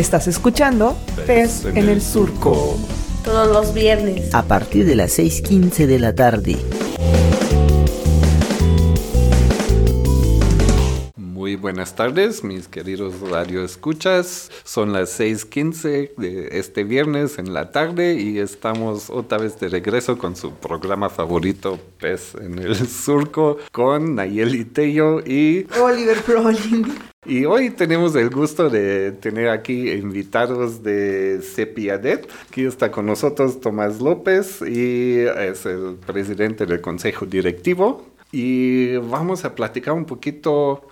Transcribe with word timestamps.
Estás 0.00 0.26
escuchando 0.28 0.96
Pez 1.26 1.66
en 1.66 1.90
el 1.90 2.00
Surco. 2.00 2.78
Todos 3.22 3.52
los 3.52 3.74
viernes. 3.74 4.34
A 4.34 4.44
partir 4.44 4.86
de 4.86 4.96
las 4.96 5.18
6.15 5.18 5.84
de 5.84 5.98
la 5.98 6.14
tarde. 6.14 6.56
Buenas 11.60 11.94
tardes, 11.94 12.42
mis 12.42 12.68
queridos 12.68 13.20
radio 13.20 13.62
escuchas. 13.62 14.50
Son 14.64 14.92
las 14.92 15.10
6:15 15.20 16.12
de 16.16 16.58
este 16.58 16.84
viernes 16.84 17.38
en 17.38 17.52
la 17.52 17.70
tarde 17.70 18.14
y 18.14 18.38
estamos 18.38 19.10
otra 19.10 19.38
vez 19.38 19.60
de 19.60 19.68
regreso 19.68 20.16
con 20.16 20.36
su 20.36 20.52
programa 20.54 21.10
favorito, 21.10 21.78
Pez 22.00 22.34
en 22.34 22.58
el 22.58 22.74
Surco, 22.88 23.58
con 23.72 24.14
Nayeli 24.14 24.64
Tello 24.64 25.20
y 25.20 25.66
Oliver 25.80 26.22
Prolin. 26.22 26.86
Y 27.26 27.44
hoy 27.44 27.68
tenemos 27.70 28.14
el 28.16 28.30
gusto 28.30 28.70
de 28.70 29.12
tener 29.12 29.50
aquí 29.50 29.90
invitados 29.90 30.82
de 30.82 31.40
Cepiadet. 31.42 32.26
Aquí 32.48 32.64
está 32.64 32.90
con 32.90 33.04
nosotros 33.04 33.60
Tomás 33.60 34.00
López 34.00 34.62
y 34.62 35.18
es 35.18 35.66
el 35.66 35.96
presidente 36.06 36.64
del 36.64 36.80
Consejo 36.80 37.26
Directivo. 37.26 38.06
Y 38.32 38.96
vamos 38.96 39.44
a 39.44 39.54
platicar 39.54 39.92
un 39.92 40.06
poquito 40.06 40.82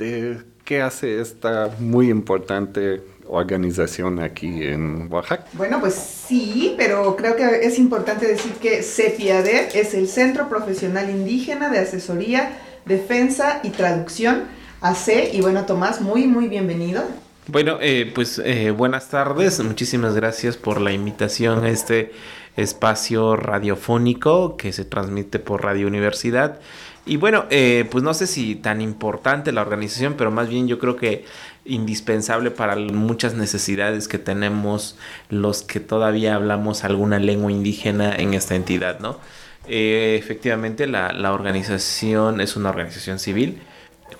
de 0.00 0.38
qué 0.64 0.82
hace 0.82 1.20
esta 1.20 1.70
muy 1.78 2.08
importante 2.10 3.02
organización 3.28 4.18
aquí 4.18 4.64
en 4.64 5.12
Oaxaca. 5.12 5.46
Bueno, 5.52 5.78
pues 5.80 5.94
sí, 5.94 6.74
pero 6.76 7.14
creo 7.16 7.36
que 7.36 7.64
es 7.64 7.78
importante 7.78 8.26
decir 8.26 8.52
que 8.54 8.82
CEPIADER 8.82 9.68
es 9.74 9.94
el 9.94 10.08
Centro 10.08 10.48
Profesional 10.48 11.08
Indígena 11.10 11.68
de 11.68 11.78
Asesoría, 11.78 12.58
Defensa 12.86 13.60
y 13.62 13.70
Traducción, 13.70 14.44
AC. 14.80 15.32
Y 15.32 15.40
bueno, 15.42 15.64
Tomás, 15.66 16.00
muy, 16.00 16.26
muy 16.26 16.48
bienvenido. 16.48 17.04
Bueno, 17.46 17.78
eh, 17.80 18.10
pues 18.14 18.40
eh, 18.44 18.70
buenas 18.70 19.08
tardes, 19.08 19.60
muchísimas 19.60 20.14
gracias 20.14 20.56
por 20.56 20.80
la 20.80 20.92
invitación 20.92 21.64
a 21.64 21.70
este 21.70 22.12
espacio 22.56 23.36
radiofónico 23.36 24.56
que 24.56 24.72
se 24.72 24.84
transmite 24.84 25.38
por 25.38 25.64
Radio 25.64 25.86
Universidad. 25.86 26.60
Y 27.06 27.16
bueno, 27.16 27.46
eh, 27.50 27.88
pues 27.90 28.04
no 28.04 28.12
sé 28.14 28.26
si 28.26 28.54
tan 28.54 28.80
importante 28.80 29.52
la 29.52 29.62
organización, 29.62 30.14
pero 30.16 30.30
más 30.30 30.48
bien 30.48 30.68
yo 30.68 30.78
creo 30.78 30.96
que 30.96 31.24
indispensable 31.64 32.50
para 32.50 32.76
muchas 32.76 33.34
necesidades 33.34 34.06
que 34.06 34.18
tenemos 34.18 34.96
los 35.28 35.62
que 35.62 35.80
todavía 35.80 36.34
hablamos 36.34 36.84
alguna 36.84 37.18
lengua 37.18 37.50
indígena 37.50 38.14
en 38.14 38.34
esta 38.34 38.54
entidad, 38.54 39.00
¿no? 39.00 39.18
Eh, 39.66 40.16
efectivamente, 40.18 40.86
la, 40.86 41.12
la 41.12 41.32
organización 41.32 42.40
es 42.40 42.56
una 42.56 42.70
organización 42.70 43.18
civil. 43.18 43.62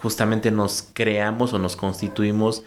Justamente 0.02 0.50
nos 0.50 0.88
creamos 0.92 1.52
o 1.52 1.58
nos 1.58 1.76
constituimos 1.76 2.62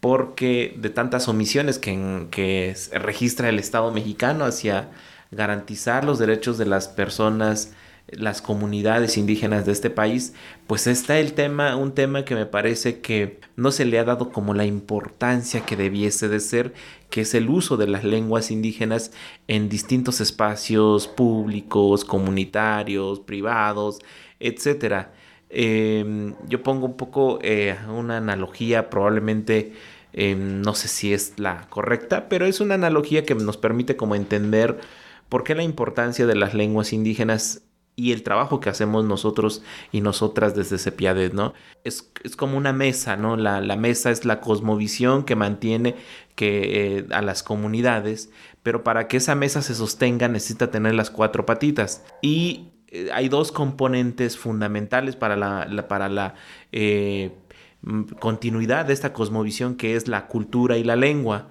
porque 0.00 0.74
de 0.78 0.90
tantas 0.90 1.28
omisiones 1.28 1.78
que, 1.78 2.26
que 2.30 2.74
registra 2.92 3.48
el 3.50 3.58
Estado 3.58 3.90
mexicano 3.92 4.44
hacia 4.44 4.88
garantizar 5.30 6.04
los 6.04 6.18
derechos 6.18 6.58
de 6.58 6.66
las 6.66 6.88
personas 6.88 7.72
las 8.08 8.42
comunidades 8.42 9.16
indígenas 9.16 9.66
de 9.66 9.72
este 9.72 9.90
país, 9.90 10.34
pues 10.66 10.86
está 10.86 11.18
el 11.18 11.32
tema, 11.32 11.76
un 11.76 11.92
tema 11.92 12.24
que 12.24 12.34
me 12.34 12.46
parece 12.46 13.00
que 13.00 13.40
no 13.56 13.70
se 13.70 13.84
le 13.84 13.98
ha 13.98 14.04
dado 14.04 14.32
como 14.32 14.54
la 14.54 14.64
importancia 14.64 15.64
que 15.64 15.76
debiese 15.76 16.28
de 16.28 16.40
ser, 16.40 16.74
que 17.08 17.22
es 17.22 17.34
el 17.34 17.48
uso 17.48 17.76
de 17.76 17.86
las 17.86 18.04
lenguas 18.04 18.50
indígenas 18.50 19.12
en 19.48 19.68
distintos 19.68 20.20
espacios 20.20 21.08
públicos, 21.08 22.04
comunitarios, 22.04 23.20
privados, 23.20 24.00
etc. 24.40 25.08
Em, 25.48 26.34
yo 26.48 26.62
pongo 26.62 26.86
un 26.86 26.96
poco 26.96 27.38
eh, 27.42 27.76
una 27.88 28.16
analogía, 28.16 28.90
probablemente 28.90 29.72
em, 30.12 30.60
no 30.62 30.74
sé 30.74 30.88
si 30.88 31.12
es 31.12 31.34
la 31.38 31.68
correcta, 31.68 32.28
pero 32.28 32.46
es 32.46 32.60
una 32.60 32.74
analogía 32.74 33.24
que 33.24 33.34
nos 33.34 33.56
permite 33.56 33.96
como 33.96 34.14
entender 34.14 34.80
por 35.28 35.44
qué 35.44 35.54
la 35.54 35.62
importancia 35.62 36.26
de 36.26 36.34
las 36.34 36.54
lenguas 36.54 36.92
indígenas 36.92 37.62
y 38.00 38.12
el 38.12 38.22
trabajo 38.22 38.60
que 38.60 38.70
hacemos 38.70 39.04
nosotros 39.04 39.62
y 39.92 40.00
nosotras 40.00 40.54
desde 40.54 40.78
Cepiades, 40.78 41.34
¿no? 41.34 41.52
Es, 41.84 42.10
es, 42.24 42.34
como 42.34 42.56
una 42.56 42.72
mesa, 42.72 43.18
¿no? 43.18 43.36
La, 43.36 43.60
la, 43.60 43.76
mesa 43.76 44.10
es 44.10 44.24
la 44.24 44.40
cosmovisión 44.40 45.22
que 45.24 45.36
mantiene 45.36 45.96
que, 46.34 46.96
eh, 46.96 47.06
a 47.10 47.20
las 47.20 47.42
comunidades, 47.42 48.30
pero 48.62 48.82
para 48.84 49.06
que 49.06 49.18
esa 49.18 49.34
mesa 49.34 49.60
se 49.60 49.74
sostenga 49.74 50.28
necesita 50.28 50.70
tener 50.70 50.94
las 50.94 51.10
cuatro 51.10 51.44
patitas. 51.44 52.02
Y 52.22 52.70
eh, 52.88 53.10
hay 53.12 53.28
dos 53.28 53.52
componentes 53.52 54.38
fundamentales 54.38 55.14
para 55.14 55.36
la, 55.36 55.66
la 55.66 55.86
para 55.86 56.08
la 56.08 56.36
eh, 56.72 57.32
continuidad 58.18 58.86
de 58.86 58.94
esta 58.94 59.12
cosmovisión 59.12 59.74
que 59.74 59.94
es 59.94 60.08
la 60.08 60.26
cultura 60.26 60.78
y 60.78 60.84
la 60.84 60.96
lengua. 60.96 61.48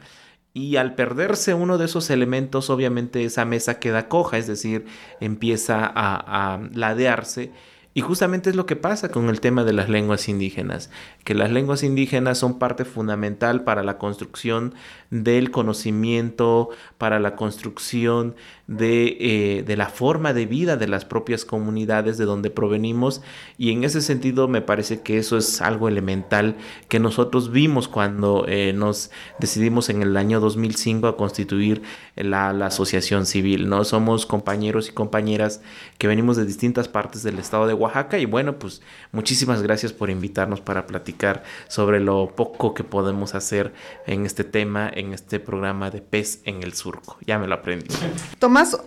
Y 0.54 0.78
al 0.78 0.96
perderse 0.96 1.54
uno 1.54 1.78
de 1.78 1.86
esos 1.86 2.10
elementos, 2.10 2.70
obviamente 2.70 3.24
esa 3.24 3.46
mesa 3.46 3.80
queda 3.80 4.08
coja, 4.10 4.38
es 4.38 4.48
decir, 4.48 4.86
empieza 5.20 5.86
a, 5.86 6.54
a 6.56 6.60
ladearse 6.74 7.52
y 8.00 8.02
justamente 8.02 8.50
es 8.50 8.56
lo 8.56 8.66
que 8.66 8.78
pasa 8.78 9.10
con 9.10 9.28
el 9.28 9.42
tema 9.42 9.66
de 9.66 9.74
las 9.74 9.90
lenguas 9.90 10.30
indígenas, 10.30 10.90
que 11.26 11.34
las 11.34 11.52
lenguas 11.52 11.84
indígenas 11.84 12.38
son 12.38 12.58
parte 12.58 12.86
fundamental 12.86 13.66
para 13.66 13.84
la 13.84 13.98
construcción 13.98 14.74
del 15.10 15.52
conocimiento, 15.52 16.70
para 16.98 17.20
la 17.20 17.36
construcción 17.36 18.36
de, 18.68 19.18
eh, 19.20 19.64
de, 19.64 19.76
la 19.76 19.88
forma 19.88 20.32
de 20.32 20.46
vida 20.46 20.78
de 20.78 20.88
las 20.88 21.04
propias 21.04 21.44
comunidades 21.44 22.18
de 22.18 22.24
donde 22.24 22.50
provenimos 22.50 23.22
y 23.58 23.72
en 23.72 23.84
ese 23.84 24.00
sentido 24.00 24.48
me 24.48 24.62
parece 24.62 25.02
que 25.02 25.18
eso 25.18 25.36
es 25.36 25.60
algo 25.60 25.90
elemental 25.90 26.56
que 26.88 27.00
nosotros 27.00 27.52
vimos 27.52 27.90
cuando 27.90 28.46
eh, 28.48 28.72
nos 28.72 29.12
decidimos 29.40 29.90
en 29.90 30.04
el 30.04 30.16
año 30.16 30.40
2005 30.40 31.08
a 31.08 31.18
constituir 31.18 31.82
la, 32.16 32.54
la 32.54 32.68
asociación 32.68 33.26
civil, 33.26 33.68
¿no? 33.68 33.84
Somos 33.84 34.26
compañeros 34.26 34.88
y 34.88 34.94
compañeras 34.94 35.62
que 35.98 36.08
venimos 36.08 36.38
de 36.38 36.46
distintas 36.46 36.88
partes 36.88 37.24
del 37.24 37.40
estado 37.40 37.68
de 37.68 37.74
Oaxaca 37.74 37.89
y 38.18 38.26
bueno, 38.26 38.60
pues 38.60 38.82
muchísimas 39.12 39.62
gracias 39.62 39.94
por 39.94 40.10
invitarnos 40.10 40.62
para 40.62 40.86
platicar 40.88 41.44
sobre 41.68 42.00
lo 42.00 42.34
poco 42.36 42.74
que 42.74 42.84
podemos 42.84 43.36
hacer 43.36 43.74
en 44.06 44.26
este 44.26 44.44
tema, 44.44 44.90
en 44.94 45.14
este 45.14 45.40
programa 45.40 45.92
de 45.92 46.02
pez 46.02 46.42
en 46.46 46.64
el 46.64 46.74
surco. 46.74 47.18
Ya 47.26 47.40
me 47.40 47.48
lo 47.48 47.56
aprendí. 47.56 47.94
Tomás, 48.40 48.78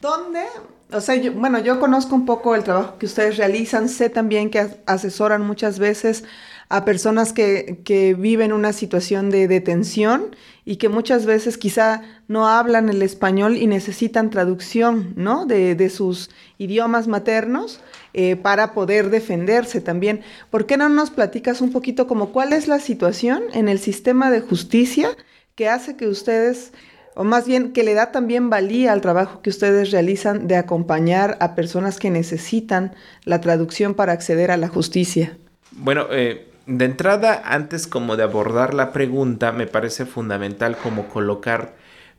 ¿dónde? 0.00 0.44
O 0.92 1.00
sea, 1.00 1.20
bueno, 1.32 1.58
yo 1.60 1.78
conozco 1.78 2.14
un 2.14 2.26
poco 2.26 2.54
el 2.54 2.64
trabajo 2.64 2.98
que 2.98 3.06
ustedes 3.06 3.36
realizan, 3.36 3.88
sé 3.88 4.10
también 4.10 4.50
que 4.50 4.66
asesoran 4.86 5.42
muchas 5.46 5.78
veces 5.78 6.24
a 6.68 6.84
personas 6.84 7.32
que, 7.32 7.80
que, 7.84 8.14
viven 8.14 8.52
una 8.52 8.72
situación 8.72 9.30
de 9.30 9.48
detención 9.48 10.36
y 10.70 10.76
que 10.76 10.88
muchas 10.88 11.26
veces 11.26 11.58
quizá 11.58 12.02
no 12.28 12.46
hablan 12.46 12.90
el 12.90 13.02
español 13.02 13.56
y 13.56 13.66
necesitan 13.66 14.30
traducción, 14.30 15.14
¿no? 15.16 15.44
De, 15.44 15.74
de 15.74 15.90
sus 15.90 16.30
idiomas 16.58 17.08
maternos 17.08 17.80
eh, 18.14 18.36
para 18.36 18.72
poder 18.72 19.10
defenderse 19.10 19.80
también. 19.80 20.20
¿Por 20.48 20.66
qué 20.66 20.76
no 20.76 20.88
nos 20.88 21.10
platicas 21.10 21.60
un 21.60 21.72
poquito 21.72 22.06
como 22.06 22.28
cuál 22.28 22.52
es 22.52 22.68
la 22.68 22.78
situación 22.78 23.42
en 23.52 23.68
el 23.68 23.80
sistema 23.80 24.30
de 24.30 24.42
justicia 24.42 25.08
que 25.56 25.68
hace 25.68 25.96
que 25.96 26.06
ustedes, 26.06 26.72
o 27.16 27.24
más 27.24 27.48
bien 27.48 27.72
que 27.72 27.82
le 27.82 27.94
da 27.94 28.12
también 28.12 28.48
valía 28.48 28.92
al 28.92 29.00
trabajo 29.00 29.42
que 29.42 29.50
ustedes 29.50 29.90
realizan 29.90 30.46
de 30.46 30.54
acompañar 30.54 31.36
a 31.40 31.56
personas 31.56 31.98
que 31.98 32.10
necesitan 32.10 32.94
la 33.24 33.40
traducción 33.40 33.94
para 33.94 34.12
acceder 34.12 34.52
a 34.52 34.56
la 34.56 34.68
justicia? 34.68 35.36
Bueno, 35.72 36.06
eh, 36.12 36.46
de 36.66 36.84
entrada, 36.84 37.42
antes 37.44 37.86
como 37.86 38.16
de 38.16 38.22
abordar 38.22 38.74
la 38.74 38.92
pregunta, 38.92 39.52
me 39.52 39.66
parece 39.66 40.06
fundamental 40.06 40.76
como 40.76 41.08
colocar 41.08 41.74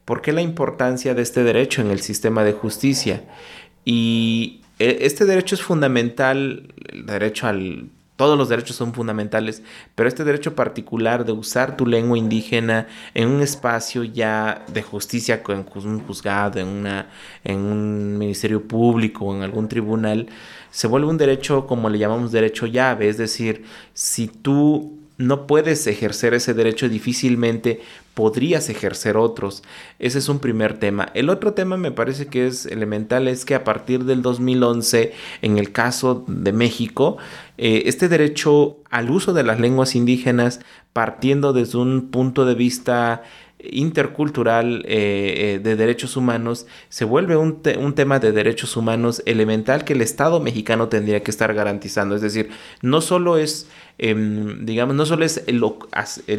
por 0.06 0.22
qué 0.22 0.32
la 0.32 0.42
importancia 0.42 1.14
de 1.14 1.22
este 1.22 1.44
derecho 1.44 1.82
en 1.82 1.92
el 1.92 2.02
sistema 2.02 2.44
de 2.44 2.54
justicia. 2.54 3.24
Y 3.86 4.62
e, 4.80 5.00
este 5.02 5.26
derecho 5.26 5.56
es 5.56 5.62
fundamental, 5.62 6.74
el 6.92 7.06
derecho 7.06 7.48
al... 7.48 7.90
Todos 8.22 8.38
los 8.38 8.50
derechos 8.50 8.76
son 8.76 8.94
fundamentales, 8.94 9.64
pero 9.96 10.08
este 10.08 10.24
derecho 10.24 10.54
particular 10.54 11.26
de 11.26 11.32
usar 11.32 11.76
tu 11.76 11.88
lengua 11.88 12.20
indígena 12.20 12.86
en 13.16 13.30
un 13.30 13.42
espacio 13.42 14.04
ya 14.04 14.64
de 14.72 14.84
justicia, 14.84 15.42
en 15.48 15.66
un 15.74 16.02
juzgado, 16.02 16.60
en, 16.60 16.68
una, 16.68 17.08
en 17.44 17.58
un 17.58 18.20
ministerio 18.20 18.62
público 18.62 19.26
o 19.26 19.36
en 19.36 19.42
algún 19.42 19.68
tribunal, 19.68 20.28
se 20.70 20.86
vuelve 20.86 21.08
un 21.08 21.18
derecho 21.18 21.66
como 21.66 21.90
le 21.90 21.98
llamamos 21.98 22.32
derecho 22.32 22.68
llave, 22.68 23.10
es 23.10 23.18
decir, 23.18 23.66
si 23.96 24.28
tú 24.28 25.00
no 25.18 25.48
puedes 25.48 25.88
ejercer 25.88 26.36
ese 26.36 26.54
derecho, 26.54 26.90
difícilmente 26.90 27.82
podrías 28.14 28.70
ejercer 28.70 29.18
otros. 29.18 29.64
Ese 30.00 30.20
es 30.20 30.30
un 30.30 30.40
primer 30.40 30.78
tema. 30.80 31.10
El 31.14 31.30
otro 31.30 31.54
tema 31.54 31.78
me 31.78 31.92
parece 31.92 32.28
que 32.28 32.48
es 32.48 32.66
elemental, 32.66 33.28
es 33.28 33.46
que 33.46 33.56
a 33.56 33.64
partir 33.64 34.04
del 34.06 34.22
2011, 34.22 35.14
en 35.42 35.58
el 35.58 35.72
caso 35.72 36.26
de 36.28 36.52
México, 36.52 37.18
eh, 37.58 37.84
este 37.86 38.10
derecho 38.10 38.78
al 38.90 39.10
uso 39.10 39.34
de 39.34 39.44
las 39.44 39.60
lenguas 39.60 39.96
indígenas, 39.96 40.60
partiendo 40.94 41.54
desde 41.54 41.78
un 41.78 42.10
punto 42.12 42.46
de 42.46 42.56
vista 42.56 43.24
intercultural 43.70 44.84
eh, 44.88 45.56
eh, 45.56 45.60
de 45.60 45.76
derechos 45.76 46.18
humanos 46.18 46.66
se 46.90 47.06
vuelve 47.06 47.36
un, 47.36 47.62
un, 47.80 47.94
tema 47.94 48.20
de 48.20 48.32
derechos 48.32 48.76
humanos 48.76 49.22
elemental 49.26 49.84
que 49.84 49.94
el 49.94 50.02
Estado 50.02 50.40
mexicano 50.40 50.88
tendría 50.88 51.22
que 51.24 51.32
estar 51.32 51.54
garantizando. 51.54 52.16
Es 52.16 52.22
decir, 52.22 52.50
no 52.82 53.02
solo 53.02 53.38
es, 53.38 53.68
em, 53.98 54.66
digamos, 54.66 54.96
no 54.96 55.06
solo 55.06 55.26
es 55.26 55.44
el, 55.48 55.64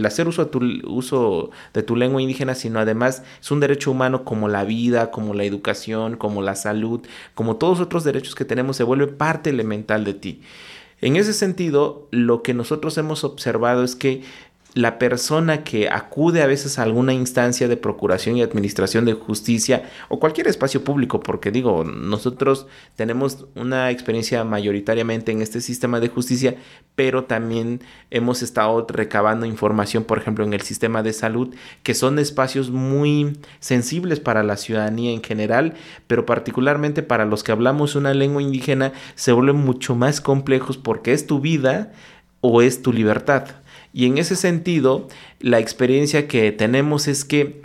hacer 0.07 0.29
uso 0.29 1.51
de 1.75 1.83
tu 1.83 1.97
lengua 1.97 2.23
indígena, 2.23 2.55
sino 2.55 2.81
además 2.81 3.23
es 3.41 3.51
un 3.51 3.61
derecho 3.61 3.91
humano 3.91 4.25
como 4.25 4.49
la 4.49 4.65
vida, 4.65 5.11
como 5.11 5.35
la 5.35 5.45
educación, 5.45 6.17
como 6.17 6.43
la 6.43 6.57
salud, 6.57 7.01
como 7.35 7.57
todos 7.57 7.81
otros 7.81 8.05
derechos 8.05 8.35
que 8.35 8.45
tenemos, 8.45 8.77
se 8.77 8.85
vuelve 8.85 9.07
parte 9.07 9.51
elemental 9.51 10.05
de 10.05 10.15
ti. 10.15 10.41
En 11.03 11.17
ese 11.17 11.33
sentido, 11.33 12.07
lo 12.13 12.43
que 12.43 12.55
nosotros 12.55 12.97
hemos 12.97 13.25
observado 13.25 13.83
es 13.83 13.97
que 13.97 14.23
la 14.75 14.99
persona 14.99 15.65
que 15.65 15.91
acude 15.91 16.43
a 16.43 16.47
veces 16.47 16.79
a 16.79 16.83
alguna 16.83 17.13
instancia 17.13 17.69
de 17.69 17.77
procuración 17.77 18.37
y 18.37 18.43
administración 18.43 19.05
de 19.05 19.13
justicia 19.13 19.91
o 20.09 20.19
cualquier 20.19 20.49
espacio 20.49 20.83
público, 20.83 21.21
porque 21.21 21.51
digo, 21.51 21.85
nosotros 21.85 22.67
tenemos 22.97 23.47
una 23.55 23.91
experiencia 23.91 24.45
mayoritariamente 24.45 25.31
en 25.31 25.43
este 25.43 25.61
sistema 25.61 26.01
de 26.01 26.09
justicia, 26.09 26.57
pero 26.95 27.25
también 27.25 27.83
hemos 28.11 28.41
estado 28.43 28.87
recabando 28.89 29.45
información, 29.45 30.05
por 30.05 30.19
ejemplo, 30.19 30.45
en 30.45 30.55
el 30.55 30.63
sistema 30.63 31.03
de 31.03 31.13
salud, 31.13 31.55
que 31.83 31.95
son 31.95 32.19
espacios 32.19 32.71
muy 32.71 33.39
sensibles 33.61 34.21
para 34.21 34.43
la 34.43 34.57
ciudadanía 34.57 35.13
en 35.13 35.23
general, 35.23 35.75
pero 36.07 36.25
particularmente 36.25 37.03
para 37.03 37.27
los 37.27 37.45
que 37.45 37.53
hablamos 37.53 37.95
una 37.95 38.15
lengua 38.15 38.41
indígena, 38.41 38.93
se 39.17 39.33
vuelven 39.33 39.57
mucho 39.57 39.95
más 39.95 40.23
complejos 40.23 40.79
porque 40.79 41.13
es 41.13 41.27
tu 41.27 41.41
vida 41.41 41.93
o 42.41 42.63
es 42.63 42.81
tu 42.81 42.93
libertad. 42.93 43.62
Y 43.93 44.07
en 44.07 44.19
ese 44.19 44.37
sentido, 44.37 45.09
la 45.41 45.59
experiencia 45.59 46.27
que 46.29 46.53
tenemos 46.53 47.09
es 47.09 47.25
que 47.25 47.63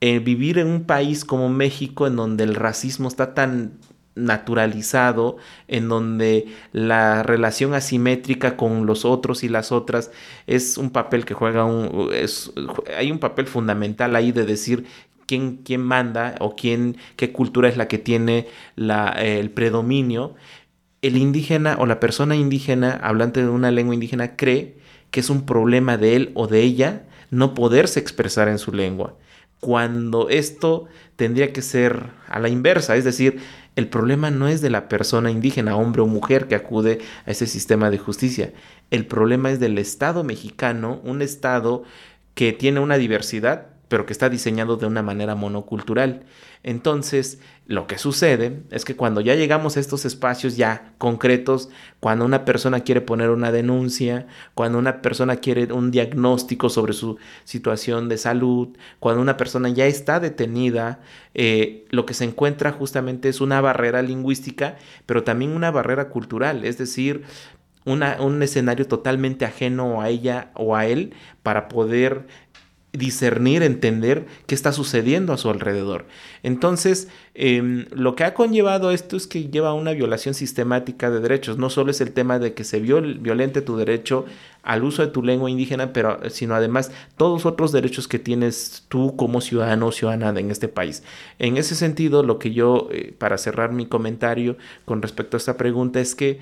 eh, 0.00 0.18
vivir 0.18 0.58
en 0.58 0.66
un 0.66 0.84
país 0.84 1.24
como 1.24 1.48
México, 1.48 2.06
en 2.06 2.16
donde 2.16 2.44
el 2.44 2.54
racismo 2.54 3.08
está 3.08 3.34
tan 3.34 3.78
naturalizado, 4.14 5.36
en 5.68 5.88
donde 5.88 6.46
la 6.72 7.22
relación 7.22 7.74
asimétrica 7.74 8.56
con 8.56 8.86
los 8.86 9.04
otros 9.04 9.44
y 9.44 9.48
las 9.48 9.72
otras 9.72 10.10
es 10.46 10.78
un 10.78 10.90
papel 10.90 11.24
que 11.24 11.34
juega 11.34 11.66
hay 12.96 13.12
un 13.12 13.18
papel 13.18 13.46
fundamental 13.46 14.16
ahí 14.16 14.32
de 14.32 14.44
decir 14.44 14.86
quién, 15.26 15.58
quién 15.58 15.82
manda 15.82 16.34
o 16.40 16.56
quién, 16.56 16.96
qué 17.16 17.32
cultura 17.32 17.68
es 17.68 17.76
la 17.76 17.88
que 17.88 17.98
tiene 17.98 18.48
la, 18.76 19.10
el 19.10 19.50
predominio. 19.50 20.34
El 21.02 21.16
indígena 21.16 21.76
o 21.78 21.86
la 21.86 22.00
persona 22.00 22.36
indígena, 22.36 22.92
hablante 23.02 23.42
de 23.42 23.48
una 23.48 23.70
lengua 23.70 23.94
indígena, 23.94 24.36
cree 24.36 24.79
que 25.10 25.20
es 25.20 25.30
un 25.30 25.46
problema 25.46 25.96
de 25.96 26.16
él 26.16 26.32
o 26.34 26.46
de 26.46 26.62
ella 26.62 27.04
no 27.30 27.54
poderse 27.54 28.00
expresar 28.00 28.48
en 28.48 28.58
su 28.58 28.72
lengua, 28.72 29.14
cuando 29.60 30.28
esto 30.30 30.86
tendría 31.16 31.52
que 31.52 31.62
ser 31.62 32.10
a 32.28 32.40
la 32.40 32.48
inversa, 32.48 32.96
es 32.96 33.04
decir, 33.04 33.40
el 33.76 33.88
problema 33.88 34.30
no 34.30 34.48
es 34.48 34.60
de 34.60 34.70
la 34.70 34.88
persona 34.88 35.30
indígena, 35.30 35.76
hombre 35.76 36.02
o 36.02 36.06
mujer 36.06 36.48
que 36.48 36.54
acude 36.54 36.98
a 37.26 37.30
ese 37.30 37.46
sistema 37.46 37.90
de 37.90 37.98
justicia, 37.98 38.52
el 38.90 39.06
problema 39.06 39.50
es 39.50 39.60
del 39.60 39.78
Estado 39.78 40.24
mexicano, 40.24 41.00
un 41.04 41.22
Estado 41.22 41.84
que 42.34 42.52
tiene 42.52 42.80
una 42.80 42.96
diversidad, 42.96 43.68
pero 43.88 44.06
que 44.06 44.12
está 44.12 44.28
diseñado 44.28 44.76
de 44.76 44.86
una 44.86 45.02
manera 45.02 45.34
monocultural. 45.34 46.22
Entonces, 46.62 47.40
lo 47.70 47.86
que 47.86 47.98
sucede 47.98 48.64
es 48.72 48.84
que 48.84 48.96
cuando 48.96 49.20
ya 49.20 49.36
llegamos 49.36 49.76
a 49.76 49.80
estos 49.80 50.04
espacios 50.04 50.56
ya 50.56 50.92
concretos, 50.98 51.68
cuando 52.00 52.24
una 52.24 52.44
persona 52.44 52.80
quiere 52.80 53.00
poner 53.00 53.30
una 53.30 53.52
denuncia, 53.52 54.26
cuando 54.54 54.76
una 54.76 55.00
persona 55.02 55.36
quiere 55.36 55.72
un 55.72 55.92
diagnóstico 55.92 56.68
sobre 56.68 56.94
su 56.94 57.18
situación 57.44 58.08
de 58.08 58.18
salud, 58.18 58.76
cuando 58.98 59.22
una 59.22 59.36
persona 59.36 59.68
ya 59.68 59.86
está 59.86 60.18
detenida, 60.18 60.98
eh, 61.34 61.84
lo 61.90 62.06
que 62.06 62.14
se 62.14 62.24
encuentra 62.24 62.72
justamente 62.72 63.28
es 63.28 63.40
una 63.40 63.60
barrera 63.60 64.02
lingüística, 64.02 64.76
pero 65.06 65.22
también 65.22 65.52
una 65.52 65.70
barrera 65.70 66.08
cultural, 66.08 66.64
es 66.64 66.76
decir, 66.76 67.22
un 67.84 68.42
escenario 68.42 68.88
totalmente 68.88 69.44
ajeno 69.44 70.02
a 70.02 70.08
ella 70.08 70.50
o 70.54 70.74
a 70.74 70.86
él 70.86 71.14
para 71.44 71.68
poder 71.68 72.26
discernir, 72.92 73.62
entender 73.62 74.26
qué 74.46 74.54
está 74.54 74.72
sucediendo 74.72 75.32
a 75.32 75.38
su 75.38 75.48
alrededor. 75.48 76.06
Entonces, 76.42 77.08
em, 77.34 77.86
lo 77.92 78.16
que 78.16 78.24
ha 78.24 78.34
conllevado 78.34 78.90
esto 78.90 79.16
es 79.16 79.26
que 79.28 79.48
lleva 79.48 79.68
a 79.68 79.74
una 79.74 79.92
violación 79.92 80.34
sistemática 80.34 81.10
de 81.10 81.20
derechos. 81.20 81.56
No 81.56 81.70
solo 81.70 81.92
es 81.92 82.00
el 82.00 82.12
tema 82.12 82.38
de 82.38 82.52
que 82.54 82.64
se 82.64 82.80
violente 82.80 83.62
tu 83.62 83.76
derecho 83.76 84.26
al 84.62 84.82
uso 84.82 85.02
de 85.02 85.08
tu 85.08 85.22
lengua 85.22 85.50
indígena, 85.50 85.92
pero 85.92 86.18
sino 86.30 86.54
además 86.54 86.90
todos 87.16 87.46
otros 87.46 87.72
derechos 87.72 88.08
que 88.08 88.18
tienes 88.18 88.84
tú 88.88 89.16
como 89.16 89.40
ciudadano 89.40 89.86
o 89.86 89.92
ciudadana 89.92 90.38
en 90.38 90.50
este 90.50 90.68
país. 90.68 91.02
En 91.38 91.56
ese 91.56 91.76
sentido, 91.76 92.22
lo 92.22 92.38
que 92.38 92.52
yo, 92.52 92.88
eh, 92.90 93.14
para 93.16 93.38
cerrar 93.38 93.72
mi 93.72 93.86
comentario 93.86 94.56
con 94.84 95.00
respecto 95.00 95.36
a 95.36 95.38
esta 95.38 95.56
pregunta, 95.56 96.00
es 96.00 96.14
que 96.14 96.40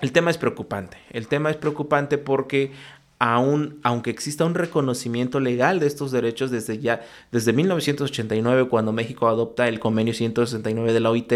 el 0.00 0.12
tema 0.12 0.30
es 0.30 0.38
preocupante. 0.38 0.96
El 1.10 1.26
tema 1.26 1.50
es 1.50 1.56
preocupante 1.56 2.18
porque 2.18 2.72
aún, 3.20 3.78
aunque 3.82 4.10
exista 4.10 4.46
un 4.46 4.54
reconocimiento 4.54 5.38
legal 5.40 5.78
de 5.78 5.86
estos 5.86 6.10
derechos 6.10 6.50
desde 6.50 6.78
ya, 6.78 7.02
desde 7.30 7.52
1989, 7.52 8.68
cuando 8.68 8.92
México 8.92 9.28
adopta 9.28 9.68
el 9.68 9.78
convenio 9.78 10.14
169 10.14 10.92
de 10.92 11.00
la 11.00 11.10
OIT, 11.10 11.32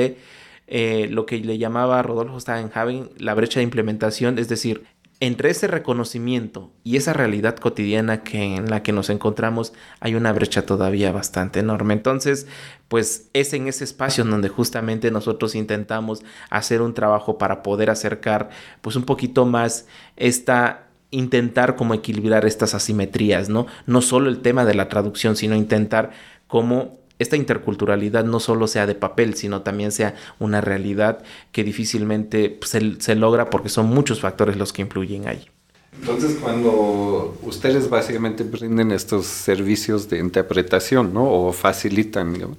eh, 0.66 1.08
lo 1.10 1.26
que 1.26 1.38
le 1.38 1.58
llamaba 1.58 2.02
Rodolfo 2.02 2.40
Steinhagen 2.40 3.10
la 3.18 3.34
brecha 3.34 3.60
de 3.60 3.64
implementación, 3.64 4.38
es 4.38 4.48
decir, 4.48 4.84
entre 5.20 5.50
ese 5.50 5.66
reconocimiento 5.66 6.72
y 6.84 6.96
esa 6.96 7.12
realidad 7.12 7.56
cotidiana 7.56 8.22
que 8.22 8.56
en 8.56 8.70
la 8.70 8.82
que 8.82 8.92
nos 8.92 9.10
encontramos 9.10 9.74
hay 10.00 10.14
una 10.14 10.32
brecha 10.32 10.64
todavía 10.64 11.12
bastante 11.12 11.60
enorme. 11.60 11.92
Entonces, 11.92 12.46
pues 12.88 13.28
es 13.34 13.52
en 13.52 13.68
ese 13.68 13.84
espacio 13.84 14.24
donde 14.24 14.48
justamente 14.48 15.10
nosotros 15.10 15.54
intentamos 15.54 16.24
hacer 16.48 16.80
un 16.80 16.94
trabajo 16.94 17.36
para 17.36 17.62
poder 17.62 17.90
acercar 17.90 18.48
pues 18.80 18.96
un 18.96 19.04
poquito 19.04 19.44
más 19.44 19.86
esta 20.16 20.88
intentar 21.14 21.76
como 21.76 21.94
equilibrar 21.94 22.44
estas 22.44 22.74
asimetrías, 22.74 23.48
¿no? 23.48 23.66
No 23.86 24.02
solo 24.02 24.28
el 24.28 24.40
tema 24.40 24.64
de 24.64 24.74
la 24.74 24.88
traducción, 24.88 25.36
sino 25.36 25.54
intentar 25.54 26.10
cómo 26.46 26.98
esta 27.18 27.36
interculturalidad 27.36 28.24
no 28.24 28.40
solo 28.40 28.66
sea 28.66 28.86
de 28.86 28.94
papel, 28.94 29.34
sino 29.34 29.62
también 29.62 29.92
sea 29.92 30.16
una 30.40 30.60
realidad 30.60 31.22
que 31.52 31.62
difícilmente 31.62 32.58
se, 32.64 33.00
se 33.00 33.14
logra 33.14 33.50
porque 33.50 33.68
son 33.68 33.86
muchos 33.86 34.20
factores 34.20 34.56
los 34.56 34.72
que 34.72 34.82
influyen 34.82 35.28
ahí. 35.28 35.46
Entonces, 36.00 36.36
cuando 36.42 37.38
ustedes 37.42 37.88
básicamente 37.88 38.42
brinden 38.42 38.90
estos 38.90 39.26
servicios 39.26 40.08
de 40.08 40.18
interpretación, 40.18 41.14
¿no? 41.14 41.30
O 41.30 41.52
facilitan, 41.52 42.56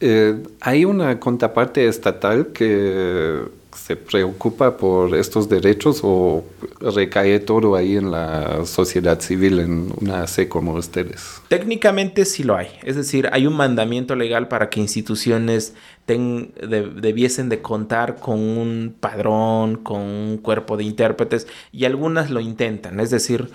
eh, 0.00 0.42
hay 0.60 0.84
una 0.84 1.18
contraparte 1.18 1.88
estatal 1.88 2.48
que 2.48 3.42
se 3.74 3.96
preocupa 3.96 4.76
por 4.76 5.14
estos 5.14 5.48
derechos 5.48 6.00
o 6.02 6.44
recae 6.80 7.38
todo 7.40 7.76
ahí 7.76 7.96
en 7.96 8.10
la 8.10 8.64
sociedad 8.66 9.20
civil, 9.20 9.60
en 9.60 9.92
una 10.00 10.26
C 10.26 10.48
como 10.48 10.74
ustedes? 10.74 11.40
Técnicamente 11.48 12.24
sí 12.24 12.42
lo 12.42 12.56
hay. 12.56 12.68
Es 12.82 12.96
decir, 12.96 13.28
hay 13.32 13.46
un 13.46 13.54
mandamiento 13.54 14.14
legal 14.16 14.48
para 14.48 14.68
que 14.70 14.80
instituciones 14.80 15.74
debiesen 16.06 17.50
de 17.50 17.60
contar 17.60 18.16
con 18.16 18.38
un 18.38 18.94
padrón, 18.98 19.76
con 19.76 20.00
un 20.00 20.38
cuerpo 20.38 20.78
de 20.78 20.84
intérpretes 20.84 21.46
y 21.70 21.84
algunas 21.84 22.30
lo 22.30 22.40
intentan. 22.40 22.98
Es 22.98 23.10
decir, 23.10 23.50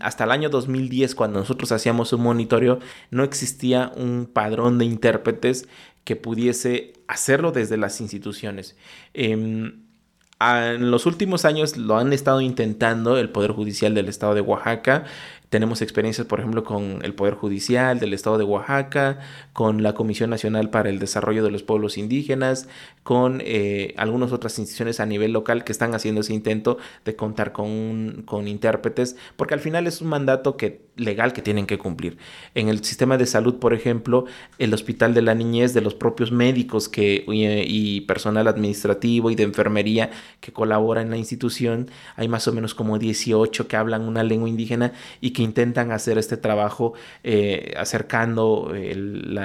hasta 0.00 0.24
el 0.24 0.30
año 0.30 0.48
2010, 0.48 1.14
cuando 1.14 1.40
nosotros 1.40 1.70
hacíamos 1.72 2.14
un 2.14 2.22
monitoreo, 2.22 2.78
no 3.10 3.24
existía 3.24 3.92
un 3.94 4.26
padrón 4.32 4.78
de 4.78 4.86
intérpretes 4.86 5.68
que 6.04 6.16
pudiese 6.16 6.92
hacerlo 7.08 7.52
desde 7.52 7.76
las 7.76 8.00
instituciones. 8.00 8.76
Em, 9.14 9.84
en 10.40 10.90
los 10.90 11.04
últimos 11.04 11.44
años 11.44 11.76
lo 11.76 11.98
han 11.98 12.12
estado 12.12 12.40
intentando 12.40 13.18
el 13.18 13.28
Poder 13.28 13.52
Judicial 13.52 13.94
del 13.94 14.08
Estado 14.08 14.34
de 14.34 14.40
Oaxaca, 14.40 15.04
tenemos 15.50 15.82
experiencias, 15.82 16.28
por 16.28 16.38
ejemplo, 16.38 16.62
con 16.62 17.00
el 17.02 17.12
Poder 17.12 17.34
Judicial 17.34 17.98
del 17.98 18.14
Estado 18.14 18.38
de 18.38 18.44
Oaxaca, 18.44 19.18
con 19.52 19.82
la 19.82 19.94
Comisión 19.94 20.30
Nacional 20.30 20.70
para 20.70 20.90
el 20.90 21.00
Desarrollo 21.00 21.42
de 21.42 21.50
los 21.50 21.64
Pueblos 21.64 21.98
Indígenas, 21.98 22.68
con 23.02 23.42
eh, 23.44 23.92
algunas 23.96 24.30
otras 24.30 24.56
instituciones 24.60 25.00
a 25.00 25.06
nivel 25.06 25.32
local 25.32 25.64
que 25.64 25.72
están 25.72 25.92
haciendo 25.92 26.20
ese 26.20 26.34
intento 26.34 26.78
de 27.04 27.16
contar 27.16 27.50
con, 27.50 28.22
con 28.26 28.46
intérpretes, 28.46 29.16
porque 29.36 29.54
al 29.54 29.60
final 29.60 29.88
es 29.88 30.00
un 30.00 30.08
mandato 30.08 30.56
que, 30.56 30.82
legal 30.94 31.32
que 31.32 31.42
tienen 31.42 31.66
que 31.66 31.78
cumplir. 31.78 32.18
En 32.54 32.68
el 32.68 32.84
sistema 32.84 33.18
de 33.18 33.26
salud, 33.26 33.56
por 33.56 33.74
ejemplo, 33.74 34.26
el 34.58 34.72
Hospital 34.72 35.14
de 35.14 35.22
la 35.22 35.34
Niñez, 35.34 35.74
de 35.74 35.80
los 35.80 35.94
propios 35.94 36.30
médicos 36.30 36.88
que, 36.88 37.24
y, 37.26 38.02
personal 38.02 38.46
administrativo 38.46 39.30
y 39.30 39.34
de 39.34 39.42
enfermería 39.42 40.10
que 40.40 40.52
colabora 40.52 41.02
en 41.02 41.10
la 41.10 41.16
institución, 41.16 41.90
hay 42.16 42.28
más 42.28 42.46
o 42.46 42.52
menos 42.52 42.74
como 42.74 42.98
18 42.98 43.66
que 43.66 43.76
hablan 43.76 44.02
una 44.02 44.22
lengua 44.22 44.48
indígena 44.48 44.92
y 45.20 45.30
que 45.30 45.39
intentan 45.42 45.92
hacer 45.92 46.18
este 46.18 46.36
trabajo 46.36 46.94
eh, 47.24 47.74
acercando 47.76 48.72
el, 48.74 49.38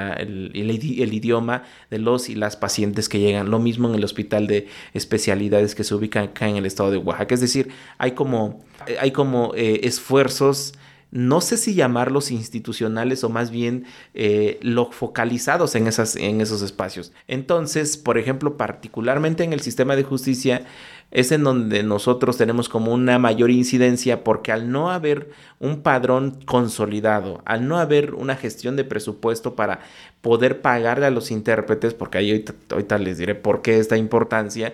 idioma 1.14 1.64
de 1.90 2.00
los 2.00 2.30
y 2.30 2.36
las 2.36 2.56
pacientes 2.58 3.10
que 3.10 3.20
llegan. 3.20 3.50
Lo 3.50 3.60
mismo 3.60 3.90
en 3.90 3.96
el 3.96 4.04
hospital 4.04 4.48
de 4.48 4.68
especialidades 4.94 5.76
que 5.76 5.84
se 5.84 5.96
ubica 5.96 6.22
acá 6.22 6.48
en 6.48 6.58
el 6.58 6.66
estado 6.66 6.92
de 6.92 6.98
Oaxaca. 6.98 7.36
Es 7.36 7.42
decir, 7.42 7.70
hay 7.98 8.12
como, 8.12 8.64
hay 9.00 9.12
como 9.12 9.54
eh, 9.56 9.82
esfuerzos 9.84 10.74
no 11.16 11.40
sé 11.40 11.56
si 11.56 11.76
llamarlos 11.76 12.30
institucionales 12.30 13.24
o 13.24 13.30
más 13.30 13.50
bien 13.50 13.86
eh, 14.14 14.60
lo 14.62 14.92
focalizados 14.92 15.74
en, 15.76 15.88
esas, 15.88 16.18
en 16.18 16.42
esos 16.42 16.62
espacios. 16.62 17.14
Entonces, 17.30 17.96
por 17.96 18.18
ejemplo, 18.18 18.58
particularmente 18.58 19.46
en 19.46 19.54
el 19.54 19.62
sistema 19.62 19.96
de 19.96 20.04
justicia, 20.04 20.66
es 21.12 21.32
en 21.32 21.46
donde 21.46 21.84
nosotros 21.84 22.36
tenemos 22.36 22.68
como 22.68 22.94
una 22.94 23.18
mayor 23.18 23.50
incidencia 23.50 24.26
porque 24.26 24.52
al 24.52 24.70
no 24.70 24.92
haber 24.92 25.30
un 25.60 25.84
padrón 25.84 26.38
consolidado, 26.46 27.42
al 27.46 27.66
no 27.66 27.78
haber 27.78 28.14
una 28.14 28.36
gestión 28.36 28.76
de 28.76 28.84
presupuesto 28.84 29.56
para 29.56 29.80
poder 30.20 30.60
pagarle 30.60 31.06
a 31.06 31.12
los 31.12 31.32
intérpretes, 31.32 31.94
porque 31.94 32.18
ahí 32.18 32.44
ahorita, 32.70 32.98
les 32.98 33.20
diré 33.20 33.36
por 33.36 33.62
qué 33.62 33.80
esta 33.80 33.96
importancia, 33.96 34.74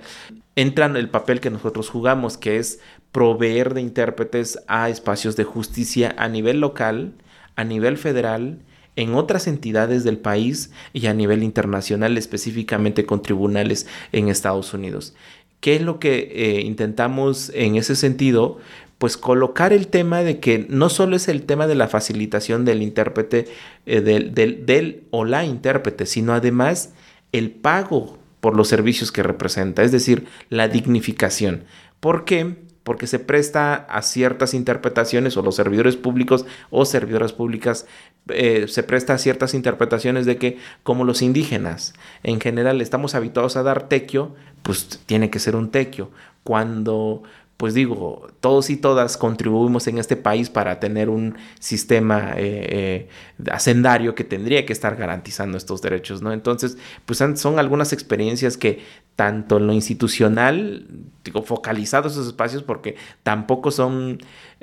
entra 0.55 0.87
en 0.87 0.95
el 0.97 1.09
papel 1.09 1.39
que 1.39 1.51
nosotros 1.51 1.89
jugamos, 1.89 2.37
que 2.37 2.57
es 2.57 2.79
proveer 3.11 3.73
de 3.73 3.81
intérpretes 3.81 4.59
a 4.67 4.89
espacios 4.89 5.35
de 5.35 5.43
justicia 5.43 6.15
a 6.17 6.27
nivel 6.27 6.59
local, 6.59 7.13
a 7.55 7.63
nivel 7.63 7.97
federal, 7.97 8.59
en 8.95 9.15
otras 9.15 9.47
entidades 9.47 10.03
del 10.03 10.17
país 10.17 10.71
y 10.93 11.05
a 11.07 11.13
nivel 11.13 11.43
internacional, 11.43 12.17
específicamente 12.17 13.05
con 13.05 13.21
tribunales 13.21 13.87
en 14.11 14.27
Estados 14.27 14.73
Unidos. 14.73 15.13
¿Qué 15.59 15.75
es 15.75 15.81
lo 15.81 15.99
que 15.99 16.31
eh, 16.33 16.61
intentamos 16.61 17.51
en 17.53 17.75
ese 17.75 17.95
sentido? 17.95 18.59
Pues 18.97 19.17
colocar 19.17 19.73
el 19.73 19.87
tema 19.87 20.23
de 20.23 20.39
que 20.39 20.65
no 20.69 20.89
solo 20.89 21.15
es 21.15 21.27
el 21.27 21.43
tema 21.43 21.67
de 21.67 21.75
la 21.75 21.87
facilitación 21.87 22.65
del 22.65 22.81
intérprete, 22.81 23.47
eh, 23.85 24.01
del, 24.01 24.33
del 24.33 25.03
o 25.11 25.25
la 25.25 25.45
intérprete, 25.45 26.05
sino 26.05 26.33
además 26.33 26.93
el 27.31 27.51
pago 27.51 28.17
por 28.41 28.57
los 28.57 28.67
servicios 28.67 29.11
que 29.11 29.23
representa, 29.23 29.83
es 29.83 29.91
decir, 29.91 30.25
la 30.49 30.67
dignificación. 30.67 31.63
¿Por 31.99 32.25
qué? 32.25 32.55
Porque 32.83 33.07
se 33.07 33.19
presta 33.19 33.75
a 33.75 34.01
ciertas 34.01 34.53
interpretaciones 34.53 35.37
o 35.37 35.41
los 35.41 35.55
servidores 35.55 35.97
públicos 35.97 36.45
o 36.69 36.85
servidoras 36.85 37.33
públicas 37.33 37.85
eh, 38.29 38.65
se 38.67 38.83
presta 38.83 39.13
a 39.13 39.17
ciertas 39.17 39.53
interpretaciones 39.53 40.25
de 40.25 40.37
que 40.37 40.57
como 40.83 41.03
los 41.03 41.21
indígenas 41.21 41.93
en 42.23 42.39
general 42.39 42.81
estamos 42.81 43.13
habituados 43.15 43.55
a 43.55 43.63
dar 43.63 43.87
tequio, 43.87 44.35
pues 44.63 44.99
tiene 45.05 45.29
que 45.29 45.39
ser 45.39 45.55
un 45.55 45.69
tequio. 45.69 46.09
Cuando 46.43 47.23
pues 47.61 47.75
digo, 47.75 48.27
todos 48.41 48.71
y 48.71 48.75
todas 48.75 49.17
contribuimos 49.17 49.87
en 49.87 49.99
este 49.99 50.17
país 50.17 50.49
para 50.49 50.79
tener 50.79 51.09
un 51.09 51.37
sistema 51.59 52.33
eh, 52.35 53.07
eh, 53.39 53.49
hacendario 53.51 54.15
que 54.15 54.23
tendría 54.23 54.65
que 54.65 54.73
estar 54.73 54.95
garantizando 54.95 55.57
estos 55.57 55.81
derechos, 55.81 56.23
¿no? 56.23 56.33
Entonces, 56.33 56.77
pues 57.05 57.23
son 57.35 57.59
algunas 57.59 57.93
experiencias 57.93 58.57
que 58.57 58.79
tanto 59.15 59.57
en 59.57 59.67
lo 59.67 59.73
institucional, 59.73 60.87
digo, 61.23 61.43
focalizados 61.43 62.13
esos 62.13 62.27
espacios 62.27 62.63
porque 62.63 62.95
tampoco 63.23 63.69
son 63.69 64.17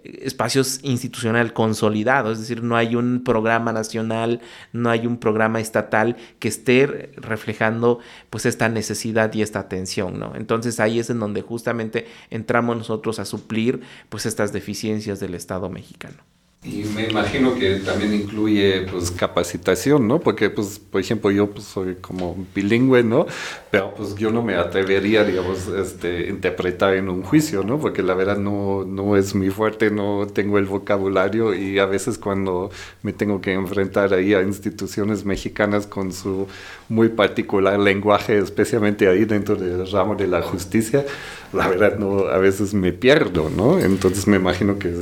espacios 0.05 0.81
institucional 0.83 1.53
consolidados, 1.53 2.35
es 2.35 2.41
decir, 2.41 2.63
no 2.63 2.77
hay 2.77 2.97
un 2.97 3.23
programa 3.25 3.73
nacional, 3.73 4.41
no 4.73 4.91
hay 4.91 5.07
un 5.07 5.19
programa 5.19 5.61
estatal 5.61 6.17
que 6.39 6.49
esté 6.49 7.13
reflejando 7.17 7.99
pues 8.31 8.47
esta 8.47 8.69
necesidad 8.69 9.33
y 9.35 9.43
esta 9.43 9.61
atención, 9.61 10.19
¿no? 10.19 10.33
Entonces 10.35 10.81
ahí 10.81 10.99
es 10.99 11.11
en 11.11 11.21
donde 11.21 11.43
justamente 11.43 12.07
entramos 12.31 12.77
nosotros 12.77 13.19
a 13.19 13.25
suplir 13.25 13.68
pues 14.09 14.27
estas 14.27 14.53
deficiencias 14.53 15.21
del 15.21 15.35
Estado 15.35 15.69
mexicano. 15.69 16.23
Y 16.65 16.83
me 16.95 17.07
imagino 17.07 17.55
que 17.55 17.77
también 17.77 18.13
incluye 18.13 18.83
pues 18.91 19.13
capacitación, 19.13 20.09
¿no? 20.09 20.19
Porque 20.19 20.51
pues 20.51 20.81
por 20.81 21.01
ejemplo 21.01 21.31
yo 21.31 21.49
pues 21.51 21.65
soy 21.65 21.95
como 22.01 22.37
bilingüe, 22.53 23.05
¿no? 23.05 23.27
Pero 23.71 23.95
pues 23.95 24.17
yo 24.17 24.31
no 24.33 24.43
me 24.43 24.57
atrevería, 24.57 25.23
digamos, 25.23 25.69
este 25.69 26.27
interpretar 26.29 26.95
en 26.95 27.09
un 27.09 27.23
juicio, 27.23 27.63
¿no? 27.63 27.79
Porque 27.79 28.03
la 28.03 28.15
verdad 28.15 28.39
no 28.39 28.85
no 28.85 29.17
es 29.17 29.37
muy 29.37 29.51
fuerte, 29.51 29.93
no 29.93 30.27
tengo 30.27 30.59
el 30.59 30.65
vocabulario 30.67 31.55
y 31.55 31.79
a 31.79 31.87
veces 31.87 32.19
cuando 32.19 32.71
me 33.03 33.13
tengo 33.13 33.41
que 33.41 33.53
enfrentar 33.53 34.13
ahí 34.13 34.35
a 34.35 34.43
instituciones 34.43 35.25
mexicanas 35.25 35.87
con 35.87 36.13
su 36.13 36.49
muy 36.89 37.09
particular 37.09 37.79
lenguaje, 37.79 38.37
especialmente 38.37 39.09
ahí 39.09 39.25
dentro 39.25 39.55
del 39.55 39.89
ramo 39.91 40.17
de 40.17 40.27
la 40.27 40.43
justicia, 40.43 41.07
la 41.53 41.69
verdad 41.69 41.99
no 41.99 42.27
a 42.27 42.39
veces 42.39 42.75
me 42.75 42.93
pierdo, 42.93 43.49
¿no? 43.49 43.79
Entonces 43.79 44.27
me 44.27 44.37
imagino 44.37 44.79
que 44.79 44.93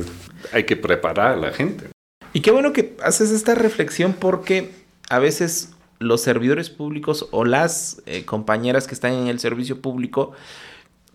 hay 0.51 0.65
que 0.65 0.75
preparar 0.75 1.33
a 1.33 1.35
la 1.35 1.51
gente. 1.51 1.87
Y 2.33 2.41
qué 2.41 2.51
bueno 2.51 2.73
que 2.73 2.95
haces 3.03 3.31
esta 3.31 3.55
reflexión 3.55 4.13
porque 4.13 4.71
a 5.09 5.19
veces 5.19 5.71
los 5.99 6.21
servidores 6.21 6.69
públicos 6.69 7.27
o 7.31 7.45
las 7.45 8.01
eh, 8.05 8.25
compañeras 8.25 8.87
que 8.87 8.93
están 8.93 9.13
en 9.13 9.27
el 9.27 9.39
servicio 9.39 9.81
público 9.81 10.33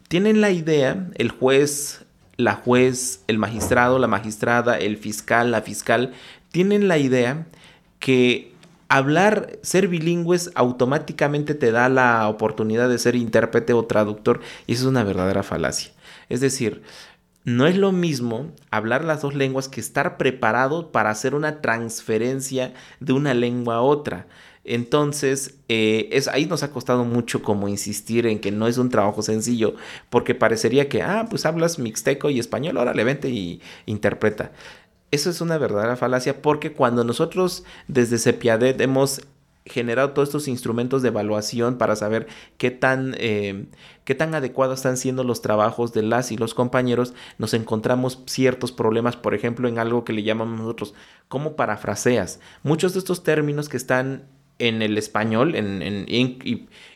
tienen 0.08 0.40
la 0.40 0.50
idea, 0.50 1.08
el 1.14 1.30
juez, 1.30 2.04
la 2.36 2.54
juez, 2.54 3.22
el 3.28 3.38
magistrado, 3.38 3.98
la 3.98 4.08
magistrada, 4.08 4.78
el 4.78 4.96
fiscal, 4.96 5.50
la 5.50 5.62
fiscal, 5.62 6.12
tienen 6.50 6.88
la 6.88 6.98
idea 6.98 7.46
que 7.98 8.52
hablar, 8.88 9.58
ser 9.62 9.88
bilingües 9.88 10.50
automáticamente 10.54 11.54
te 11.54 11.70
da 11.70 11.88
la 11.88 12.28
oportunidad 12.28 12.88
de 12.88 12.98
ser 12.98 13.16
intérprete 13.16 13.72
o 13.72 13.86
traductor 13.86 14.40
y 14.66 14.74
eso 14.74 14.82
es 14.82 14.88
una 14.88 15.04
verdadera 15.04 15.42
falacia. 15.42 15.92
Es 16.28 16.40
decir, 16.40 16.82
no 17.44 17.66
es 17.66 17.76
lo 17.76 17.92
mismo 17.92 18.52
hablar 18.70 19.04
las 19.04 19.22
dos 19.22 19.34
lenguas 19.34 19.68
que 19.68 19.80
estar 19.80 20.16
preparado 20.16 20.92
para 20.92 21.10
hacer 21.10 21.34
una 21.34 21.60
transferencia 21.60 22.72
de 23.00 23.12
una 23.12 23.34
lengua 23.34 23.76
a 23.76 23.82
otra. 23.82 24.26
Entonces, 24.64 25.56
eh, 25.68 26.08
es, 26.12 26.28
ahí 26.28 26.46
nos 26.46 26.62
ha 26.62 26.70
costado 26.70 27.04
mucho 27.04 27.42
como 27.42 27.68
insistir 27.68 28.26
en 28.26 28.38
que 28.38 28.52
no 28.52 28.68
es 28.68 28.78
un 28.78 28.90
trabajo 28.90 29.22
sencillo, 29.22 29.74
porque 30.08 30.36
parecería 30.36 30.88
que, 30.88 31.02
ah, 31.02 31.26
pues 31.28 31.44
hablas 31.46 31.80
mixteco 31.80 32.30
y 32.30 32.38
español, 32.38 32.78
ahora 32.78 32.94
le 32.94 33.02
vente 33.02 33.28
y 33.28 33.60
interpreta. 33.86 34.52
Eso 35.10 35.30
es 35.30 35.40
una 35.40 35.58
verdadera 35.58 35.96
falacia 35.96 36.40
porque 36.40 36.72
cuando 36.72 37.04
nosotros 37.04 37.64
desde 37.88 38.18
Cepiadet 38.18 38.80
hemos 38.80 39.20
generado 39.64 40.10
todos 40.10 40.28
estos 40.28 40.48
instrumentos 40.48 41.02
de 41.02 41.08
evaluación 41.08 41.78
para 41.78 41.96
saber 41.96 42.26
qué 42.58 42.70
tan, 42.70 43.14
eh, 43.18 43.66
qué 44.04 44.14
tan 44.14 44.34
adecuados 44.34 44.80
están 44.80 44.96
siendo 44.96 45.24
los 45.24 45.42
trabajos 45.42 45.92
de 45.92 46.02
las 46.02 46.32
y 46.32 46.36
los 46.36 46.54
compañeros, 46.54 47.14
nos 47.38 47.54
encontramos 47.54 48.22
ciertos 48.26 48.72
problemas, 48.72 49.16
por 49.16 49.34
ejemplo, 49.34 49.68
en 49.68 49.78
algo 49.78 50.04
que 50.04 50.12
le 50.12 50.22
llamamos 50.22 50.58
nosotros 50.58 50.94
como 51.28 51.54
parafraseas. 51.54 52.40
Muchos 52.62 52.92
de 52.92 52.98
estos 52.98 53.22
términos 53.22 53.68
que 53.68 53.76
están 53.76 54.24
en 54.58 54.82
el 54.82 54.96
español 54.96 55.54
en, 55.56 55.82
en, 55.82 56.06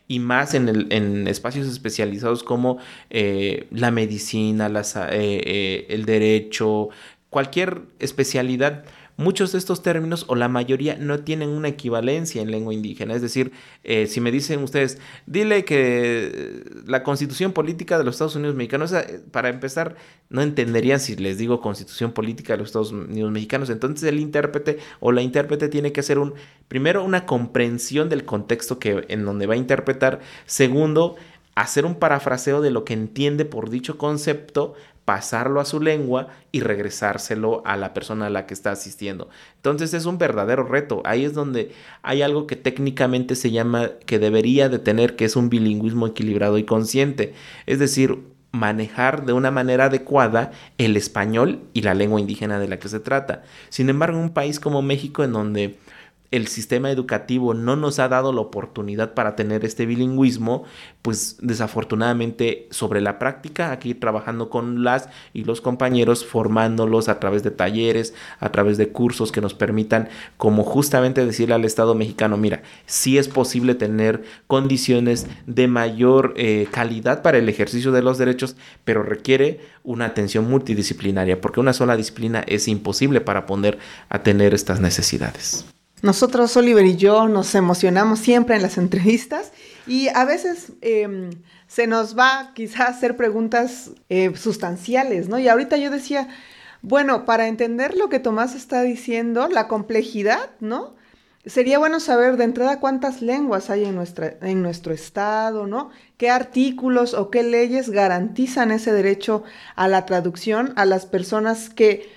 y, 0.07 0.19
más 0.19 0.53
en, 0.53 0.69
el, 0.69 0.87
en, 0.91 1.27
espacios 1.27 1.67
especializados 1.67 2.43
como 2.43 2.77
eh, 3.09 3.67
la 3.71 3.91
medicina, 3.91 4.71
eh, 5.11 5.85
el 5.89 6.05
derecho, 6.05 6.89
cualquier 7.29 7.81
especialidad 7.99 8.85
muchos 9.17 9.51
de 9.51 9.57
estos 9.57 9.81
términos 9.81 10.25
o 10.27 10.35
la 10.35 10.47
mayoría 10.47 10.95
no 10.95 11.19
tienen 11.19 11.49
una 11.49 11.67
equivalencia 11.67 12.41
en 12.41 12.51
lengua 12.51 12.73
indígena. 12.73 13.15
Es 13.15 13.21
decir, 13.21 13.51
eh, 13.83 14.07
si 14.07 14.21
me 14.21 14.31
dicen 14.31 14.63
ustedes, 14.63 14.99
dile 15.25 15.65
que 15.65 16.63
la 16.85 17.03
constitución 17.03 17.51
política 17.51 17.97
de 17.97 18.03
los 18.03 18.15
Estados 18.15 18.35
Unidos 18.35 18.55
mexicanos, 18.55 18.93
para 19.31 19.49
empezar, 19.49 19.95
no 20.29 20.41
entenderían 20.41 20.99
si 20.99 21.15
les 21.15 21.37
digo 21.37 21.59
constitución 21.59 22.11
política 22.11 22.53
de 22.53 22.59
los 22.59 22.69
Estados 22.69 22.91
Unidos 22.91 23.31
mexicanos. 23.31 23.69
Entonces 23.69 24.07
el 24.07 24.19
intérprete 24.19 24.77
o 24.99 25.11
la 25.11 25.21
intérprete 25.21 25.67
tiene 25.67 25.91
que 25.91 25.99
hacer 25.99 26.19
un, 26.19 26.35
primero, 26.67 27.03
una 27.03 27.25
comprensión 27.25 28.09
del 28.09 28.23
contexto 28.23 28.79
que, 28.79 29.05
en 29.09 29.25
donde 29.25 29.47
va 29.47 29.55
a 29.55 29.57
interpretar. 29.57 30.19
Segundo, 30.45 31.15
hacer 31.55 31.85
un 31.85 31.95
parafraseo 31.95 32.61
de 32.61 32.69
lo 32.69 32.85
que 32.85 32.93
entiende 32.93 33.43
por 33.43 33.71
dicho 33.71 33.97
concepto 33.97 34.75
pasarlo 35.07 35.61
a 35.61 35.65
su 35.65 35.79
lengua 35.79 36.27
y 36.51 36.59
regresárselo 36.59 37.61
a 37.65 37.77
la 37.77 37.93
persona 37.93 38.25
a 38.25 38.29
la 38.29 38.45
que 38.45 38.53
está 38.53 38.71
asistiendo. 38.71 39.29
Entonces 39.55 39.93
es 39.93 40.05
un 40.05 40.17
verdadero 40.17 40.65
reto. 40.65 41.01
Ahí 41.05 41.23
es 41.23 41.33
donde 41.33 41.71
hay 42.01 42.23
algo 42.23 42.45
que 42.45 42.57
técnicamente 42.57 43.35
se 43.35 43.51
llama 43.51 43.91
que 44.05 44.19
debería 44.19 44.67
de 44.67 44.79
tener, 44.79 45.15
que 45.15 45.23
es 45.23 45.37
un 45.37 45.49
bilingüismo 45.49 46.07
equilibrado 46.07 46.57
y 46.57 46.65
consciente. 46.65 47.33
Es 47.67 47.79
decir, 47.79 48.19
manejar 48.51 49.25
de 49.25 49.31
una 49.31 49.49
manera 49.49 49.85
adecuada 49.85 50.51
el 50.77 50.97
español 50.97 51.61
y 51.71 51.83
la 51.83 51.93
lengua 51.93 52.19
indígena 52.19 52.59
de 52.59 52.67
la 52.67 52.77
que 52.77 52.89
se 52.89 52.99
trata. 52.99 53.43
Sin 53.69 53.89
embargo, 53.89 54.17
en 54.17 54.25
un 54.25 54.33
país 54.33 54.59
como 54.59 54.81
México, 54.81 55.23
en 55.23 55.31
donde 55.31 55.77
el 56.31 56.47
sistema 56.47 56.91
educativo 56.91 57.53
no 57.53 57.75
nos 57.75 57.99
ha 57.99 58.09
dado 58.09 58.33
la 58.33 58.41
oportunidad 58.41 59.13
para 59.13 59.35
tener 59.35 59.63
este 59.63 59.85
bilingüismo, 59.85 60.65
pues 61.01 61.37
desafortunadamente 61.41 62.67
sobre 62.69 62.99
la 62.99 63.17
práctica, 63.17 63.71
aquí 63.71 63.93
trabajando 63.93 64.49
con 64.49 64.83
las 64.83 65.09
y 65.33 65.45
los 65.45 65.61
compañeros, 65.61 66.25
formándolos 66.25 67.07
a 67.07 67.19
través 67.19 67.43
de 67.43 67.51
talleres, 67.51 68.13
a 68.39 68.51
través 68.51 68.77
de 68.77 68.89
cursos 68.89 69.31
que 69.31 69.39
nos 69.39 69.53
permitan 69.53 70.09
como 70.35 70.63
justamente 70.63 71.25
decirle 71.25 71.55
al 71.55 71.65
Estado 71.65 71.95
mexicano, 71.95 72.35
mira, 72.35 72.61
sí 72.85 73.17
es 73.17 73.29
posible 73.29 73.75
tener 73.75 74.23
condiciones 74.47 75.27
de 75.45 75.67
mayor 75.67 76.33
eh, 76.35 76.67
calidad 76.71 77.21
para 77.21 77.37
el 77.37 77.47
ejercicio 77.47 77.91
de 77.93 78.01
los 78.01 78.17
derechos, 78.17 78.57
pero 78.83 79.01
requiere 79.01 79.61
una 79.83 80.05
atención 80.05 80.49
multidisciplinaria, 80.49 81.39
porque 81.39 81.61
una 81.61 81.71
sola 81.71 81.95
disciplina 81.95 82.43
es 82.47 82.67
imposible 82.67 83.21
para 83.21 83.45
poder 83.45 83.79
atender 84.09 84.53
estas 84.53 84.81
necesidades. 84.81 85.76
Nosotros, 86.03 86.55
Oliver 86.57 86.85
y 86.85 86.95
yo, 86.95 87.27
nos 87.27 87.55
emocionamos 87.55 88.19
siempre 88.19 88.55
en 88.55 88.61
las 88.61 88.77
entrevistas 88.77 89.51
y 89.87 90.09
a 90.09 90.25
veces 90.25 90.73
em, 90.81 91.31
se 91.67 91.87
nos 91.87 92.17
va 92.17 92.51
quizás 92.53 92.89
hacer 92.89 93.17
preguntas 93.17 93.91
eh, 94.09 94.31
sustanciales, 94.35 95.27
¿no? 95.27 95.39
Y 95.39 95.47
ahorita 95.47 95.77
yo 95.77 95.89
decía, 95.89 96.27
Bueno, 96.83 97.25
para 97.25 97.47
entender 97.47 97.95
lo 97.97 98.09
que 98.09 98.19
Tomás 98.19 98.53
está 98.53 98.83
diciendo, 98.83 99.47
la 99.47 99.67
complejidad, 99.67 100.51
¿no? 100.59 100.95
Sería 101.45 101.79
bueno 101.79 101.99
saber 101.99 102.37
de 102.37 102.43
entrada 102.43 102.79
cuántas 102.79 103.21
lenguas 103.21 103.69
hay 103.69 103.85
en, 103.85 103.95
nuestro 104.61 104.93
estado, 104.93 105.65
¿no? 105.65 105.89
¿Qué 106.17 106.29
artículos 106.29 107.13
o 107.13 107.31
qué 107.31 107.41
leyes 107.41 107.89
garantizan 107.89 108.71
ese 108.71 108.91
derecho 108.91 109.43
a 109.75 109.87
la 109.87 110.05
traducción 110.05 110.73
a 110.75 110.85
las 110.85 111.05
personas 111.05 111.69
que 111.69 112.09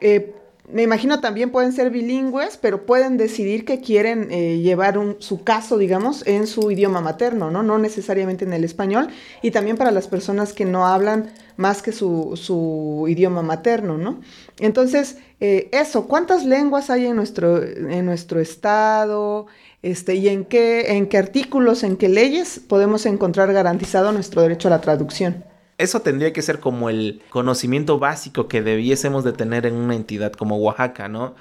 eh, 0.00 0.34
me 0.70 0.82
imagino 0.82 1.20
también 1.20 1.50
pueden 1.50 1.72
ser 1.72 1.90
bilingües, 1.90 2.58
pero 2.58 2.84
pueden 2.84 3.16
decidir 3.16 3.64
que 3.64 3.80
quieren 3.80 4.28
eh, 4.30 4.58
llevar 4.58 4.98
su 5.18 5.42
caso, 5.42 5.78
digamos, 5.78 6.26
en 6.26 6.46
su 6.46 6.70
idioma 6.70 7.00
materno, 7.00 7.50
¿no? 7.50 7.62
No 7.62 7.78
necesariamente 7.78 8.44
en 8.44 8.52
el 8.52 8.64
español. 8.64 9.08
Y 9.40 9.50
también 9.50 9.76
para 9.76 9.90
las 9.90 10.08
personas 10.08 10.52
que 10.52 10.64
no 10.64 10.86
hablan 10.86 11.30
más 11.56 11.80
que 11.80 11.92
su, 11.92 13.06
idioma 13.08 13.42
materno, 13.42 13.96
¿no? 13.96 14.20
Entonces, 14.58 15.16
eh, 15.40 15.68
eso, 15.72 16.06
¿cuántas 16.06 16.44
lenguas 16.44 16.90
hay 16.90 17.06
en 17.06 17.16
nuestro, 17.16 17.62
en 17.62 18.04
nuestro 18.04 18.40
estado? 18.40 19.46
Este, 19.82 20.16
y 20.16 20.28
en 20.28 20.44
qué, 20.44 20.96
en 20.96 21.08
qué 21.08 21.18
artículos, 21.18 21.82
en 21.82 21.96
qué 21.96 22.08
leyes 22.08 22.60
podemos 22.60 23.06
encontrar 23.06 23.52
garantizado 23.52 24.12
nuestro 24.12 24.42
derecho 24.42 24.68
a 24.68 24.72
la 24.72 24.80
traducción 24.80 25.44
eso 25.78 26.00
tendría 26.00 26.32
que 26.32 26.42
ser 26.42 26.58
como 26.58 26.90
el 26.90 27.22
conocimiento 27.30 28.00
básico 28.00 28.48
que 28.48 28.62
debiésemos 28.62 29.22
de 29.22 29.32
tener 29.32 29.64
en 29.64 29.74
una 29.74 29.94
entidad 29.94 30.32
como 30.32 30.58
Oaxaca, 30.58 31.08
¿no? 31.08 31.36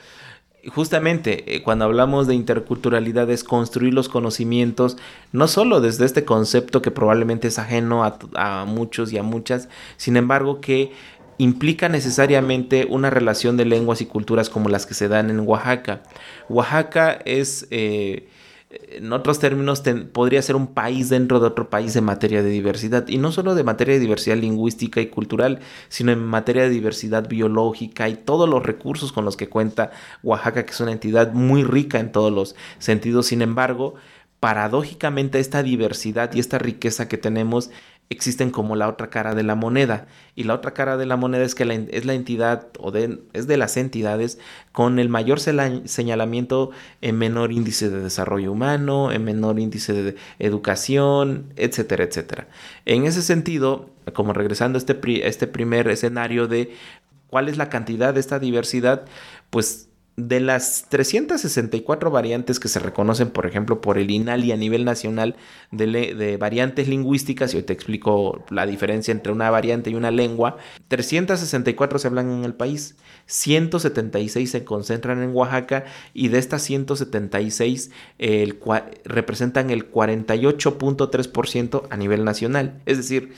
Justamente 0.73 1.55
eh, 1.55 1.63
cuando 1.63 1.85
hablamos 1.85 2.27
de 2.27 2.35
interculturalidad 2.35 3.29
es 3.31 3.43
construir 3.43 3.93
los 3.93 4.09
conocimientos, 4.09 4.97
no 5.31 5.47
solo 5.47 5.81
desde 5.81 6.05
este 6.05 6.23
concepto 6.23 6.81
que 6.81 6.91
probablemente 6.91 7.47
es 7.47 7.57
ajeno 7.57 8.03
a, 8.03 8.65
muchos 8.65 9.11
y 9.11 9.17
a 9.17 9.23
muchas, 9.23 9.69
sin 9.97 10.17
embargo 10.17 10.61
que 10.61 10.91
implica 11.39 11.89
necesariamente 11.89 12.85
una 12.89 13.09
relación 13.09 13.57
de 13.57 13.65
lenguas 13.65 14.01
y 14.01 14.05
culturas 14.05 14.49
como 14.49 14.69
las 14.69 14.85
que 14.85 14.93
se 14.93 15.07
dan 15.07 15.29
en 15.29 15.39
Oaxaca. 15.39 16.03
Oaxaca 16.47 17.19
es... 17.25 17.67
Eh, 17.71 18.27
en 18.89 19.11
otros 19.13 19.39
términos, 19.39 19.83
podría 20.11 20.41
ser 20.41 20.55
un 20.55 20.67
país 20.67 21.09
dentro 21.09 21.39
de 21.39 21.47
otro 21.47 21.69
país 21.69 21.95
en 21.95 22.03
materia 22.03 22.43
de 22.43 22.49
diversidad. 22.49 23.07
Y 23.07 23.17
no 23.17 23.31
solo 23.31 23.55
de 23.55 23.63
materia 23.63 23.93
de 23.93 23.99
diversidad 23.99 24.37
lingüística 24.37 25.01
y 25.01 25.07
cultural, 25.07 25.59
sino 25.89 26.11
en 26.11 26.23
materia 26.25 26.63
de 26.63 26.69
diversidad 26.69 27.27
biológica 27.27 28.09
y 28.09 28.15
todos 28.15 28.47
los 28.49 28.63
recursos 28.63 29.11
con 29.11 29.25
los 29.25 29.37
que 29.37 29.49
cuenta 29.49 29.91
Oaxaca, 30.23 30.65
que 30.65 30.71
es 30.71 30.79
una 30.79 30.91
entidad 30.91 31.33
muy 31.33 31.63
rica 31.63 31.99
en 31.99 32.11
todos 32.11 32.31
los 32.31 32.55
sentidos. 32.79 33.27
Sin 33.27 33.41
embargo, 33.41 33.95
paradójicamente 34.39 35.39
esta 35.39 35.63
diversidad 35.63 36.33
y 36.33 36.39
esta 36.39 36.59
riqueza 36.59 37.07
que 37.07 37.17
tenemos 37.17 37.71
existen 38.09 38.51
como 38.51 38.75
la 38.75 38.87
otra 38.87 39.09
cara 39.09 39.35
de 39.35 39.43
la 39.43 39.55
moneda. 39.55 40.07
Y 40.35 40.43
la 40.43 40.53
otra 40.53 40.73
cara 40.73 40.97
de 40.97 41.05
la 41.05 41.17
moneda 41.17 41.43
es 41.43 41.55
que 41.55 41.87
es 41.91 42.05
la 42.05 42.13
entidad 42.13 42.67
o 42.79 42.91
de, 42.91 43.19
es 43.33 43.47
de 43.47 43.57
las 43.57 43.75
entidades 43.77 44.39
con 44.71 44.99
el 44.99 45.09
mayor 45.09 45.39
señalamiento 45.39 46.71
en 47.01 47.17
menor 47.17 47.51
índice 47.51 47.89
de 47.89 48.01
desarrollo 48.01 48.51
humano, 48.51 49.11
en 49.11 49.23
menor 49.23 49.59
índice 49.59 49.93
de 49.93 50.15
educación, 50.39 51.53
etcétera, 51.55 52.03
etcétera. 52.03 52.47
En 52.85 53.05
ese 53.05 53.21
sentido, 53.21 53.89
como 54.13 54.33
regresando 54.33 54.77
a 54.77 54.79
este, 54.79 55.27
este 55.27 55.47
primer 55.47 55.87
escenario 55.89 56.47
de 56.47 56.73
cuál 57.29 57.49
es 57.49 57.57
la 57.57 57.69
cantidad 57.69 58.13
de 58.13 58.19
esta 58.19 58.39
diversidad, 58.39 59.05
pues 59.49 59.86
de 60.17 60.39
las 60.39 60.87
364 60.89 62.09
variantes 62.09 62.59
que 62.59 62.69
se 62.69 62.79
reconocen, 62.79 63.29
por 63.29 63.45
ejemplo, 63.45 63.81
por 63.81 63.99
el 63.99 64.09
INALI 64.09 64.51
a 64.51 64.57
nivel 64.57 64.83
nacional 64.83 65.35
de, 65.71 66.37
variantes 66.39 66.87
lingüísticas, 66.87 67.53
y 67.53 67.57
hoy 67.57 67.63
te 67.63 67.73
explico 67.73 68.43
la 68.49 68.65
diferencia 68.65 69.11
entre 69.11 69.31
una 69.31 69.51
variante 69.51 69.91
y 69.91 69.95
una 69.95 70.09
lengua, 70.09 70.57
364 70.87 71.99
se 71.99 72.07
hablan 72.07 72.31
en 72.31 72.45
el 72.45 72.55
país, 72.55 72.97
176 73.27 74.49
se 74.49 74.63
concentran 74.63 75.21
en 75.21 75.35
Oaxaca 75.35 75.85
y 76.15 76.29
de 76.29 76.39
estas 76.39 76.63
176 76.63 77.91
el, 78.17 78.57
representan 79.05 79.69
el 79.69 79.91
48.3% 79.91 81.83
a 81.91 81.97
nivel 81.97 82.25
nacional. 82.25 82.81
Es 82.87 82.97
decir, 82.97 83.33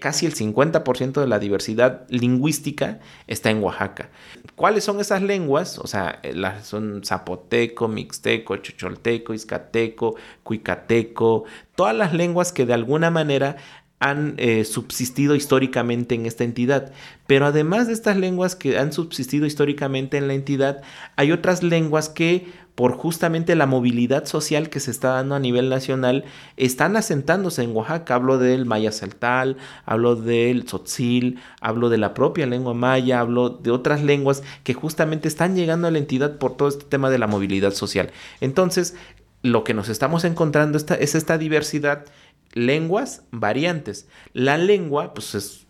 casi 0.00 0.26
el 0.26 0.34
50% 0.34 1.20
de 1.20 1.26
la 1.26 1.38
diversidad 1.38 2.06
lingüística 2.08 2.98
está 3.26 3.50
en 3.50 3.62
Oaxaca. 3.62 4.10
¿Cuáles 4.56 4.84
son 4.84 5.00
esas 5.00 5.22
lenguas? 5.22 5.78
O 5.78 5.86
sea, 5.86 6.18
eh, 6.22 6.34
son 6.62 7.02
zapoteco, 7.04 7.86
mixteco, 7.86 8.56
chocholteco, 8.56 9.32
izcateco, 9.32 10.16
cuicateco, 10.42 11.44
todas 11.74 11.94
las 11.94 12.12
lenguas 12.14 12.52
que 12.52 12.66
de 12.66 12.74
alguna 12.74 13.10
manera 13.10 13.56
han 13.98 14.34
eh, 14.36 14.64
subsistido 14.64 15.34
históricamente 15.34 16.14
en 16.14 16.26
esta 16.26 16.44
entidad. 16.44 16.92
Pero 17.26 17.46
además 17.46 17.86
de 17.86 17.92
estas 17.92 18.16
lenguas 18.16 18.56
que 18.56 18.78
han 18.78 18.92
subsistido 18.92 19.46
históricamente 19.46 20.18
en 20.18 20.28
la 20.28 20.34
entidad, 20.34 20.82
hay 21.16 21.32
otras 21.32 21.62
lenguas 21.62 22.08
que 22.08 22.46
por 22.76 22.92
justamente 22.92 23.56
la 23.56 23.66
movilidad 23.66 24.26
social 24.26 24.68
que 24.68 24.80
se 24.80 24.90
está 24.90 25.08
dando 25.08 25.34
a 25.34 25.40
nivel 25.40 25.70
nacional, 25.70 26.24
están 26.58 26.96
asentándose 26.96 27.62
en 27.62 27.74
Oaxaca. 27.74 28.14
Hablo 28.14 28.38
del 28.38 28.66
maya 28.66 28.92
celtal, 28.92 29.56
hablo 29.86 30.14
del 30.14 30.66
tzotzil, 30.66 31.40
hablo 31.60 31.88
de 31.88 31.96
la 31.96 32.12
propia 32.12 32.46
lengua 32.46 32.74
maya, 32.74 33.18
hablo 33.18 33.48
de 33.48 33.70
otras 33.70 34.02
lenguas 34.02 34.42
que 34.62 34.74
justamente 34.74 35.26
están 35.26 35.56
llegando 35.56 35.88
a 35.88 35.90
la 35.90 35.98
entidad 35.98 36.36
por 36.36 36.56
todo 36.56 36.68
este 36.68 36.84
tema 36.84 37.08
de 37.08 37.18
la 37.18 37.26
movilidad 37.26 37.72
social. 37.72 38.12
Entonces, 38.42 38.94
lo 39.42 39.64
que 39.64 39.74
nos 39.74 39.88
estamos 39.88 40.24
encontrando 40.24 40.78
es 40.78 41.14
esta 41.14 41.38
diversidad, 41.38 42.04
lenguas, 42.52 43.22
variantes. 43.30 44.06
La 44.34 44.58
lengua, 44.58 45.14
pues 45.14 45.34
es 45.34 45.65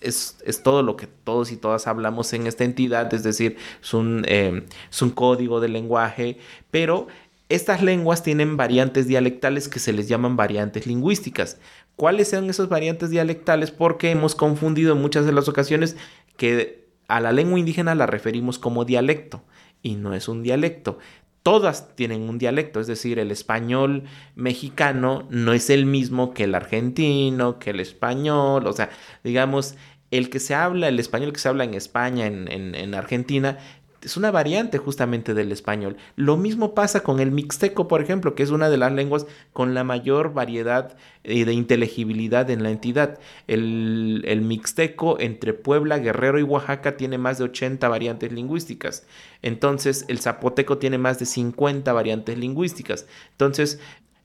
es, 0.00 0.62
todo 0.62 0.82
lo 0.82 0.96
que 0.96 1.06
todos 1.06 1.52
y 1.52 1.56
todas 1.56 1.86
hablamos 1.86 2.32
en 2.32 2.46
esta 2.46 2.64
entidad, 2.64 3.12
es 3.12 3.22
decir, 3.22 3.56
es 3.82 3.94
un, 3.94 4.24
em, 4.26 4.64
es 4.90 5.02
un 5.02 5.10
código 5.10 5.60
de 5.60 5.68
lenguaje, 5.68 6.38
pero 6.70 7.08
estas 7.48 7.82
lenguas 7.82 8.22
tienen 8.22 8.56
variantes 8.56 9.06
dialectales 9.06 9.68
que 9.68 9.78
se 9.78 9.92
les 9.92 10.08
llaman 10.08 10.36
variantes 10.36 10.86
lingüísticas. 10.86 11.58
¿Cuáles 11.96 12.28
son 12.28 12.50
esas 12.50 12.68
variantes 12.68 13.10
dialectales? 13.10 13.70
Porque 13.70 14.10
hemos 14.10 14.34
confundido 14.34 14.92
en 14.92 15.00
muchas 15.00 15.24
de 15.24 15.32
las 15.32 15.48
ocasiones 15.48 15.96
que 16.36 16.86
a 17.08 17.20
la 17.20 17.32
lengua 17.32 17.58
indígena 17.58 17.94
la 17.94 18.06
referimos 18.06 18.58
como 18.58 18.84
dialecto 18.84 19.42
y 19.82 19.94
no 19.94 20.14
es 20.14 20.28
un 20.28 20.42
dialecto 20.42 20.98
todas 21.42 21.94
tienen 21.96 22.28
un 22.28 22.38
dialecto, 22.38 22.80
es 22.80 22.86
decir, 22.86 23.18
el 23.18 23.30
español 23.30 24.04
mexicano 24.34 25.26
no 25.30 25.52
es 25.52 25.70
el 25.70 25.86
mismo 25.86 26.34
que 26.34 26.44
el 26.44 26.54
argentino, 26.54 27.58
que 27.58 27.70
el 27.70 27.80
español, 27.80 28.66
o 28.66 28.72
sea, 28.72 28.90
digamos, 29.24 29.76
el 30.10 30.30
que 30.30 30.40
se 30.40 30.54
habla, 30.54 30.88
el 30.88 30.98
español 31.00 31.32
que 31.32 31.38
se 31.38 31.48
habla 31.48 31.64
en 31.64 31.74
España, 31.74 32.26
en, 32.26 32.48
en 32.48 32.94
Argentina, 32.94 33.58
es 34.02 34.16
una 34.16 34.30
variante 34.30 34.78
justamente 34.78 35.34
del 35.34 35.50
español. 35.50 35.96
Lo 36.14 36.36
mismo 36.36 36.74
pasa 36.74 37.00
con 37.00 37.18
el 37.18 37.32
mixteco, 37.32 37.88
por 37.88 38.00
ejemplo, 38.00 38.34
que 38.34 38.42
es 38.42 38.50
una 38.50 38.70
de 38.70 38.76
las 38.76 38.92
lenguas 38.92 39.26
con 39.52 39.74
la 39.74 39.82
mayor 39.82 40.34
variedad 40.34 40.96
eh, 41.24 41.44
de 41.44 41.52
inteligibilidad 41.52 42.48
en 42.50 42.62
la 42.62 42.70
entidad. 42.70 43.18
El, 43.48 44.22
el, 44.26 44.40
mixteco 44.42 45.18
entre 45.18 45.52
Puebla, 45.52 45.98
Guerrero 45.98 46.38
y 46.38 46.44
Oaxaca 46.44 46.96
tiene 46.96 47.18
más 47.18 47.38
de 47.38 47.44
80 47.44 47.88
variantes 47.88 48.32
lingüísticas. 48.32 49.06
Entonces, 49.42 50.04
el 50.08 50.20
zapoteco 50.20 50.78
tiene 50.78 50.98
más 50.98 51.18
de 51.18 51.26
50 51.26 51.92
variantes 51.92 52.38
lingüísticas. 52.38 53.06
Entonces, 53.32 53.80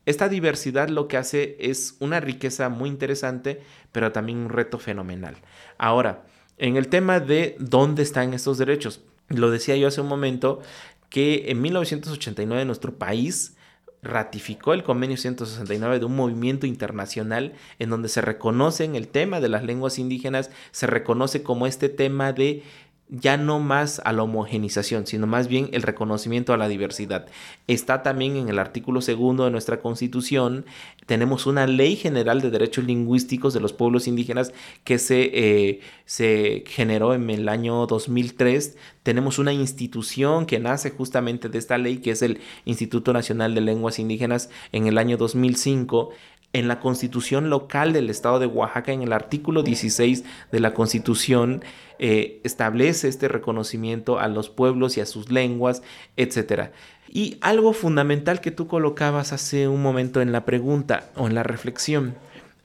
esta 0.06 0.30
diversidad 0.30 0.90
lo 0.90 1.08
que 1.08 1.18
hace 1.18 1.56
es 1.60 1.96
una 2.00 2.20
riqueza 2.20 2.70
muy 2.70 2.90
interesante, 2.90 3.62
pero 3.92 4.12
también 4.12 4.40
un 4.40 4.50
reto 4.50 4.78
fenomenal. 4.78 5.38
Ahora, 5.78 6.26
en 6.58 6.78
el 6.78 6.90
tema 6.90 7.20
de 7.20 7.56
dónde 7.60 8.04
están 8.04 8.34
estos 8.34 8.58
derechos, 8.58 9.02
lo 9.34 9.52
decía 9.52 9.76
yo 9.76 9.88
hace 9.88 10.02
un 10.02 10.08
momento, 10.08 10.62
que 11.10 11.52
en 11.52 11.62
1989 11.62 12.66
nuestro 12.66 12.96
país 12.98 13.56
ratificó 14.04 14.74
el 14.74 14.84
convenio 14.84 15.16
169 15.16 16.00
de 16.00 16.06
un 16.06 16.16
movimiento 16.16 16.68
internacional 16.68 17.54
en 17.80 17.90
donde 17.90 18.10
se 18.10 18.22
reconoce 18.22 18.84
en 18.84 18.96
el 18.96 19.08
tema 19.08 19.40
de 19.40 19.50
las 19.50 19.64
lenguas 19.64 19.98
indígenas, 19.98 20.52
se 20.72 20.88
reconoce 20.88 21.42
como 21.42 21.68
este 21.68 21.88
tema 21.88 22.34
de 22.34 22.64
ya 23.10 23.38
no 23.38 23.60
más 23.60 24.02
a 24.06 24.14
la 24.14 24.24
homogenización, 24.24 25.06
sino 25.06 25.28
más 25.28 25.48
bien 25.48 25.70
el 25.74 25.84
reconocimiento 25.84 26.54
a 26.54 26.58
la 26.58 26.68
diversidad. 26.68 27.28
Está 27.68 28.02
también 28.02 28.38
en 28.38 28.50
el 28.50 28.60
artículo 28.60 29.02
segundo 29.02 29.46
de 29.46 29.52
nuestra 29.52 29.80
constitución, 29.82 30.66
tenemos 31.06 31.46
una 31.46 31.68
ley 31.68 31.96
general 31.96 32.42
de 32.42 32.50
derechos 32.50 32.86
lingüísticos 32.86 33.54
de 33.54 33.60
los 33.60 33.74
pueblos 33.74 34.08
indígenas 34.08 34.54
que 34.84 34.98
se, 35.00 35.32
eh, 35.34 35.82
se 36.06 36.64
generó 36.68 37.14
en 37.14 37.30
el 37.30 37.50
año 37.50 37.86
2003. 37.88 38.78
Tenemos 39.04 39.38
una 39.38 39.52
institución 39.52 40.46
que 40.46 40.60
nace 40.60 40.92
justamente 40.92 41.50
de 41.50 41.58
esta 41.58 41.78
ley, 41.78 41.98
que 41.98 42.12
es 42.12 42.22
el 42.22 42.40
Instituto 42.66 43.12
Nacional 43.12 43.54
de 43.54 43.62
Lenguas 43.62 44.00
Indígenas 44.00 44.50
en 44.72 44.88
el 44.88 44.98
año 44.98 45.18
2005 45.18 46.12
en 46.54 46.68
la 46.68 46.80
constitución 46.80 47.50
local 47.50 47.94
del 47.94 48.10
estado 48.10 48.40
de 48.40 48.46
Oaxaca, 48.46 48.92
en 48.92 49.02
el 49.02 49.12
artículo 49.12 49.64
16 49.64 50.24
de 50.52 50.60
la 50.60 50.74
constitución, 50.74 51.64
eh, 52.00 52.40
establece 52.44 53.08
este 53.08 53.28
reconocimiento 53.28 54.20
a 54.20 54.28
los 54.28 54.50
pueblos 54.50 54.96
y 54.98 55.02
a 55.02 55.08
sus 55.08 55.32
lenguas, 55.32 55.82
etc. 56.16 56.70
Y 57.10 57.38
algo 57.42 57.74
fundamental 57.74 58.40
que 58.40 58.52
tú 58.52 58.68
colocabas 58.68 59.34
hace 59.34 59.68
un 59.68 59.82
momento 59.82 60.22
en 60.22 60.32
la 60.32 60.46
pregunta 60.46 61.12
o 61.16 61.28
en 61.28 61.36
la 61.36 61.44
reflexión, 61.44 62.16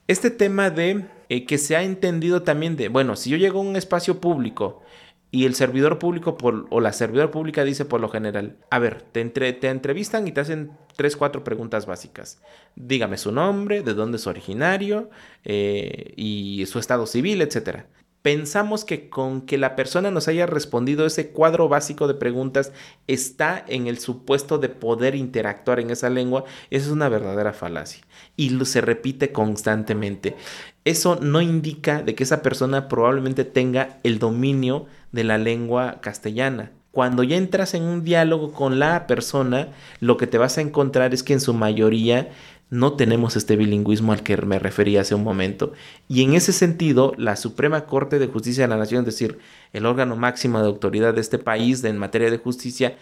este 0.07 0.31
tema 0.31 0.71
de 0.71 1.07
eh, 1.29 1.45
que 1.45 1.59
se 1.59 1.77
ha 1.77 1.83
entendido 1.83 2.43
también 2.43 2.77
de, 2.77 2.89
bueno, 2.89 3.17
si 3.17 3.31
yo 3.31 3.37
llego 3.37 3.59
a 3.59 3.63
un 3.63 3.77
espacio 3.77 4.21
público 4.21 4.83
Y 5.31 5.45
el 5.45 5.55
servidor 5.55 5.99
público 5.99 6.39
o 6.71 6.81
la 6.81 6.93
servidora 6.93 7.31
pública 7.31 7.63
dice 7.63 7.85
por 7.85 8.01
lo 8.01 8.09
general, 8.09 8.57
a 8.71 8.79
ver, 8.79 9.03
te, 9.03 9.25
te 9.27 9.69
entrevistan 9.69 10.27
y 10.27 10.33
te 10.33 10.41
hacen 10.41 10.73
tres, 10.97 11.17
cuatro 11.17 11.45
preguntas 11.45 11.85
básicas. 11.85 12.41
Dígame 12.77 13.19
su 13.19 13.31
nombre, 13.31 13.83
de 13.83 13.93
dónde 13.93 14.17
es 14.17 14.27
originario 14.27 15.11
eh, 15.45 16.15
y 16.17 16.65
su 16.67 16.79
estado 16.79 17.07
civil, 17.07 17.43
etc. 17.43 17.85
Pensamos 18.23 18.85
que 18.85 19.09
con 19.09 19.43
que 19.43 19.59
la 19.59 19.77
persona 19.77 20.11
nos 20.11 20.29
haya 20.29 20.45
respondido 20.47 21.07
ese 21.07 21.31
cuadro 21.31 21.69
básico 21.69 22.09
de 22.09 22.15
preguntas 22.15 22.73
está 23.07 23.65
en 23.69 23.87
el 23.87 23.99
supuesto 23.99 24.59
de 24.59 24.69
poder 24.71 25.15
interactuar 25.15 25.79
en 25.79 25.91
esa 25.91 26.11
lengua, 26.11 26.45
esa 26.71 26.87
es 26.87 26.93
una 26.93 27.09
verdadera 27.09 27.53
falacia 27.53 28.03
y 28.37 28.51
se 28.65 28.81
repite 28.81 29.31
constantemente. 29.31 30.37
Eso 30.85 31.19
no 31.23 31.41
indica 31.41 32.03
de 32.03 32.15
que 32.15 32.25
esa 32.25 32.43
persona 32.43 32.89
probablemente 32.89 33.45
tenga 33.45 34.01
el 34.03 34.19
dominio 34.19 34.87
de 35.13 35.25
la 35.25 35.39
lengua 35.39 36.01
castellana. 36.01 36.73
Cuando 36.91 37.23
ya 37.23 37.37
entras 37.37 37.75
en 37.75 37.85
un 37.85 38.03
diálogo 38.03 38.53
con 38.53 38.79
la 38.79 39.07
persona, 39.07 39.69
lo 40.01 40.17
que 40.17 40.27
te 40.27 40.39
vas 40.39 40.59
a 40.59 40.63
encontrar 40.63 41.15
es 41.15 41.23
que 41.23 41.33
en 41.33 41.41
su 41.41 41.55
mayoría 41.55 42.31
no 42.71 42.95
tenemos 42.95 43.37
este 43.37 43.57
bilingüismo 43.57 44.13
al 44.13 44.23
que 44.23 44.37
me 44.37 44.59
refería 44.59 45.03
hace 45.03 45.15
un 45.15 45.25
momento. 45.25 45.73
Y 46.09 46.23
en 46.23 46.35
ese 46.35 46.53
sentido, 46.53 47.15
la 47.17 47.37
Suprema 47.37 47.87
Corte 47.87 48.19
de 48.19 48.27
Justicia 48.27 48.65
de 48.65 48.69
la 48.69 48.77
Nación, 48.77 49.01
es 49.01 49.07
decir, 49.07 49.39
el 49.73 49.87
órgano 49.87 50.17
máximo 50.17 50.61
de 50.61 50.67
autoridad 50.67 51.15
de 51.15 51.21
este 51.21 51.39
país 51.39 51.83
en 51.85 51.99
materia 51.99 52.31
de 52.31 52.39
justicia, 52.39 52.97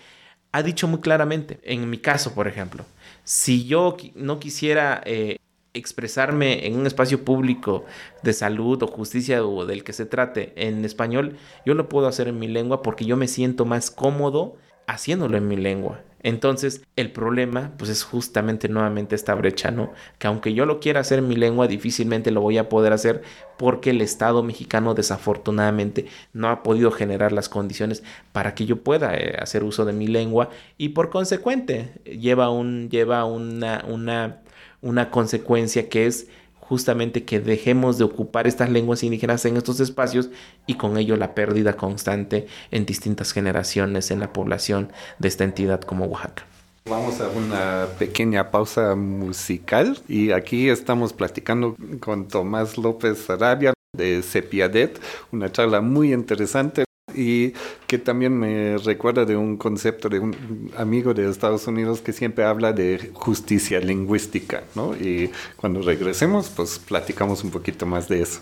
ha 0.52 0.62
dicho 0.62 0.88
muy 0.88 1.00
claramente, 1.00 1.60
en 1.64 1.90
mi 1.90 1.98
caso, 1.98 2.34
por 2.34 2.48
ejemplo, 2.48 2.84
si 3.24 3.66
yo 3.66 3.96
no 4.14 4.38
quisiera 4.38 5.02
eh, 5.04 5.38
expresarme 5.76 6.66
en 6.66 6.78
un 6.78 6.86
espacio 6.86 7.24
público 7.24 7.84
de 8.22 8.32
salud 8.32 8.82
o 8.82 8.86
justicia 8.86 9.44
o 9.44 9.66
del 9.66 9.84
que 9.84 9.92
se 9.92 10.06
trate 10.06 10.52
en 10.56 10.84
español, 10.84 11.36
yo 11.64 11.74
lo 11.74 11.88
puedo 11.88 12.06
hacer 12.06 12.28
en 12.28 12.38
mi 12.38 12.48
lengua 12.48 12.82
porque 12.82 13.04
yo 13.04 13.16
me 13.16 13.28
siento 13.28 13.64
más 13.64 13.90
cómodo 13.90 14.56
haciéndolo 14.86 15.36
en 15.36 15.48
mi 15.48 15.56
lengua. 15.56 16.00
Entonces, 16.22 16.82
el 16.96 17.12
problema, 17.12 17.72
pues 17.78 17.90
es 17.90 18.02
justamente 18.02 18.68
nuevamente 18.68 19.14
esta 19.14 19.34
brecha, 19.34 19.70
¿no? 19.70 19.92
Que 20.18 20.26
aunque 20.26 20.54
yo 20.54 20.66
lo 20.66 20.80
quiera 20.80 21.00
hacer 21.00 21.20
en 21.20 21.28
mi 21.28 21.36
lengua, 21.36 21.68
difícilmente 21.68 22.30
lo 22.30 22.40
voy 22.40 22.58
a 22.58 22.68
poder 22.68 22.92
hacer 22.92 23.22
porque 23.58 23.90
el 23.90 24.00
Estado 24.00 24.42
mexicano 24.42 24.94
desafortunadamente 24.94 26.06
no 26.32 26.48
ha 26.48 26.62
podido 26.62 26.90
generar 26.90 27.32
las 27.32 27.48
condiciones 27.48 28.02
para 28.32 28.54
que 28.54 28.66
yo 28.66 28.82
pueda 28.82 29.14
eh, 29.14 29.36
hacer 29.40 29.64
uso 29.64 29.84
de 29.84 29.92
mi 29.92 30.06
lengua 30.06 30.50
y 30.78 30.90
por 30.90 31.10
consecuente 31.10 31.92
lleva, 32.04 32.50
un, 32.50 32.90
lleva 32.90 33.24
una, 33.24 33.84
una 33.86 34.40
una 34.86 35.10
consecuencia 35.10 35.88
que 35.88 36.06
es 36.06 36.28
justamente 36.68 37.24
que 37.24 37.40
dejemos 37.40 37.98
de 37.98 38.04
ocupar 38.04 38.46
estas 38.46 38.70
lenguas 38.70 39.02
indígenas 39.02 39.44
en 39.44 39.56
estos 39.56 39.80
espacios 39.80 40.30
y 40.66 40.74
con 40.74 40.96
ello 40.96 41.16
la 41.16 41.34
pérdida 41.34 41.76
constante 41.76 42.46
en 42.70 42.86
distintas 42.86 43.32
generaciones 43.32 44.10
en 44.10 44.20
la 44.20 44.32
población 44.32 44.92
de 45.18 45.28
esta 45.28 45.44
entidad 45.44 45.80
como 45.80 46.06
Oaxaca. 46.06 46.44
Vamos 46.88 47.20
a 47.20 47.28
una 47.28 47.86
pequeña 47.98 48.50
pausa 48.50 48.94
musical 48.94 49.98
y 50.08 50.30
aquí 50.30 50.68
estamos 50.68 51.12
platicando 51.12 51.76
con 51.98 52.28
Tomás 52.28 52.78
López 52.78 53.28
Arabia 53.28 53.74
de 53.92 54.22
Cepiadet, 54.22 55.00
una 55.32 55.50
charla 55.50 55.80
muy 55.80 56.12
interesante 56.12 56.86
y 57.16 57.54
que 57.86 57.98
también 57.98 58.38
me 58.38 58.78
recuerda 58.78 59.24
de 59.24 59.36
un 59.36 59.56
concepto 59.56 60.08
de 60.08 60.20
un 60.20 60.70
amigo 60.76 61.14
de 61.14 61.28
Estados 61.30 61.66
Unidos 61.66 62.00
que 62.00 62.12
siempre 62.12 62.44
habla 62.44 62.72
de 62.72 63.10
justicia 63.14 63.80
lingüística, 63.80 64.64
¿no? 64.74 64.94
Y 64.94 65.30
cuando 65.56 65.82
regresemos, 65.82 66.48
pues 66.48 66.78
platicamos 66.78 67.42
un 67.42 67.50
poquito 67.50 67.86
más 67.86 68.08
de 68.08 68.22
eso. 68.22 68.40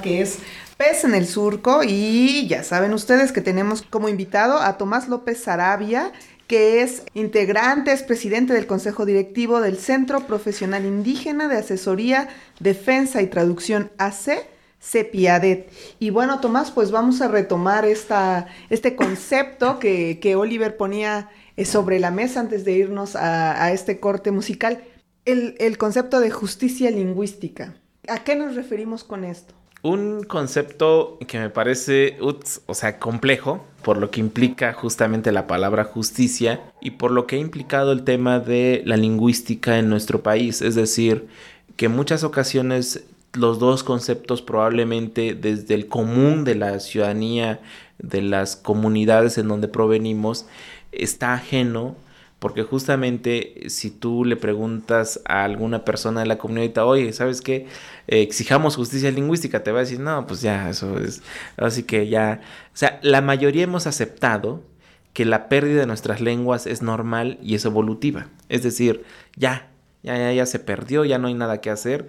Que 0.00 0.20
es 0.20 0.38
Pez 0.76 1.04
en 1.04 1.14
el 1.14 1.26
Surco 1.26 1.82
y 1.84 2.46
ya 2.48 2.64
saben 2.64 2.94
ustedes 2.94 3.32
que 3.32 3.42
tenemos 3.42 3.82
como 3.82 4.08
invitado 4.08 4.60
a 4.60 4.78
Tomás 4.78 5.08
López 5.08 5.42
Sarabia, 5.42 6.12
que 6.46 6.82
es 6.82 7.02
integrante, 7.14 7.92
es 7.92 8.02
presidente 8.02 8.54
del 8.54 8.66
Consejo 8.66 9.04
Directivo 9.04 9.60
del 9.60 9.76
Centro 9.76 10.26
Profesional 10.26 10.84
Indígena 10.84 11.48
de 11.48 11.58
Asesoría, 11.58 12.28
Defensa 12.58 13.22
y 13.22 13.26
Traducción 13.26 13.92
AC, 13.98 14.48
CEPIADET. 14.80 15.70
Y 15.98 16.10
bueno, 16.10 16.40
Tomás, 16.40 16.70
pues 16.70 16.90
vamos 16.90 17.20
a 17.20 17.28
retomar 17.28 17.84
esta, 17.84 18.48
este 18.70 18.96
concepto 18.96 19.78
que, 19.78 20.34
Oliver 20.36 20.76
ponía 20.76 21.28
eh, 21.56 21.64
sobre 21.64 22.00
la 22.00 22.10
mesa 22.10 22.40
antes 22.40 22.64
de 22.64 22.72
irnos 22.72 23.16
a, 23.16 23.70
este 23.72 24.00
corte 24.00 24.30
musical, 24.30 24.82
el, 25.26 25.54
el 25.58 25.78
concepto 25.78 26.20
de 26.20 26.30
justicia 26.30 26.90
lingüística. 26.90 27.74
¿A 28.08 28.24
qué 28.24 28.34
nos 28.34 28.56
referimos 28.56 29.04
con 29.04 29.24
esto? 29.24 29.59
Un 29.82 30.24
concepto 30.24 31.18
que 31.26 31.38
me 31.38 31.48
parece, 31.48 32.18
o 32.20 32.74
sea, 32.74 32.98
complejo, 32.98 33.64
por 33.82 33.96
lo 33.96 34.10
que 34.10 34.20
implica 34.20 34.74
justamente 34.74 35.32
la 35.32 35.46
palabra 35.46 35.84
justicia 35.84 36.60
y 36.82 36.92
por 36.92 37.10
lo 37.10 37.26
que 37.26 37.36
ha 37.36 37.38
implicado 37.38 37.92
el 37.92 38.04
tema 38.04 38.40
de 38.40 38.82
la 38.84 38.98
lingüística 38.98 39.78
en 39.78 39.88
nuestro 39.88 40.22
país. 40.22 40.60
Es 40.60 40.74
decir, 40.74 41.28
que 41.76 41.86
en 41.86 41.92
muchas 41.92 42.24
ocasiones 42.24 43.04
los 43.32 43.58
dos 43.58 43.82
conceptos 43.82 44.42
probablemente 44.42 45.34
desde 45.34 45.74
el 45.74 45.86
común 45.86 46.44
de 46.44 46.56
la 46.56 46.78
ciudadanía, 46.80 47.60
de 47.98 48.20
las 48.20 48.56
comunidades 48.56 49.38
en 49.38 49.48
donde 49.48 49.68
provenimos, 49.68 50.46
está 50.92 51.32
ajeno 51.32 51.96
porque 52.40 52.62
justamente 52.62 53.64
si 53.68 53.90
tú 53.90 54.24
le 54.24 54.34
preguntas 54.34 55.20
a 55.26 55.44
alguna 55.44 55.84
persona 55.84 56.20
de 56.20 56.26
la 56.26 56.38
comunidad, 56.38 56.86
oye, 56.86 57.12
¿sabes 57.12 57.42
qué? 57.42 57.68
exijamos 58.06 58.74
justicia 58.74 59.10
lingüística, 59.10 59.62
te 59.62 59.70
va 59.70 59.78
a 59.78 59.82
decir, 59.82 60.00
no, 60.00 60.26
pues 60.26 60.40
ya, 60.40 60.68
eso 60.68 60.98
es. 60.98 61.22
Así 61.56 61.84
que 61.84 62.08
ya. 62.08 62.40
O 62.74 62.76
sea, 62.76 62.98
la 63.02 63.20
mayoría 63.20 63.64
hemos 63.64 63.86
aceptado 63.86 64.64
que 65.12 65.24
la 65.24 65.48
pérdida 65.48 65.80
de 65.80 65.86
nuestras 65.86 66.20
lenguas 66.20 66.66
es 66.66 66.82
normal 66.82 67.38
y 67.42 67.54
es 67.54 67.64
evolutiva. 67.66 68.28
Es 68.48 68.62
decir, 68.62 69.04
ya, 69.36 69.70
ya, 70.02 70.16
ya, 70.16 70.32
ya 70.32 70.46
se 70.46 70.58
perdió, 70.58 71.04
ya 71.04 71.18
no 71.18 71.28
hay 71.28 71.34
nada 71.34 71.60
que 71.60 71.70
hacer. 71.70 72.08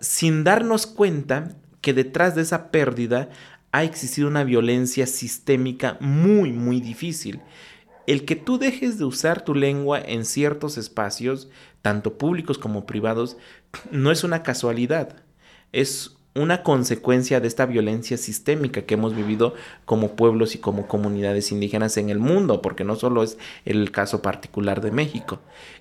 Sin 0.00 0.44
darnos 0.44 0.86
cuenta 0.86 1.50
que 1.82 1.92
detrás 1.92 2.34
de 2.34 2.42
esa 2.42 2.70
pérdida 2.70 3.28
ha 3.70 3.84
existido 3.84 4.28
una 4.28 4.44
violencia 4.44 5.06
sistémica 5.06 5.98
muy, 6.00 6.52
muy 6.52 6.80
difícil 6.80 7.40
el 8.06 8.24
que 8.24 8.36
tú 8.36 8.58
dejes 8.58 8.98
de 8.98 9.04
usar 9.04 9.44
tu 9.44 9.54
lengua 9.54 10.00
en 10.00 10.24
ciertos 10.24 10.78
espacios, 10.78 11.48
tanto 11.82 12.18
públicos 12.18 12.58
como 12.58 12.86
privados, 12.86 13.36
no 13.90 14.10
es 14.10 14.24
una 14.24 14.42
casualidad, 14.42 15.16
es 15.72 16.16
una 16.34 16.62
consecuencia 16.62 17.40
de 17.40 17.48
esta 17.48 17.66
violencia 17.66 18.16
sistémica 18.16 18.82
que 18.82 18.94
hemos 18.94 19.14
vivido 19.14 19.54
como 19.84 20.16
pueblos 20.16 20.54
y 20.54 20.58
como 20.58 20.88
comunidades 20.88 21.52
indígenas 21.52 21.96
en 21.98 22.08
el 22.08 22.18
mundo, 22.18 22.62
porque 22.62 22.84
no 22.84 22.96
solo 22.96 23.22
es 23.22 23.36
el 23.66 23.90
caso 23.90 24.22
particular 24.22 24.80
de 24.80 24.92
México. 24.92 25.40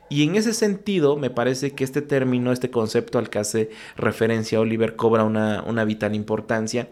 Y 0.10 0.24
en 0.24 0.36
ese 0.36 0.54
sentido, 0.54 1.16
me 1.16 1.30
parece 1.30 1.72
que 1.72 1.86
este 1.86 2.02
término, 2.02 2.52
este 2.52 2.70
concepto 2.70 3.18
al 3.18 3.30
que 3.30 3.40
hace 3.40 3.70
referencia 3.96 4.60
Oliver, 4.60 4.98
cobra 4.98 5.24
una, 5.24 5.86
vital 5.86 6.16
importancia 6.16 6.90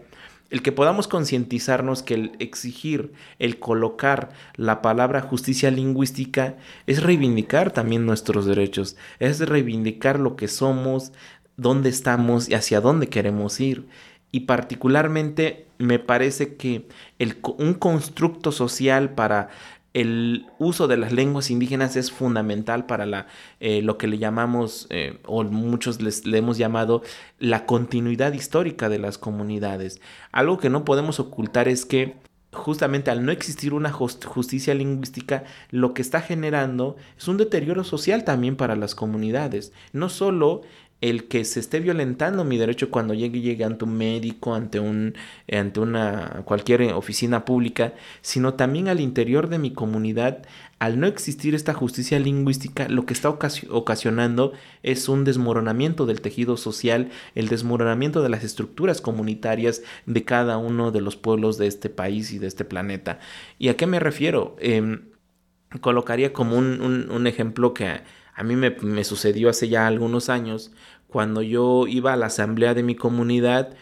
el 0.50 0.62
que 0.62 0.72
podamos 0.72 1.08
concientizarnos 1.08 2.02
que 2.02 2.14
el 2.14 2.32
exigir, 2.40 3.12
el 3.38 3.58
colocar 3.58 4.30
la 4.56 4.82
palabra 4.82 5.20
justicia 5.20 5.70
lingüística 5.70 6.56
es 6.86 7.02
reivindicar 7.02 7.70
también 7.70 8.04
nuestros 8.04 8.46
derechos, 8.46 8.96
es 9.20 9.38
reivindicar 9.40 10.18
lo 10.18 10.36
que 10.36 10.48
somos, 10.48 11.12
dónde 11.56 11.88
estamos 11.88 12.48
y 12.48 12.54
hacia 12.54 12.80
dónde 12.80 13.08
queremos 13.08 13.60
ir. 13.60 13.86
Y 14.32 14.40
particularmente 14.40 15.66
me 15.78 15.98
parece 15.98 16.56
que 16.56 16.86
el, 17.18 17.36
un 17.58 17.74
constructo 17.74 18.52
social 18.52 19.14
para 19.14 19.48
el 19.92 20.46
uso 20.58 20.86
de 20.86 20.96
las 20.96 21.12
lenguas 21.12 21.50
indígenas 21.50 21.96
es 21.96 22.12
fundamental 22.12 22.86
para 22.86 23.06
la, 23.06 23.26
eh, 23.58 23.82
lo 23.82 23.98
que 23.98 24.06
le 24.06 24.18
llamamos, 24.18 24.86
eh, 24.90 25.18
o 25.26 25.42
muchos 25.44 26.00
les, 26.00 26.26
le 26.26 26.38
hemos 26.38 26.58
llamado, 26.58 27.02
la 27.38 27.66
continuidad 27.66 28.32
histórica 28.32 28.88
de 28.88 28.98
las 28.98 29.18
comunidades. 29.18 30.00
Algo 30.32 30.58
que 30.58 30.70
no 30.70 30.84
podemos 30.84 31.18
ocultar 31.18 31.68
es 31.68 31.84
que 31.84 32.16
justamente 32.52 33.10
al 33.10 33.24
no 33.24 33.32
existir 33.32 33.74
una 33.74 33.92
justicia 33.92 34.74
lingüística, 34.74 35.44
lo 35.70 35.94
que 35.94 36.02
está 36.02 36.20
generando 36.20 36.96
es 37.16 37.28
un 37.28 37.36
deterioro 37.36 37.84
social 37.84 38.24
también 38.24 38.56
para 38.56 38.76
las 38.76 38.94
comunidades. 38.94 39.72
No 39.92 40.08
solo 40.08 40.62
el 41.00 41.28
que 41.28 41.44
se 41.44 41.60
esté 41.60 41.80
violentando 41.80 42.44
mi 42.44 42.58
derecho 42.58 42.90
cuando 42.90 43.14
llegue 43.14 43.40
llegue 43.40 43.64
ante 43.64 43.84
un 43.84 43.96
médico, 43.96 44.54
ante 44.54 44.80
un 44.80 45.14
ante 45.50 45.80
una 45.80 46.42
cualquier 46.44 46.92
oficina 46.92 47.44
pública, 47.44 47.94
sino 48.20 48.54
también 48.54 48.88
al 48.88 49.00
interior 49.00 49.48
de 49.48 49.58
mi 49.58 49.72
comunidad, 49.72 50.42
al 50.78 51.00
no 51.00 51.06
existir 51.06 51.54
esta 51.54 51.74
justicia 51.74 52.18
lingüística, 52.18 52.88
lo 52.88 53.06
que 53.06 53.14
está 53.14 53.28
ocasionando 53.28 54.52
es 54.82 55.08
un 55.08 55.24
desmoronamiento 55.24 56.06
del 56.06 56.20
tejido 56.20 56.56
social, 56.56 57.10
el 57.34 57.48
desmoronamiento 57.48 58.22
de 58.22 58.28
las 58.30 58.44
estructuras 58.44 59.00
comunitarias 59.00 59.82
de 60.06 60.24
cada 60.24 60.58
uno 60.58 60.90
de 60.90 61.00
los 61.00 61.16
pueblos 61.16 61.58
de 61.58 61.66
este 61.66 61.90
país 61.90 62.32
y 62.32 62.38
de 62.38 62.46
este 62.46 62.64
planeta. 62.64 63.20
¿Y 63.58 63.68
a 63.68 63.76
qué 63.76 63.86
me 63.86 64.00
refiero? 64.00 64.56
Em, 64.58 65.10
colocaría 65.80 66.32
como 66.32 66.56
un, 66.56 67.10
un 67.10 67.26
ejemplo 67.26 67.74
que 67.74 68.00
a 68.34 68.42
mí 68.42 68.56
me, 68.56 69.04
sucedió 69.04 69.48
hace 69.48 69.68
ya 69.68 69.86
algunos 69.86 70.28
años, 70.28 70.72
cuando 71.08 71.42
yo 71.42 71.86
iba 71.86 72.12
a 72.12 72.16
la 72.16 72.26
asamblea 72.26 72.74
de 72.74 72.82
mi 72.82 72.94
comunidad, 72.94 73.74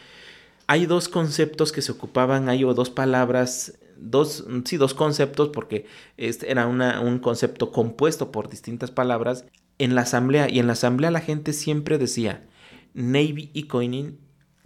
hay 0.66 0.86
dos 0.86 1.08
conceptos 1.08 1.72
que 1.72 1.82
se 1.82 1.92
ocupaban 1.92 2.48
ahí, 2.48 2.64
o 2.64 2.74
dos 2.74 2.90
palabras, 2.90 3.78
dos, 3.96 4.44
sí, 4.64 4.76
dos 4.76 4.94
conceptos, 4.94 5.50
porque 5.50 5.86
este 6.16 6.50
era 6.50 6.66
un 6.66 7.18
concepto 7.18 7.70
compuesto 7.70 8.32
por 8.32 8.48
distintas 8.48 8.90
palabras, 8.90 9.44
en 9.78 9.94
la 9.94 10.02
asamblea, 10.02 10.50
y 10.50 10.58
en 10.58 10.66
la 10.66 10.72
asamblea 10.72 11.10
la 11.10 11.20
gente 11.20 11.52
siempre 11.52 11.98
decía, 11.98 12.46
Navy 12.94 13.50
y 13.52 13.64
Coinin, 13.64 14.18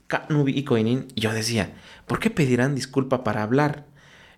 Kanubi 0.06 0.56
y 0.56 0.64
Coinin, 0.64 1.08
y 1.14 1.20
yo 1.20 1.32
decía, 1.32 1.74
¿por 2.06 2.18
qué 2.18 2.30
pedirán 2.30 2.74
disculpa 2.74 3.24
para 3.24 3.42
hablar? 3.42 3.86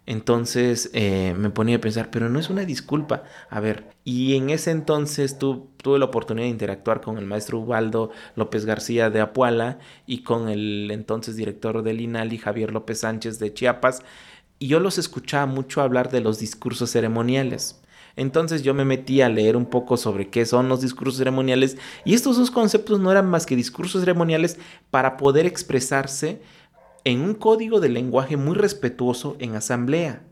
Entonces 0.06 0.90
eh, 0.92 1.34
me 1.36 1.50
ponía 1.50 1.76
a 1.76 1.80
pensar, 1.80 2.10
pero 2.10 2.28
no 2.28 2.38
es 2.38 2.50
una 2.50 2.64
disculpa. 2.64 3.24
A 3.48 3.60
ver, 3.60 3.86
y 4.04 4.36
en 4.36 4.50
ese 4.50 4.70
entonces 4.70 5.38
tuve 5.38 5.98
la 5.98 6.04
oportunidad 6.04 6.44
de 6.44 6.50
interactuar 6.50 7.00
con 7.00 7.16
el 7.16 7.24
maestro 7.24 7.58
Ubaldo 7.60 8.10
López 8.36 8.66
García 8.66 9.08
de 9.08 9.20
Apuala 9.20 9.78
y 10.06 10.22
con 10.22 10.48
el 10.48 10.90
entonces 10.90 11.36
director 11.36 11.82
del 11.82 12.00
INALI, 12.02 12.38
Javier 12.38 12.72
López 12.72 13.00
Sánchez 13.00 13.38
de 13.38 13.54
Chiapas, 13.54 14.02
y 14.58 14.68
yo 14.68 14.78
los 14.78 14.98
escuchaba 14.98 15.46
mucho 15.46 15.80
hablar 15.80 16.10
de 16.10 16.20
los 16.20 16.38
discursos 16.38 16.90
ceremoniales. 16.90 17.80
Entonces 18.16 18.62
yo 18.62 18.74
me 18.74 18.84
metí 18.84 19.22
a 19.22 19.28
leer 19.28 19.56
un 19.56 19.66
poco 19.66 19.96
sobre 19.96 20.28
qué 20.28 20.46
son 20.46 20.68
los 20.68 20.80
discursos 20.80 21.16
ceremoniales 21.16 21.76
y 22.04 22.14
estos 22.14 22.36
dos 22.36 22.50
conceptos 22.50 23.00
no 23.00 23.10
eran 23.10 23.28
más 23.28 23.44
que 23.44 23.56
discursos 23.56 24.02
ceremoniales 24.02 24.58
para 24.90 25.16
poder 25.16 25.46
expresarse 25.46 26.40
en 27.04 27.20
un 27.20 27.34
código 27.34 27.80
de 27.80 27.90
lenguaje 27.90 28.36
muy 28.36 28.56
respetuoso 28.56 29.36
en 29.38 29.54
asamblea. 29.54 30.22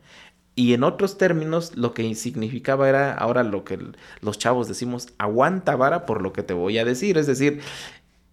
Y 0.55 0.75
en 0.75 0.85
otros 0.85 1.17
términos, 1.17 1.77
lo 1.77 1.95
que 1.95 2.15
significaba 2.15 2.89
era 2.89 3.15
ahora 3.15 3.43
lo 3.43 3.65
que 3.65 3.79
los 4.21 4.39
chavos 4.39 4.69
decimos, 4.69 5.09
aguanta 5.19 5.77
vara 5.77 6.05
por 6.05 6.21
lo 6.23 6.33
que 6.33 6.43
te 6.43 6.53
voy 6.53 6.79
a 6.79 6.85
decir. 6.85 7.17
Es 7.17 7.27
decir, 7.27 7.61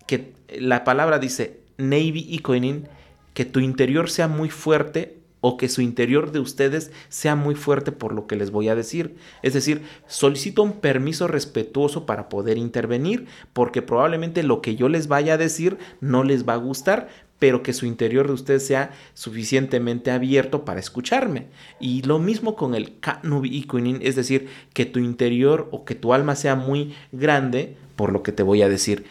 que 0.06 0.34
la 0.58 0.84
palabra 0.84 1.20
dice 1.20 1.62
Navy 1.78 2.26
y 2.28 2.40
Coinin, 2.40 2.88
que 3.34 3.46
tu 3.46 3.60
interior 3.60 4.10
sea 4.10 4.28
muy 4.28 4.50
fuerte 4.50 5.20
o 5.42 5.56
que 5.56 5.70
su 5.70 5.82
interior 5.82 6.32
de 6.32 6.40
ustedes 6.40 6.92
sea 7.08 7.36
muy 7.36 7.56
fuerte 7.56 7.94
por 7.94 8.14
lo 8.14 8.28
que 8.28 8.36
les 8.36 8.52
voy 8.52 8.68
a 8.68 8.76
decir. 8.76 9.16
Es 9.42 9.54
decir, 9.54 9.84
solicito 10.08 10.64
un 10.64 10.74
permiso 10.74 11.28
respetuoso 11.28 12.06
para 12.06 12.28
poder 12.28 12.58
intervenir, 12.58 13.28
porque 13.54 13.82
probablemente 13.82 14.44
lo 14.44 14.62
que 14.62 14.76
yo 14.76 14.90
les 14.90 15.08
vaya 15.08 15.36
a 15.36 15.38
decir 15.38 15.78
no 16.02 16.24
les 16.24 16.48
va 16.48 16.54
a 16.54 16.58
gustar, 16.58 17.08
pero 17.40 17.64
que 17.64 17.74
su 17.74 17.86
interior 17.86 18.28
de 18.28 18.34
usted 18.34 18.60
sea 18.60 18.92
suficientemente 19.14 20.12
abierto 20.12 20.66
para 20.66 20.80
escucharme. 20.80 21.48
Y 21.80 22.04
lo 22.04 22.20
mismo 22.20 22.56
con 22.56 22.76
el 22.76 23.00
Kanubi 23.00 23.56
Ikunin, 23.56 24.00
es 24.02 24.16
decir, 24.16 24.50
que 24.74 24.86
tu 24.86 25.00
interior 25.00 25.70
o 25.72 25.86
que 25.86 25.96
tu 25.96 26.14
alma 26.14 26.36
sea 26.36 26.56
muy 26.56 26.94
grande 27.12 27.78
por 27.96 28.12
lo 28.12 28.22
que 28.24 28.34
te 28.34 28.44
voy 28.44 28.62
a 28.62 28.70
decir. 28.70 29.06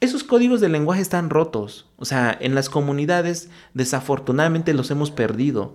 Esos 0.00 0.24
códigos 0.24 0.60
de 0.60 0.68
lenguaje 0.68 1.00
están 1.00 1.30
rotos, 1.30 1.86
o 1.96 2.04
sea, 2.04 2.36
en 2.38 2.54
las 2.54 2.68
comunidades 2.68 3.48
desafortunadamente 3.72 4.74
los 4.74 4.90
hemos 4.90 5.10
perdido 5.10 5.74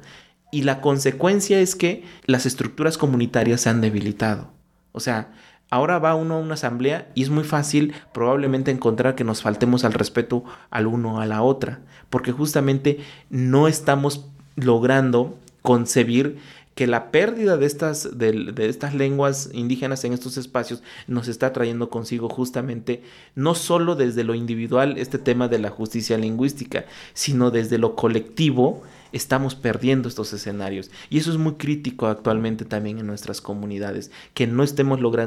y 0.51 0.61
la 0.63 0.81
consecuencia 0.81 1.59
es 1.59 1.75
que 1.75 2.03
las 2.25 2.45
estructuras 2.45 2.97
comunitarias 2.97 3.61
se 3.61 3.69
han 3.69 3.81
debilitado. 3.81 4.51
O 4.91 4.99
sea, 4.99 5.31
Ahora 5.71 5.99
va 5.99 6.15
uno 6.15 6.35
a 6.35 6.39
una 6.39 6.55
asamblea 6.55 7.09
y 7.15 7.23
es 7.23 7.29
muy 7.29 7.45
fácil 7.45 7.93
probablemente 8.13 8.71
encontrar 8.71 9.15
que 9.15 9.23
nos 9.23 9.41
faltemos 9.41 9.85
al 9.85 9.93
respeto 9.93 10.43
al 10.69 10.85
uno 10.85 11.21
a 11.21 11.25
la 11.25 11.41
otra, 11.41 11.79
porque 12.09 12.33
justamente 12.33 12.99
no 13.29 13.69
estamos 13.69 14.25
logrando 14.57 15.37
concebir 15.61 16.39
que 16.75 16.87
la 16.87 17.09
pérdida 17.09 17.55
de 17.55 17.65
estas, 17.65 18.17
de, 18.17 18.53
estas 18.57 18.93
lenguas 18.93 19.49
indígenas 19.53 20.03
en 20.03 20.11
estos 20.11 20.35
espacios 20.35 20.83
nos 21.07 21.29
está 21.29 21.53
trayendo 21.53 21.89
consigo 21.89 22.27
justamente 22.27 23.01
no 23.35 23.55
solo 23.55 23.95
desde 23.95 24.25
lo 24.25 24.35
individual 24.35 24.97
este 24.97 25.19
tema 25.19 25.47
de 25.47 25.59
la 25.59 25.69
justicia 25.69 26.17
lingüística, 26.17 26.83
sino 27.13 27.49
desde 27.49 27.77
lo 27.77 27.95
colectivo 27.95 28.83
estamos 29.11 29.55
perdiendo 29.55 30.09
estos 30.09 30.33
escenarios. 30.33 30.91
Y 31.09 31.17
eso 31.17 31.31
es 31.31 31.37
muy 31.37 31.53
crítico 31.53 32.07
actualmente 32.07 32.65
también 32.65 32.99
en 32.99 33.07
nuestras 33.07 33.41
comunidades, 33.41 34.11
que 34.33 34.47
no 34.47 34.63
estemos 34.63 34.99
logrando 34.99 35.21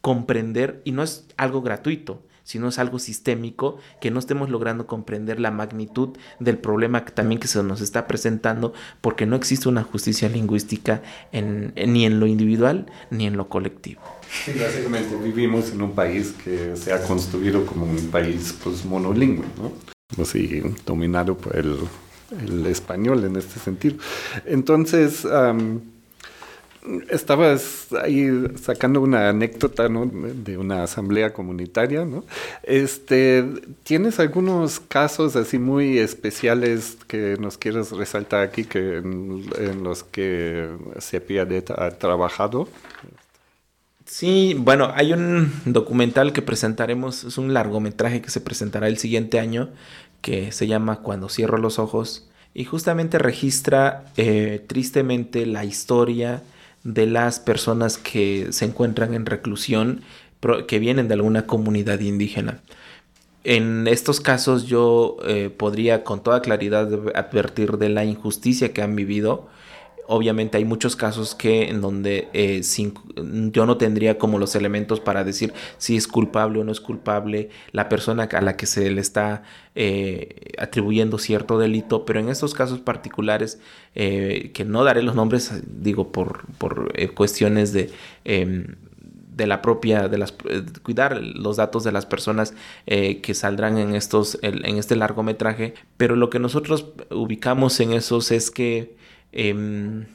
comprender, 0.00 0.80
y 0.84 0.92
no 0.92 1.02
es 1.02 1.26
algo 1.36 1.62
gratuito, 1.62 2.22
sino 2.44 2.68
es 2.68 2.78
algo 2.78 2.98
sistémico, 2.98 3.78
que 4.00 4.10
no 4.10 4.18
estemos 4.18 4.50
logrando 4.50 4.86
comprender 4.86 5.38
la 5.40 5.50
magnitud 5.50 6.16
del 6.40 6.58
problema 6.58 7.04
que 7.04 7.12
también 7.12 7.40
que 7.40 7.48
se 7.48 7.62
nos 7.62 7.80
está 7.80 8.06
presentando, 8.06 8.72
porque 9.00 9.26
no 9.26 9.36
existe 9.36 9.68
una 9.68 9.82
justicia 9.82 10.28
lingüística 10.28 11.02
ni 11.32 12.04
en 12.04 12.20
lo 12.20 12.26
individual 12.26 12.86
ni 13.10 13.26
en 13.26 13.36
lo 13.36 13.48
colectivo. 13.48 14.02
Sí, 14.44 14.52
básicamente 14.58 15.14
vivimos 15.16 15.70
en 15.70 15.82
un 15.82 15.94
país 15.94 16.34
que 16.44 16.74
se 16.76 16.92
ha 16.92 17.02
construido 17.02 17.66
como 17.66 17.84
un 17.84 18.08
país 18.10 18.58
pues, 18.62 18.84
monolingüe, 18.84 19.46
¿no? 19.58 19.72
Así, 20.20 20.62
dominado 20.84 21.36
por 21.36 21.56
el, 21.56 21.78
español 22.66 23.24
en 23.24 23.36
este 23.36 23.58
sentido. 23.60 23.96
Entonces, 24.46 25.26
estabas 27.08 27.88
ahí 28.02 28.28
sacando 28.60 29.00
una 29.00 29.28
anécdota 29.28 29.88
¿no? 29.88 30.06
de 30.06 30.58
una 30.58 30.82
asamblea 30.82 31.32
comunitaria, 31.32 32.04
¿no? 32.04 32.24
Este, 32.64 33.44
¿Tienes 33.84 34.18
algunos 34.18 34.80
casos 34.80 35.36
así 35.36 35.58
muy 35.58 35.98
especiales 35.98 36.98
que 37.06 37.36
nos 37.38 37.56
quieres 37.56 37.92
resaltar 37.92 38.42
aquí 38.42 38.64
que 38.64 38.98
en, 38.98 39.84
los 39.84 40.02
que 40.02 40.70
Cepiadet 40.98 41.70
ha 41.70 41.90
trabajado? 41.98 42.68
Sí, 44.04 44.54
bueno, 44.58 44.92
hay 44.94 45.12
un 45.12 45.52
documental 45.64 46.32
que 46.32 46.42
presentaremos, 46.42 47.24
es 47.24 47.38
un 47.38 47.54
largometraje 47.54 48.20
que 48.20 48.30
se 48.30 48.40
presentará 48.40 48.88
el 48.88 48.98
siguiente 48.98 49.38
año, 49.38 49.70
que 50.22 50.52
se 50.52 50.66
llama 50.66 51.00
Cuando 51.00 51.28
cierro 51.28 51.58
los 51.58 51.78
ojos, 51.78 52.28
y 52.54 52.64
justamente 52.64 53.18
registra 53.18 54.04
eh, 54.16 54.64
tristemente 54.66 55.46
la 55.46 55.64
historia 55.64 56.42
de 56.84 57.06
las 57.06 57.40
personas 57.40 57.98
que 57.98 58.48
se 58.52 58.64
encuentran 58.64 59.14
en 59.14 59.26
reclusión 59.26 60.02
que 60.66 60.78
vienen 60.80 61.06
de 61.06 61.14
alguna 61.14 61.46
comunidad 61.46 62.00
indígena. 62.00 62.60
En 63.44 63.86
estos 63.86 64.20
casos 64.20 64.66
yo 64.66 65.16
eh, 65.24 65.50
podría 65.50 66.04
con 66.04 66.22
toda 66.22 66.42
claridad 66.42 66.88
advertir 67.14 67.78
de 67.78 67.88
la 67.88 68.04
injusticia 68.04 68.72
que 68.72 68.82
han 68.82 68.96
vivido 68.96 69.48
obviamente 70.12 70.58
hay 70.58 70.66
muchos 70.66 70.94
casos 70.94 71.34
que 71.34 71.70
en 71.70 71.80
donde 71.80 72.28
eh, 72.34 72.60
yo 73.50 73.64
no 73.64 73.76
tendría 73.78 74.18
como 74.18 74.38
los 74.38 74.54
elementos 74.54 75.00
para 75.00 75.24
decir 75.24 75.54
si 75.78 75.96
es 75.96 76.06
culpable 76.06 76.60
o 76.60 76.64
no 76.64 76.70
es 76.70 76.80
culpable 76.80 77.48
la 77.72 77.88
persona 77.88 78.24
a 78.24 78.40
la 78.42 78.56
que 78.58 78.66
se 78.66 78.90
le 78.90 79.00
está 79.00 79.42
eh, 79.74 80.52
atribuyendo 80.58 81.16
cierto 81.16 81.58
delito, 81.58 82.04
pero 82.04 82.20
en 82.20 82.28
estos 82.28 82.52
casos 82.52 82.80
particulares, 82.80 83.58
eh, 83.94 84.50
que 84.52 84.66
no 84.66 84.84
daré 84.84 85.02
los 85.02 85.14
nombres, 85.14 85.62
digo, 85.66 86.12
por, 86.12 86.44
por 86.58 86.92
cuestiones 87.14 87.72
de 87.72 87.90
em, 88.24 88.76
de 89.34 89.46
la 89.46 89.62
propia, 89.62 90.08
de 90.08 90.18
las 90.18 90.34
cuidar 90.82 91.22
los 91.22 91.56
datos 91.56 91.84
de 91.84 91.92
las 91.92 92.04
personas 92.04 92.52
que 92.84 93.32
saldrán 93.32 93.78
en 93.78 93.94
estos, 93.94 94.38
en 94.42 94.76
este 94.76 94.94
largometraje, 94.94 95.72
pero 95.96 96.16
lo 96.16 96.28
que 96.28 96.38
nosotros 96.38 96.88
ubicamos 97.10 97.80
en 97.80 97.94
esos 97.94 98.30
es 98.30 98.50
que 98.50 98.94
Em, 99.32 100.06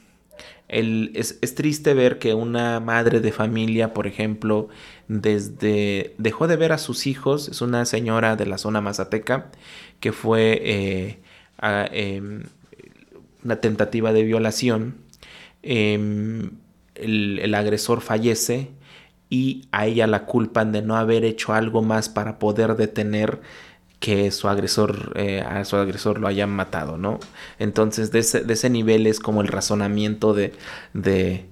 es, 0.68 1.56
triste 1.56 1.94
ver 1.94 2.20
que 2.20 2.34
una 2.34 2.80
madre 2.80 3.20
de 3.20 3.32
familia, 3.32 3.94
por 3.94 4.08
ejemplo, 4.08 4.70
desde 5.08 6.16
dejó 6.18 6.48
de 6.48 6.58
ver 6.58 6.72
a 6.74 6.78
sus 6.78 7.08
hijos, 7.08 7.48
es 7.50 7.62
una 7.62 7.86
señora 7.86 8.36
de 8.36 8.46
la 8.46 8.58
zona 8.58 8.82
mazateca, 8.82 9.52
que 10.00 10.12
fue 10.12 10.62
eh, 10.64 11.20
em, 11.62 12.44
una 13.44 13.62
tentativa 13.62 14.14
de 14.14 14.24
violación. 14.24 14.96
Em, 15.64 16.52
el, 16.96 17.40
el, 17.40 17.54
agresor 17.56 18.02
fallece 18.02 18.70
y 19.30 19.68
a 19.72 19.86
ella 19.88 20.08
la 20.08 20.26
culpan 20.26 20.72
de 20.72 20.82
no 20.82 20.96
haber 20.98 21.26
hecho 21.26 21.54
algo 21.54 21.82
más 21.82 22.10
para 22.10 22.40
poder 22.40 22.76
detener 22.76 23.42
que 24.00 24.32
su 24.32 24.48
agresor, 24.48 25.14
eh, 25.16 25.42
a 25.42 25.66
su 25.66 25.76
agresor 25.76 26.20
lo 26.20 26.28
hayan 26.28 26.50
matado, 26.52 26.98
¿no? 26.98 27.20
Entonces, 27.60 28.12
de 28.12 28.20
ese, 28.20 28.42
de 28.42 28.54
ese 28.54 28.70
nivel 28.70 29.08
es 29.08 29.20
como 29.20 29.42
el 29.42 29.48
razonamiento 29.48 30.34
de, 30.34 30.54
de 30.94 31.46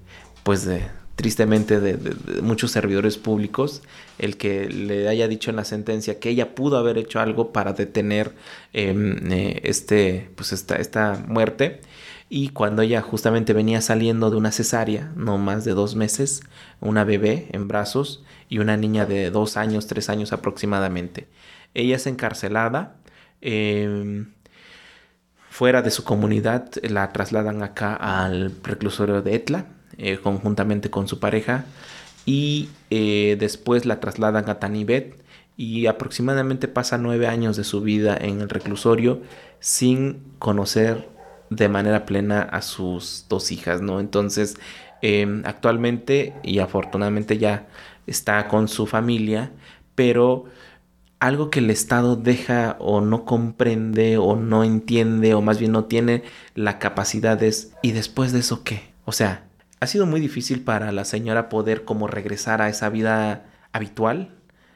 pues 0.43 0.65
de, 0.65 0.83
tristemente, 1.15 1.79
de, 1.79 2.41
muchos 2.41 2.71
servidores 2.71 3.17
públicos, 3.17 3.81
el 4.19 4.37
que 4.37 4.69
le 4.69 5.07
haya 5.07 5.27
dicho 5.27 5.49
en 5.49 5.55
la 5.55 5.65
sentencia 5.65 6.19
que 6.19 6.29
ella 6.29 6.55
pudo 6.55 6.77
haber 6.77 6.97
hecho 6.97 7.19
algo 7.19 7.51
para 7.51 7.73
detener 7.73 8.33
em, 8.73 9.31
eh, 9.31 9.61
este, 9.63 10.29
pues 10.35 10.51
esta, 10.53 10.75
esta 10.75 11.23
muerte. 11.27 11.81
Y 12.29 12.49
cuando 12.49 12.81
ella 12.81 13.01
justamente 13.01 13.53
venía 13.53 13.81
saliendo 13.81 14.31
de 14.31 14.37
una 14.37 14.51
cesárea, 14.51 15.11
no 15.15 15.37
más 15.37 15.63
de 15.63 15.73
dos 15.73 15.95
meses, 15.95 16.41
una 16.81 17.03
bebé 17.03 17.47
en 17.51 17.67
brazos 17.67 18.23
y 18.49 18.59
una 18.59 18.77
niña 18.77 19.05
de 19.05 19.29
dos 19.31 19.57
años, 19.57 19.87
tres 19.87 20.09
años 20.09 20.33
aproximadamente. 20.33 21.27
Ella 21.75 21.97
es 21.97 22.07
encarcelada. 22.07 22.95
Em, 23.41 24.33
fuera 25.49 25.81
de 25.83 25.91
su 25.91 26.03
comunidad 26.03 26.71
la 26.81 27.13
trasladan 27.13 27.61
acá 27.61 27.95
al 27.95 28.51
reclusorio 28.63 29.21
de 29.21 29.35
Etla, 29.35 29.67
eh, 29.97 30.17
conjuntamente 30.17 30.89
con 30.89 31.07
su 31.07 31.19
pareja. 31.19 31.65
Y 32.25 32.69
eh, 32.89 33.37
después 33.39 33.85
la 33.85 33.99
trasladan 33.99 34.49
a 34.49 34.59
Tanibet 34.59 35.23
y 35.57 35.85
aproximadamente 35.85 36.67
pasa 36.67 36.97
nueve 36.97 37.27
años 37.27 37.55
de 37.55 37.63
su 37.63 37.81
vida 37.81 38.17
en 38.19 38.41
el 38.41 38.49
reclusorio 38.49 39.21
sin 39.59 40.21
conocer 40.39 41.07
de 41.49 41.69
manera 41.69 42.05
plena 42.05 42.41
a 42.41 42.61
sus 42.61 43.25
dos 43.29 43.51
hijas, 43.51 43.81
¿no? 43.81 43.99
Entonces, 43.99 44.57
em, 45.01 45.43
actualmente 45.45 46.33
y 46.43 46.59
afortunadamente 46.59 47.37
ya 47.37 47.67
está 48.07 48.47
con 48.47 48.67
su 48.67 48.87
familia, 48.87 49.51
pero 49.95 50.45
algo 51.27 51.49
que 51.49 51.59
el 51.59 51.71
Estado 51.71 52.15
deja 52.15 52.75
o 52.79 53.01
no 53.01 53.25
comprende 53.25 54.17
o 54.17 54.35
no 54.35 54.63
entiende 54.63 55.33
o 55.33 55.41
más 55.41 55.57
bien 55.57 55.71
no 55.71 55.85
tiene 55.85 56.23
la 56.53 56.77
capacidad 56.77 57.41
es 57.41 57.73
¿y 57.81 57.93
después 57.93 58.31
de 58.31 58.39
eso 58.39 58.63
qué? 58.63 58.83
O 59.05 59.11
sea, 59.11 59.45
ha 59.79 59.87
sido 59.87 60.05
muy 60.05 60.19
difícil 60.19 60.61
para 60.61 60.91
la 60.91 61.03
señora 61.03 61.49
poder 61.49 61.83
como 61.83 62.07
regresar 62.07 62.61
a 62.61 62.69
esa 62.69 62.89
vida 62.89 63.45
habitual, 63.71 64.35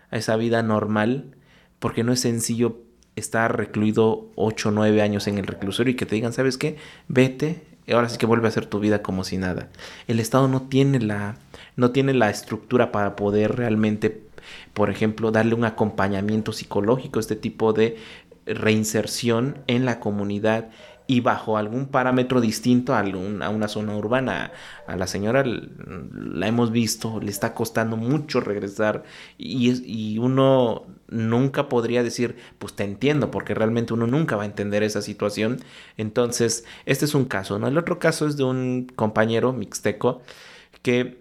a 0.09 0.17
esa 0.17 0.35
vida 0.38 0.63
normal, 0.63 1.35
porque 1.77 2.03
no 2.03 2.13
es 2.13 2.21
sencillo 2.21 2.81
estar 3.15 3.55
recluido 3.55 4.31
8 4.35 4.69
o 4.69 4.71
9 4.71 5.01
años 5.01 5.27
en 5.27 5.38
el 5.38 5.45
reclusorio 5.45 5.91
y 5.91 5.95
que 5.95 6.05
te 6.05 6.15
digan, 6.15 6.33
¿sabes 6.33 6.57
qué? 6.57 6.77
Vete, 7.07 7.63
ahora 7.93 8.09
sí 8.09 8.17
que 8.17 8.25
vuelve 8.25 8.47
a 8.47 8.49
hacer 8.49 8.65
tu 8.65 8.79
vida 8.79 9.01
como 9.01 9.23
si 9.23 9.38
nada. 9.38 9.69
El 10.07 10.19
Estado 10.19 10.47
no 10.47 10.63
tiene 10.63 10.99
la 10.99 11.38
no 11.75 11.91
tiene 11.91 12.13
la 12.13 12.29
estructura 12.29 12.91
para 12.91 13.15
poder 13.15 13.55
realmente 13.55 14.23
por 14.73 14.89
ejemplo, 14.89 15.31
darle 15.31 15.55
un 15.55 15.65
acompañamiento 15.65 16.51
psicológico, 16.51 17.19
este 17.19 17.35
tipo 17.35 17.73
de 17.73 17.97
reinserción 18.45 19.59
en 19.67 19.85
la 19.85 19.99
comunidad 19.99 20.69
y 21.09 21.21
bajo 21.21 21.57
algún 21.57 21.88
parámetro 21.88 22.39
distinto 22.39 22.93
a, 22.93 23.01
una 23.01 23.67
zona 23.67 23.97
urbana. 23.97 24.51
A 24.85 24.95
la 24.95 25.07
señora 25.07 25.43
la 25.43 26.47
hemos 26.47 26.71
visto, 26.71 27.19
le 27.19 27.31
está 27.31 27.55
costando 27.55 27.97
mucho 27.97 28.41
regresar 28.41 29.03
y, 29.35 29.71
y, 29.91 30.19
uno 30.19 30.85
nunca 31.07 31.67
podría 31.67 32.03
decir, 32.03 32.35
pues 32.59 32.75
te 32.75 32.83
entiendo, 32.83 33.31
porque 33.31 33.55
realmente 33.55 33.91
uno 33.95 34.05
nunca 34.05 34.35
va 34.35 34.43
a 34.43 34.45
entender 34.45 34.83
esa 34.83 35.01
situación. 35.01 35.57
Entonces, 35.97 36.63
este 36.85 37.05
es 37.05 37.15
un 37.15 37.25
caso. 37.25 37.57
¿no? 37.57 37.67
El 37.67 37.79
otro 37.79 37.97
caso 37.97 38.27
es 38.27 38.38
de 38.38 38.43
un 38.43 38.85
compañero 38.95 39.51
mixteco 39.51 40.21
que 40.83 41.18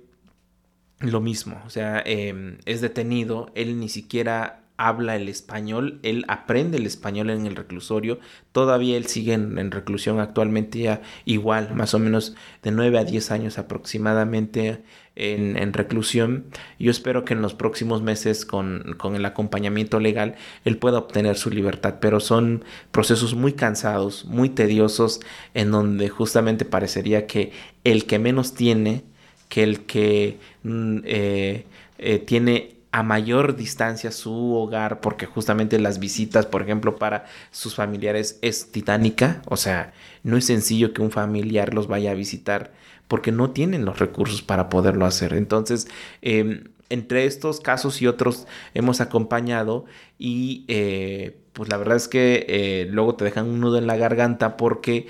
lo 1.01 1.21
mismo, 1.21 1.61
o 1.67 1.71
sea, 1.71 2.03
em, 2.05 2.59
es 2.65 2.81
detenido, 2.81 3.51
él 3.55 3.79
ni 3.79 3.89
siquiera 3.89 4.63
habla 4.79 5.17
el 5.17 5.29
español, 5.29 5.99
él 6.05 6.25
aprende 6.29 6.79
el 6.79 6.87
español 6.87 7.31
en 7.31 7.47
el 7.47 7.57
reclusorio, 7.57 8.21
todavía 8.53 8.97
él 8.97 9.07
sigue 9.07 9.33
en, 9.33 9.71
reclusión 9.73 10.21
actualmente 10.21 10.79
ya 10.79 11.03
igual, 11.25 11.75
más 11.75 11.95
o 11.95 11.99
menos 11.99 12.37
de 12.63 12.71
9 12.71 12.99
a 12.99 13.05
10 13.05 13.33
años 13.33 13.59
aproximadamente 13.59 14.81
en, 15.17 15.73
reclusión. 15.73 16.47
Yo 16.79 16.93
espero 16.93 17.25
que 17.25 17.35
en 17.35 17.43
los 17.43 17.55
próximos 17.55 18.03
meses 18.03 18.47
con, 18.47 18.95
con, 18.99 19.17
el 19.17 19.25
acompañamiento 19.25 19.99
legal 19.99 20.37
él 20.65 20.79
pueda 20.79 20.99
obtener 20.99 21.37
su 21.37 21.51
libertad, 21.51 21.97
pero 22.01 22.21
son 22.21 22.65
procesos 22.93 23.35
muy 23.35 23.55
cansados, 23.55 24.27
muy 24.27 24.49
tediosos, 24.49 25.21
en 25.55 25.73
donde 25.73 26.09
justamente 26.09 26.65
parecería 26.65 27.27
que 27.27 27.51
el 27.83 28.07
que 28.07 28.21
menos 28.21 28.55
tiene, 28.55 29.03
que 29.49 29.63
el 29.63 29.85
que 29.87 30.39
mm, 30.63 30.99
eh, 31.05 31.67
eh, 31.99 32.19
tiene 32.19 32.77
a 32.91 33.03
mayor 33.03 33.57
distancia 33.57 34.11
su 34.11 34.55
hogar 34.55 35.01
porque 35.01 35.27
justamente 35.27 35.79
las 35.79 35.99
visitas, 35.99 36.47
por 36.47 36.63
ejemplo, 36.63 36.97
para 36.97 37.27
sus 37.51 37.75
familiares 37.75 38.39
es 38.43 38.71
titánica. 38.73 39.43
O 39.47 39.57
sea, 39.57 39.93
no 40.23 40.37
es 40.37 40.47
sencillo 40.47 40.95
que 40.95 41.03
un 41.03 41.11
familiar 41.11 41.75
los 41.75 41.87
vaya 41.87 42.13
a 42.13 42.15
visitar 42.15 42.73
porque 43.07 43.33
no 43.33 43.51
tienen 43.51 43.85
los 43.85 43.99
recursos 43.99 44.43
para 44.43 44.69
poderlo 44.69 45.07
hacer. 45.07 45.35
Entonces, 45.35 45.89
em, 46.23 46.65
entre 46.91 47.27
estos 47.27 47.61
casos 47.61 48.01
y 48.01 48.07
otros 48.07 48.47
hemos 48.75 49.01
acompañado 49.03 49.85
y 50.19 50.65
eh, 50.69 51.37
pues 51.53 51.69
la 51.69 51.77
verdad 51.77 51.97
es 51.97 52.09
que 52.09 52.89
luego 52.91 53.15
te 53.15 53.25
dejan 53.25 53.47
un 53.47 53.61
nudo 53.61 53.79
en 53.79 53.87
la 53.87 53.97
garganta 53.97 54.57
porque 54.57 55.07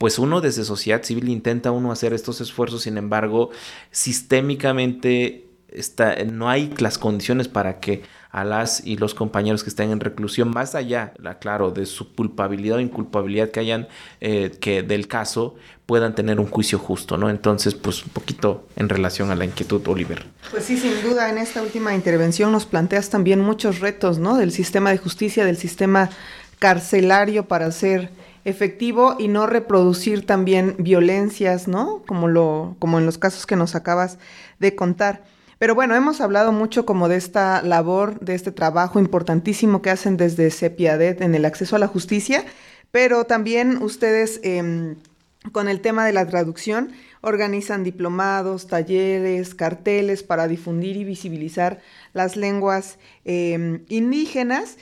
pues 0.00 0.18
uno 0.18 0.40
desde 0.40 0.64
sociedad 0.64 1.02
civil 1.02 1.28
intenta 1.28 1.72
uno 1.72 1.92
hacer 1.92 2.14
estos 2.14 2.40
esfuerzos, 2.40 2.84
sin 2.84 2.96
embargo, 2.96 3.50
sistémicamente 3.90 5.44
está, 5.68 6.16
no 6.24 6.48
hay 6.48 6.72
las 6.78 6.96
condiciones 6.96 7.48
para 7.48 7.80
que 7.80 8.02
a 8.30 8.42
las 8.42 8.82
y 8.86 8.96
los 8.96 9.12
compañeros 9.12 9.62
que 9.62 9.68
estén 9.68 9.90
en 9.90 10.00
reclusión, 10.00 10.48
más 10.48 10.74
allá, 10.74 11.12
claro, 11.38 11.70
de 11.70 11.84
su 11.84 12.14
culpabilidad 12.14 12.78
o 12.78 12.80
inculpabilidad 12.80 13.50
que 13.50 13.60
hayan 13.60 13.88
eh, 14.22 14.56
que 14.58 14.82
del 14.82 15.06
caso, 15.06 15.56
puedan 15.84 16.14
tener 16.14 16.40
un 16.40 16.46
juicio 16.46 16.78
justo, 16.78 17.18
¿no? 17.18 17.28
Entonces, 17.28 17.74
pues 17.74 18.02
un 18.02 18.08
poquito 18.08 18.66
en 18.76 18.88
relación 18.88 19.30
a 19.30 19.34
la 19.34 19.44
inquietud, 19.44 19.86
Oliver. 19.86 20.24
Pues 20.50 20.64
sí, 20.64 20.78
sin 20.78 21.02
duda, 21.02 21.28
en 21.28 21.36
esta 21.36 21.60
última 21.60 21.94
intervención 21.94 22.52
nos 22.52 22.64
planteas 22.64 23.10
también 23.10 23.40
muchos 23.40 23.80
retos, 23.80 24.18
¿no? 24.18 24.38
Del 24.38 24.50
sistema 24.50 24.92
de 24.92 24.96
justicia, 24.96 25.44
del 25.44 25.58
sistema 25.58 26.08
carcelario 26.58 27.44
para 27.44 27.70
ser 27.70 28.10
efectivo 28.44 29.16
y 29.18 29.28
no 29.28 29.46
reproducir 29.46 30.26
también 30.26 30.76
violencias, 30.78 31.68
¿no? 31.68 32.02
Como 32.06 32.28
lo, 32.28 32.76
como 32.78 32.98
en 32.98 33.06
los 33.06 33.18
casos 33.18 33.46
que 33.46 33.56
nos 33.56 33.74
acabas 33.74 34.18
de 34.58 34.74
contar. 34.74 35.22
Pero 35.58 35.74
bueno, 35.74 35.94
hemos 35.94 36.22
hablado 36.22 36.52
mucho 36.52 36.86
como 36.86 37.08
de 37.08 37.16
esta 37.16 37.60
labor, 37.60 38.18
de 38.20 38.34
este 38.34 38.50
trabajo 38.50 38.98
importantísimo 38.98 39.82
que 39.82 39.90
hacen 39.90 40.16
desde 40.16 40.50
CEPIADET 40.50 41.20
en 41.20 41.34
el 41.34 41.44
acceso 41.44 41.76
a 41.76 41.78
la 41.78 41.86
justicia, 41.86 42.46
pero 42.90 43.24
también 43.24 43.82
ustedes 43.82 44.40
em, 44.42 44.96
con 45.52 45.68
el 45.68 45.80
tema 45.80 46.06
de 46.06 46.12
la 46.12 46.26
traducción 46.26 46.92
organizan 47.20 47.84
diplomados, 47.84 48.66
talleres, 48.66 49.54
carteles 49.54 50.22
para 50.22 50.48
difundir 50.48 50.96
y 50.96 51.04
visibilizar 51.04 51.80
las 52.14 52.36
lenguas 52.36 52.98
em, 53.24 53.84
indígenas 53.88 54.78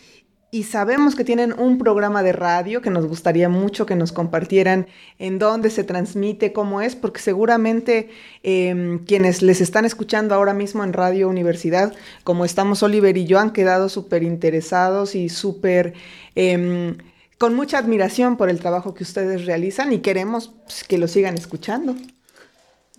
y 0.50 0.62
sabemos 0.62 1.14
que 1.14 1.24
tienen 1.24 1.52
un 1.58 1.76
programa 1.76 2.22
de 2.22 2.32
radio 2.32 2.80
que 2.80 2.88
nos 2.88 3.06
gustaría 3.06 3.50
mucho 3.50 3.84
que 3.84 3.96
nos 3.96 4.12
compartieran 4.12 4.86
en 5.18 5.38
dónde 5.38 5.68
se 5.68 5.84
transmite, 5.84 6.54
cómo 6.54 6.80
es, 6.80 6.96
porque 6.96 7.20
seguramente 7.20 8.08
em, 8.42 9.04
quienes 9.04 9.42
les 9.42 9.60
están 9.60 9.84
escuchando 9.84 10.34
ahora 10.34 10.54
mismo 10.54 10.84
en 10.84 10.94
Radio 10.94 11.28
Universidad, 11.28 11.94
como 12.24 12.46
estamos 12.46 12.82
Oliver 12.82 13.16
y 13.18 13.26
yo, 13.26 13.38
han 13.38 13.52
quedado 13.52 13.88
súper 13.88 14.22
interesados 14.22 15.14
y 15.14 15.28
súper... 15.28 15.92
Em, 16.34 16.96
con 17.36 17.54
mucha 17.54 17.78
admiración 17.78 18.36
por 18.36 18.50
el 18.50 18.58
trabajo 18.58 18.94
que 18.94 19.04
ustedes 19.04 19.46
realizan 19.46 19.92
y 19.92 19.98
queremos 19.98 20.50
pues, 20.64 20.82
que 20.82 20.98
lo 20.98 21.06
sigan 21.06 21.36
escuchando. 21.36 21.94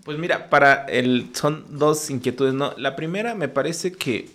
Pues 0.05 0.17
mira, 0.17 0.49
para 0.49 0.85
el 0.85 1.31
son 1.33 1.65
dos 1.77 2.09
inquietudes, 2.09 2.53
¿no? 2.53 2.73
La 2.77 2.95
primera 2.95 3.35
me 3.35 3.49
parece 3.49 3.91
que 3.91 4.29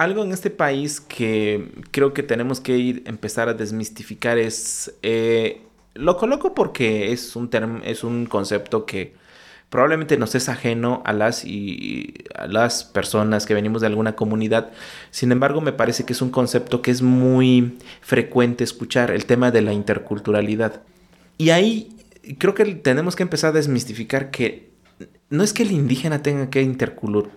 algo 0.00 0.24
en 0.24 0.32
este 0.32 0.48
país 0.48 0.98
que 0.98 1.68
creo 1.90 2.14
que 2.14 2.22
tenemos 2.22 2.58
que 2.58 2.78
ir 2.78 3.02
empezar 3.04 3.50
a 3.50 3.54
desmistificar 3.54 4.38
es 4.38 4.94
eh, 5.02 5.60
lo 5.92 6.16
coloco 6.16 6.54
porque 6.54 7.12
es 7.12 7.36
un 7.36 7.50
es 7.84 8.02
un 8.02 8.24
concepto 8.24 8.86
que 8.86 9.12
probablemente 9.68 10.16
nos 10.16 10.34
es 10.34 10.48
ajeno 10.48 11.02
a 11.04 11.12
las 11.12 11.44
y 11.44 12.14
a 12.34 12.46
las 12.46 12.82
personas 12.82 13.44
que 13.44 13.52
venimos 13.52 13.82
de 13.82 13.88
alguna 13.88 14.16
comunidad. 14.16 14.70
Sin 15.10 15.32
embargo, 15.32 15.60
me 15.60 15.74
parece 15.74 16.06
que 16.06 16.14
es 16.14 16.22
un 16.22 16.30
concepto 16.30 16.80
que 16.80 16.90
es 16.90 17.02
muy 17.02 17.76
frecuente 18.00 18.64
escuchar 18.64 19.10
el 19.10 19.26
tema 19.26 19.50
de 19.50 19.60
la 19.60 19.74
interculturalidad. 19.74 20.80
Y 21.36 21.50
ahí 21.50 21.94
creo 22.38 22.54
que 22.54 22.64
tenemos 22.76 23.16
que 23.16 23.22
empezar 23.22 23.50
a 23.50 23.52
desmistificar 23.52 24.30
que 24.30 24.69
no 25.30 25.44
es 25.44 25.52
que 25.52 25.62
el 25.62 25.70
indígena 25.70 26.22
tenga 26.22 26.50
que 26.50 26.60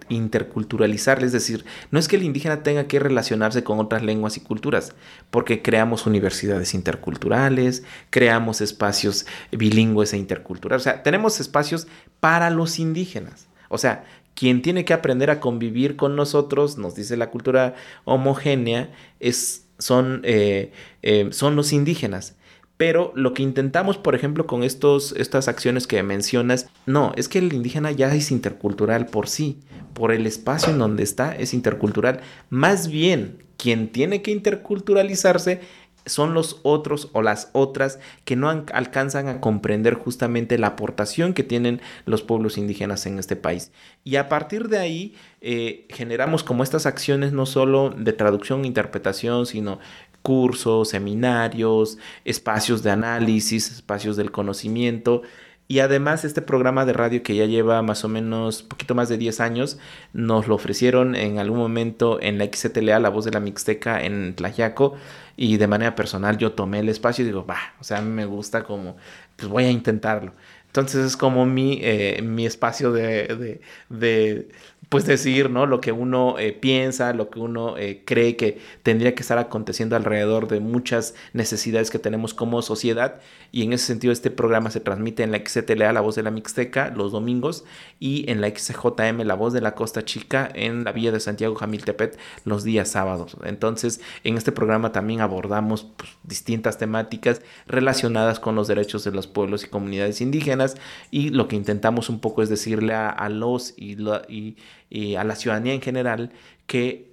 interculturalizar, 0.10 1.24
es 1.24 1.32
decir, 1.32 1.64
no 1.92 2.00
es 2.00 2.08
que 2.08 2.16
el 2.16 2.24
indígena 2.24 2.64
tenga 2.64 2.88
que 2.88 3.00
relacionarse 3.00 3.64
con 3.64 3.80
otras 3.80 4.02
lenguas 4.02 4.36
y 4.36 4.40
culturas, 4.40 4.94
porque 5.30 5.62
creamos 5.62 6.08
universidades 6.08 6.74
interculturales, 6.74 7.84
creamos 8.10 8.62
espacios 8.62 9.28
bilingües 9.52 10.14
e 10.14 10.18
interculturales, 10.18 10.82
o 10.82 10.84
sea, 10.84 11.04
tenemos 11.04 11.40
espacios 11.40 11.88
para 12.20 12.50
los 12.50 12.80
indígenas. 12.80 13.48
O 13.70 13.78
sea, 13.78 14.06
quien 14.36 14.64
tiene 14.64 14.86
que 14.86 14.94
aprender 14.94 15.30
a 15.30 15.40
convivir 15.40 15.96
con 15.96 16.16
nosotros, 16.16 16.78
nos 16.80 16.96
dice 16.96 17.16
la 17.16 17.30
cultura 17.30 17.76
homogénea, 18.06 18.92
es, 19.20 19.66
son, 19.78 20.22
eh, 20.24 20.72
eh, 21.04 21.30
son 21.32 21.56
los 21.56 21.72
indígenas. 21.74 22.36
Pero 22.78 23.12
lo 23.16 23.34
que 23.34 23.44
intentamos, 23.44 23.98
por 23.98 24.16
ejemplo, 24.16 24.48
con 24.48 24.64
estos, 24.64 25.14
estas 25.18 25.48
acciones 25.48 25.88
que 25.88 26.02
mencionas, 26.04 26.68
no, 26.86 27.14
es 27.16 27.30
que 27.30 27.40
el 27.40 27.54
indígena 27.54 27.92
ya 27.92 28.14
es 28.14 28.32
intercultural 28.32 29.06
por 29.06 29.28
sí, 29.30 29.60
por 29.94 30.12
el 30.12 30.26
espacio 30.26 30.72
en 30.74 30.80
donde 30.80 31.04
está 31.04 31.36
es 31.36 31.54
intercultural. 31.54 32.22
Más 32.50 32.88
bien, 32.88 33.44
quien 33.58 33.90
tiene 33.90 34.22
que 34.22 34.32
interculturalizarse 34.32 35.62
son 36.06 36.34
los 36.34 36.60
otros 36.64 37.10
o 37.14 37.22
las 37.22 37.50
otras 37.54 38.00
que 38.26 38.36
no 38.36 38.50
alcanzan 38.50 39.28
a 39.28 39.40
comprender 39.40 39.94
justamente 39.94 40.58
la 40.58 40.68
aportación 40.68 41.34
que 41.34 41.44
tienen 41.44 41.82
los 42.06 42.24
pueblos 42.24 42.58
indígenas 42.58 43.06
en 43.06 43.20
este 43.20 43.36
país. 43.36 43.72
Y 44.04 44.18
a 44.18 44.28
partir 44.28 44.68
de 44.68 44.80
ahí 44.80 45.16
eh, 45.42 45.86
generamos 45.90 46.44
como 46.44 46.64
estas 46.64 46.86
acciones 46.86 47.32
no 47.32 47.46
solo 47.46 47.90
de 47.90 48.14
traducción 48.14 48.64
e 48.64 48.68
interpretación, 48.68 49.46
sino 49.46 49.80
cursos, 50.24 50.90
seminarios, 50.90 52.00
espacios 52.26 52.82
de 52.82 52.90
análisis, 52.90 53.72
espacios 53.72 54.18
del 54.18 54.32
conocimiento. 54.32 55.22
Y 55.68 55.80
además 55.80 56.26
este 56.26 56.42
programa 56.42 56.86
de 56.86 56.94
radio 56.94 57.24
que 57.24 57.36
ya 57.36 57.46
lleva 57.46 57.82
más 57.82 58.04
o 58.04 58.10
menos 58.10 58.64
poquito 58.64 58.96
más 58.96 59.10
de 59.10 59.18
10 59.18 59.40
años, 59.40 59.78
nos 60.12 60.48
lo 60.48 60.56
ofrecieron 60.56 61.16
en 61.16 61.40
algún 61.40 61.60
momento 61.60 62.20
en 62.22 62.38
la 62.38 62.46
XTLA, 62.46 63.00
La 63.00 63.10
Voz 63.10 63.26
de 63.26 63.32
la 63.32 63.40
Mixteca 63.40 64.04
en 64.04 64.36
Tlayaco, 64.36 64.96
y 65.38 65.58
de 65.58 65.68
manera 65.68 65.96
personal 65.96 66.38
yo 66.38 66.52
tomé 66.52 66.80
el 66.80 66.90
espacio 66.90 67.24
y 67.24 67.28
digo, 67.28 67.46
va, 67.46 67.58
o 67.80 67.84
sea, 67.84 68.00
a 68.00 68.02
mí 68.02 68.12
me 68.12 68.26
gusta 68.26 68.64
como, 68.64 68.98
pues 69.36 69.50
voy 69.50 69.66
a 69.66 69.72
intentarlo. 69.72 70.34
Entonces 70.68 71.06
es 71.06 71.18
como 71.18 71.46
mi, 71.46 71.80
eh, 71.84 72.22
mi 72.24 72.48
espacio 72.48 72.92
de, 72.92 73.60
de, 73.90 74.50
pues 74.90 75.06
decir, 75.06 75.50
¿no? 75.50 75.66
Lo 75.66 75.82
que 75.82 75.92
uno 75.92 76.38
eh, 76.38 76.52
piensa, 76.52 77.14
lo 77.14 77.30
que 77.30 77.40
uno 77.40 77.78
eh, 77.78 78.04
cree 78.06 78.36
que 78.36 78.60
tendría 78.84 79.16
que 79.16 79.22
estar 79.22 79.38
aconteciendo 79.38 79.96
alrededor 79.96 80.48
de 80.48 80.60
muchas 80.60 81.16
necesidades 81.34 81.90
que 81.90 82.00
tenemos 82.00 82.34
como 82.34 82.62
sociedad. 82.62 83.20
Y 83.52 83.64
en 83.64 83.74
ese 83.74 83.86
sentido, 83.86 84.12
este 84.12 84.32
programa 84.32 84.72
se 84.72 84.80
transmite 84.80 85.24
en 85.24 85.32
la 85.32 85.40
XTLA, 85.40 85.94
La 85.94 86.02
Voz 86.02 86.16
de 86.16 86.24
la 86.24 86.32
Mixteca, 86.32 86.90
los 86.96 87.12
domingos, 87.12 87.66
y 88.00 88.30
en 88.30 88.42
la 88.42 88.50
XJM, 88.50 89.22
La 89.22 89.36
Voz 89.36 89.54
de 89.54 89.62
la 89.62 89.76
Costa 89.76 90.04
Chica, 90.04 90.50
en 90.54 90.84
la 90.84 90.92
Villa 90.92 91.12
de 91.12 91.20
Santiago 91.20 91.56
Jamiltepet, 91.56 92.18
los 92.46 92.64
días 92.64 92.90
sábados. 92.90 93.38
Entonces, 93.44 94.02
en 94.24 94.38
este 94.38 94.52
programa 94.52 94.92
también 94.92 95.22
abordamos 95.22 95.88
pues, 95.96 96.10
distintas 96.24 96.78
temáticas 96.78 97.42
relacionadas 97.68 98.40
con 98.40 98.56
los 98.56 98.68
derechos 98.68 99.04
de 99.04 99.12
los 99.12 99.28
pueblos 99.28 99.64
y 99.64 99.68
comunidades 99.68 100.20
indígenas, 100.20 100.76
y 101.12 101.30
lo 101.30 101.48
que 101.48 101.56
intentamos 101.56 102.10
un 102.10 102.20
poco 102.20 102.42
es 102.42 102.50
decirle 102.50 102.94
a, 102.94 103.30
los 103.30 103.74
y, 103.78 103.98
y 104.28 104.58
y 104.90 105.16
a 105.16 105.24
la 105.24 105.36
ciudadanía 105.36 105.74
en 105.74 105.82
general 105.82 106.32
que 106.68 107.12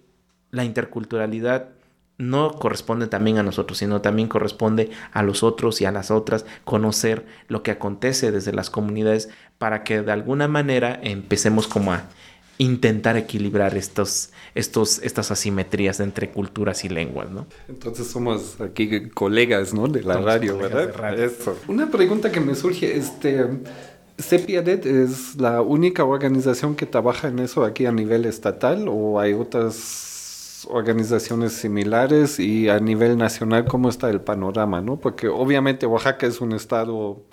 la 0.50 0.64
interculturalidad 0.64 1.68
no 2.18 2.52
corresponde 2.52 3.06
también 3.06 3.38
a 3.38 3.42
nosotros, 3.42 3.78
sino 3.78 4.02
también 4.02 4.28
corresponde 4.28 4.90
a 5.12 5.22
los 5.22 5.42
otros 5.42 5.80
y 5.80 5.86
a 5.86 5.92
las 5.92 6.10
otras 6.10 6.44
conocer 6.64 7.24
lo 7.48 7.62
que 7.62 7.70
acontece 7.70 8.30
desde 8.30 8.52
las 8.52 8.68
comunidades 8.68 9.30
para 9.58 9.84
que 9.84 10.02
de 10.02 10.12
alguna 10.12 10.46
manera 10.46 11.00
empecemos 11.02 11.66
como 11.66 11.94
a 11.94 12.04
intentar 12.58 13.16
equilibrar 13.16 13.74
estos, 13.74 14.32
estos, 14.54 14.98
estas 14.98 15.30
asimetrías 15.30 15.98
entre 15.98 16.30
culturas 16.30 16.84
y 16.84 16.90
lenguas, 16.90 17.30
¿no? 17.30 17.46
Entonces 17.68 18.06
somos 18.08 18.60
aquí 18.60 19.08
colegas, 19.08 19.72
¿no? 19.72 19.88
De 19.88 20.02
la 20.02 20.18
radio, 20.18 20.58
¿verdad? 20.58 20.92
Una 21.68 21.90
pregunta 21.90 22.30
que 22.30 22.40
me 22.40 22.54
surge, 22.54 22.98
este, 22.98 23.46
CEPIADET 24.20 24.86
es 24.86 25.36
la 25.36 25.62
única 25.62 26.04
organización 26.04 26.76
que 26.76 26.86
trabaja 26.86 27.28
en 27.28 27.38
eso 27.38 27.64
aquí 27.64 27.86
a 27.86 27.92
nivel 27.92 28.24
estatal 28.24 28.86
o 28.88 29.20
hay 29.20 29.32
otras 29.32 30.66
organizaciones 30.68 31.52
similares 31.52 32.38
y 32.38 32.68
a 32.68 32.78
nivel 32.80 33.16
nacional 33.16 33.64
cómo 33.64 33.88
está 33.88 34.10
el 34.10 34.20
panorama, 34.20 34.80
¿no? 34.80 34.98
Porque 34.98 35.28
obviamente 35.28 35.86
Oaxaca 35.86 36.26
es 36.26 36.40
un 36.40 36.52
estado 36.52 37.24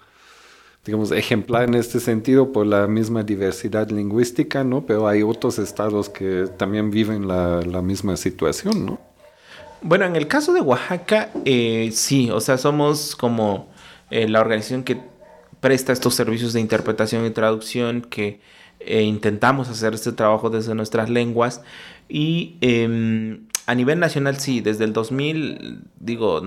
digamos 0.86 1.12
ejemplar 1.12 1.64
en 1.64 1.76
este 1.76 2.00
sentido 2.00 2.54
por 2.54 2.66
la 2.66 2.88
misma 2.88 3.22
diversidad 3.22 3.90
lingüística, 3.90 4.64
¿no? 4.64 4.86
Pero 4.86 5.08
hay 5.08 5.22
otros 5.22 5.60
estados 5.60 6.08
que 6.08 6.48
también 6.58 6.92
viven 6.92 7.28
la, 7.28 7.82
misma 7.82 8.16
situación, 8.16 8.86
¿no? 8.86 9.00
Bueno, 9.82 10.06
en 10.06 10.16
el 10.16 10.28
caso 10.28 10.54
de 10.54 10.62
Oaxaca, 10.62 11.30
eh, 11.44 11.90
sí, 11.92 12.32
o 12.32 12.40
sea, 12.40 12.58
somos 12.58 13.18
como 13.18 13.68
eh, 14.10 14.30
la 14.30 14.40
organización 14.40 14.84
que 14.84 15.02
presta 15.60 15.94
estos 15.94 16.16
servicios 16.16 16.54
de 16.54 16.60
interpretación 16.60 17.26
y 17.26 17.32
traducción 17.32 18.02
que 18.02 18.40
eh, 18.80 19.04
intentamos 19.04 19.70
hacer 19.70 19.94
este 19.94 20.12
trabajo 20.12 20.50
desde 20.50 20.76
nuestras 20.76 21.10
lenguas. 21.10 21.62
Y 22.10 22.56
em, 22.62 23.48
a 23.66 23.76
nivel 23.76 24.00
nacional 24.00 24.40
sí, 24.40 24.62
desde 24.62 24.86
el 24.86 24.94
2000 24.94 25.82
digo, 26.00 26.42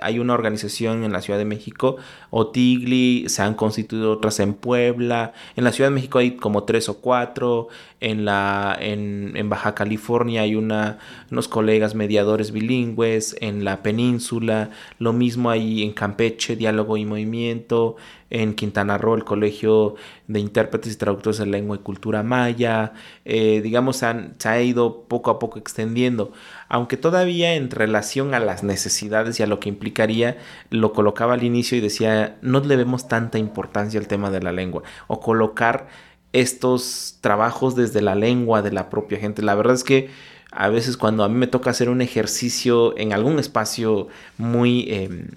hay 0.00 0.18
una 0.18 0.34
organización 0.34 1.04
en 1.04 1.12
la 1.12 1.22
Ciudad 1.22 1.38
de 1.38 1.44
México, 1.44 1.96
Otigli, 2.30 3.28
se 3.28 3.42
han 3.42 3.54
constituido 3.54 4.10
otras 4.10 4.40
en 4.40 4.54
Puebla, 4.54 5.32
en 5.54 5.62
la 5.62 5.70
Ciudad 5.70 5.90
de 5.90 5.94
México 5.94 6.18
hay 6.18 6.32
como 6.32 6.64
tres 6.64 6.88
o 6.88 7.00
cuatro, 7.00 7.68
en, 8.00 8.24
la, 8.24 8.76
en, 8.80 9.36
en 9.36 9.48
Baja 9.48 9.74
California 9.74 10.42
hay 10.42 10.56
una, 10.56 10.98
unos 11.30 11.46
colegas 11.46 11.94
mediadores 11.94 12.50
bilingües, 12.50 13.36
en 13.40 13.64
la 13.64 13.82
península, 13.82 14.70
lo 14.98 15.12
mismo 15.12 15.50
hay 15.50 15.84
en 15.84 15.92
Campeche, 15.92 16.56
Diálogo 16.56 16.96
y 16.96 17.04
Movimiento, 17.04 17.96
en 18.30 18.54
Quintana 18.54 18.98
Roo, 18.98 19.14
el 19.14 19.24
Colegio 19.24 19.94
de 20.26 20.40
Intérpretes 20.40 20.92
y 20.92 20.96
Traductores 20.96 21.38
de 21.38 21.46
Lengua 21.46 21.76
y 21.76 21.80
Cultura 21.80 22.22
Maya, 22.22 22.92
eh, 23.24 23.60
digamos, 23.62 23.96
se, 23.96 24.06
se 24.38 24.48
ha 24.48 24.62
ido 24.62 25.04
poco 25.04 25.30
a 25.30 25.38
poco 25.38 25.58
extendiendo, 25.58 26.32
aunque 26.68 26.96
todavía 26.96 27.54
en 27.54 27.70
relación 27.70 28.34
a 28.34 28.40
las 28.40 28.62
necesidades 28.62 29.40
y 29.40 29.42
a 29.42 29.46
lo 29.46 29.60
que 29.60 29.68
implicaría, 29.68 30.38
lo 30.70 30.92
colocaba 30.92 31.34
al 31.34 31.44
inicio 31.44 31.78
y 31.78 31.80
decía, 31.80 32.36
no 32.42 32.60
le 32.60 32.76
vemos 32.76 33.08
tanta 33.08 33.38
importancia 33.38 33.98
al 33.98 34.08
tema 34.08 34.30
de 34.30 34.42
la 34.42 34.52
lengua, 34.52 34.82
o 35.06 35.20
colocar 35.20 35.88
estos 36.32 37.18
trabajos 37.20 37.74
desde 37.74 38.02
la 38.02 38.14
lengua 38.14 38.62
de 38.62 38.72
la 38.72 38.90
propia 38.90 39.18
gente. 39.18 39.42
La 39.42 39.54
verdad 39.54 39.74
es 39.74 39.84
que 39.84 40.10
a 40.50 40.68
veces 40.68 40.96
cuando 40.96 41.24
a 41.24 41.28
mí 41.28 41.34
me 41.34 41.46
toca 41.46 41.70
hacer 41.70 41.88
un 41.88 42.00
ejercicio 42.00 42.96
en 42.98 43.12
algún 43.12 43.38
espacio 43.38 44.08
muy 44.38 44.86
em, 44.92 45.28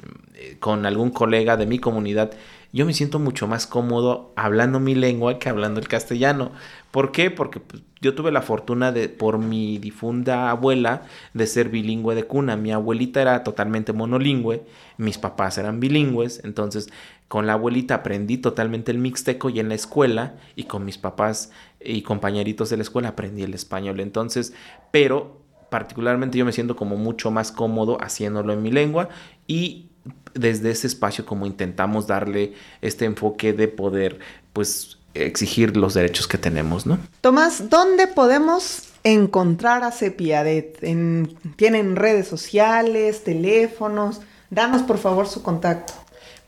con 0.60 0.86
algún 0.86 1.12
colega 1.12 1.58
de 1.58 1.66
mi 1.66 1.80
comunidad, 1.80 2.32
yo 2.74 2.86
me 2.86 2.94
siento 2.94 3.20
mucho 3.20 3.48
más 3.48 3.68
cómodo 3.68 4.32
hablando 4.36 4.80
mi 4.80 4.96
lengua 4.96 5.40
que 5.40 5.50
hablando 5.50 5.80
el 5.80 5.88
castellano. 5.88 6.52
¿Por 6.92 7.12
qué? 7.12 7.30
Porque 7.30 7.60
pues, 7.60 7.84
yo 8.00 8.16
tuve 8.16 8.32
la 8.32 8.42
fortuna 8.42 8.92
de, 8.92 9.10
por 9.10 9.38
mi 9.38 9.78
difunda 9.78 10.50
abuela, 10.50 11.04
de 11.34 11.48
ser 11.48 11.70
bilingüe 11.70 12.16
de 12.16 12.24
cuna. 12.24 12.56
Mi 12.56 12.72
abuelita 12.72 13.22
era 13.22 13.44
totalmente 13.44 13.94
monolingüe, 13.94 14.64
mis 14.98 15.18
papás 15.18 15.58
eran 15.58 15.80
bilingües, 15.80 16.42
entonces 16.44 16.90
con 17.28 17.48
la 17.48 17.54
abuelita 17.54 17.96
aprendí 17.96 18.38
totalmente 18.38 18.92
el 18.92 18.98
mixteco 18.98 19.50
y 19.50 19.60
en 19.60 19.70
la 19.70 19.76
escuela 19.76 20.36
y 20.56 20.64
con 20.66 20.84
mis 20.84 20.98
papás 20.98 21.52
y 21.80 22.02
compañeritos 22.02 22.70
de 22.70 22.78
la 22.78 22.84
escuela 22.84 23.10
aprendí 23.10 23.44
el 23.44 23.54
español. 23.54 24.00
Entonces, 24.00 24.54
pero 24.92 25.42
particularmente 25.70 26.38
yo 26.38 26.44
me 26.44 26.52
siento 26.52 26.76
como 26.76 26.98
mucho 26.98 27.32
más 27.32 27.54
cómodo 27.54 27.98
haciéndolo 28.02 28.52
en 28.52 28.62
mi 28.62 28.72
lengua 28.72 29.08
y 29.48 29.91
desde 30.34 30.72
ese 30.72 30.88
espacio 30.88 31.26
como 31.26 31.46
intentamos 31.46 32.08
darle 32.08 32.54
este 32.82 33.06
enfoque 33.06 33.54
de 33.54 33.68
poder 33.68 34.20
pues 34.54 34.98
exigir 35.14 35.76
los 35.78 35.94
derechos 35.94 36.28
que 36.28 36.38
tenemos, 36.38 36.86
¿no? 36.86 36.98
Tomás, 37.22 37.70
¿dónde 37.70 38.08
podemos 38.08 38.84
encontrar 39.04 39.84
a 39.84 39.92
Cepiadet? 39.92 40.80
¿Tienen 41.56 41.96
redes 41.96 42.28
sociales, 42.28 43.24
teléfonos? 43.24 44.22
Danos 44.50 44.82
por 44.84 44.98
favor 44.98 45.28
su 45.28 45.42
contacto. 45.42 45.94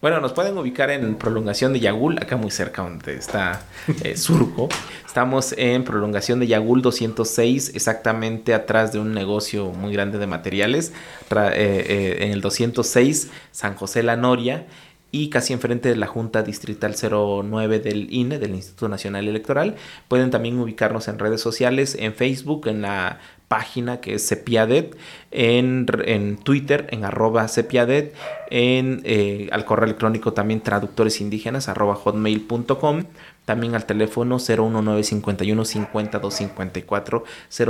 Bueno, 0.03 0.19
nos 0.19 0.33
pueden 0.33 0.57
ubicar 0.57 0.91
en 0.91 1.15
prolongación 1.15 1.71
de 1.71 1.79
Yagul, 1.79 2.17
acá 2.17 2.35
muy 2.35 2.51
cerca 2.51 2.81
donde 2.81 3.15
está 3.15 3.61
eh, 4.03 4.17
Surco. 4.17 4.67
Estamos 5.05 5.55
en 5.57 5.85
prolongación 5.85 6.41
de 6.41 6.47
Yagul 6.47 6.81
206, 6.81 7.71
exactamente 7.73 8.53
atrás 8.53 8.91
de 8.91 8.99
un 8.99 9.13
negocio 9.13 9.69
muy 9.69 9.93
grande 9.93 10.17
de 10.17 10.27
materiales, 10.27 10.91
eh, 11.31 11.53
eh, 11.55 12.17
en 12.19 12.31
el 12.33 12.41
206 12.41 13.31
San 13.51 13.75
José 13.75 14.03
La 14.03 14.17
Noria 14.17 14.67
y 15.13 15.29
casi 15.29 15.53
enfrente 15.53 15.89
de 15.89 15.95
la 15.95 16.07
Junta 16.07 16.41
Distrital 16.41 16.95
09 16.99 17.79
del 17.79 18.11
INE, 18.11 18.39
del 18.39 18.55
Instituto 18.55 18.89
Nacional 18.89 19.27
Electoral. 19.27 19.75
Pueden 20.07 20.31
también 20.31 20.57
ubicarnos 20.57 21.07
en 21.07 21.19
redes 21.19 21.39
sociales, 21.39 21.95
en 21.99 22.15
Facebook, 22.15 22.67
en 22.67 22.81
la 22.81 23.19
página 23.47 24.01
que 24.01 24.15
es 24.15 24.27
Cepiadet, 24.27 24.97
en, 25.29 25.85
en 26.05 26.37
Twitter, 26.37 26.87
en 26.89 27.05
arroba 27.05 27.47
Cepiadet, 27.47 28.15
en, 28.49 29.01
eh, 29.03 29.49
al 29.51 29.65
correo 29.65 29.85
electrónico 29.85 30.33
también 30.33 30.61
traductores 30.61 31.21
indígenas 31.21 31.69
arroba 31.69 31.93
hotmail.com, 31.93 33.03
también 33.45 33.75
al 33.75 33.85
teléfono 33.85 34.37
01951 34.37 35.65
5254 35.65 37.23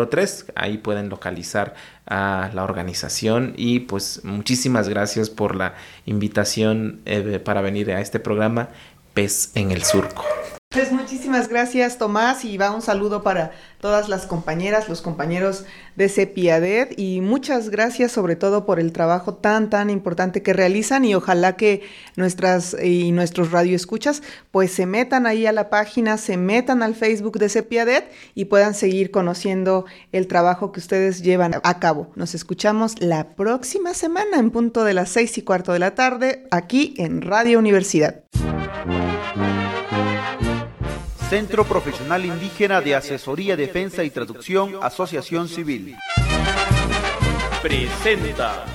03, 0.10 0.46
ahí 0.56 0.78
pueden 0.78 1.10
localizar 1.10 1.74
a 2.06 2.52
la 2.54 2.64
organización 2.64 3.54
y 3.58 3.82
pues 3.82 4.22
muchísimas 4.24 4.90
gracias 4.90 5.30
por 5.30 5.56
la 5.56 5.76
invitación 6.06 7.02
eh, 7.06 7.40
para 7.44 7.62
venir 7.62 7.92
a 7.92 8.02
este 8.02 8.20
programa 8.20 8.70
Pez 9.14 9.52
en 9.56 9.72
el 9.72 9.84
Surco. 9.84 10.24
Pues 10.74 10.92
muchísimas 10.92 11.50
gracias 11.50 12.00
Tomás 12.00 12.44
y 12.46 12.58
va 12.58 12.72
un 12.72 12.82
saludo 12.82 13.22
para 13.22 13.52
todas 13.80 14.10
las 14.10 14.26
compañeras, 14.26 14.90
los 14.90 15.04
compañeros 15.04 15.66
de 15.96 16.10
CEPIADED 16.10 16.98
y 16.98 17.22
muchas 17.22 17.70
gracias 17.70 18.12
sobre 18.12 18.36
todo 18.36 18.66
por 18.66 18.80
el 18.80 18.92
trabajo 18.92 19.36
tan 19.36 19.70
tan 19.70 19.92
importante 19.92 20.42
que 20.42 20.52
realizan 20.52 21.06
y 21.06 21.14
ojalá 21.14 21.58
que 21.58 21.84
nuestras 22.16 22.76
y 22.82 23.12
nuestros 23.12 23.52
radioescuchas 23.52 24.24
pues 24.50 24.72
se 24.72 24.88
metan 24.88 25.28
ahí 25.28 25.46
a 25.46 25.52
la 25.52 25.70
página, 25.70 26.18
se 26.18 26.38
metan 26.38 26.82
al 26.82 26.96
Facebook 26.96 27.38
de 27.38 27.50
CEPIADED 27.50 28.06
y 28.34 28.46
puedan 28.46 28.74
seguir 28.74 29.12
conociendo 29.12 29.86
el 30.12 30.26
trabajo 30.26 30.72
que 30.72 30.80
ustedes 30.80 31.22
llevan 31.22 31.54
a 31.62 31.80
cabo. 31.80 32.12
Nos 32.16 32.34
escuchamos 32.34 33.00
la 33.00 33.36
próxima 33.36 33.94
semana 33.94 34.40
en 34.40 34.50
punto 34.50 34.84
de 34.84 34.96
las 34.96 35.10
seis 35.10 35.38
y 35.38 35.44
cuarto 35.44 35.72
de 35.72 35.80
la 35.80 35.94
tarde 35.94 36.48
aquí 36.50 36.96
en 36.98 37.22
Radio 37.22 37.60
Universidad. 37.60 38.24
Centro 41.34 41.66
Profesional 41.66 42.24
Indígena 42.26 42.80
de 42.80 42.94
Asesoría, 42.94 43.58
Defensa 43.58 44.04
y 44.04 44.12
Traducción, 44.12 44.78
Asociación 44.84 45.48
Civil. 45.48 45.98
Presenta 47.60 48.66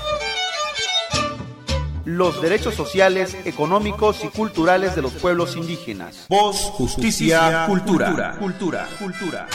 los 2.04 2.42
derechos 2.42 2.74
sociales, 2.74 3.36
económicos 3.44 4.24
y 4.24 4.26
culturales 4.26 4.96
de 4.96 5.02
los 5.02 5.12
pueblos 5.12 5.54
indígenas. 5.54 6.26
Voz, 6.28 6.56
justicia, 6.56 7.64
cultura. 7.68 8.34
Cultura, 8.40 8.88
cultura. 8.98 9.46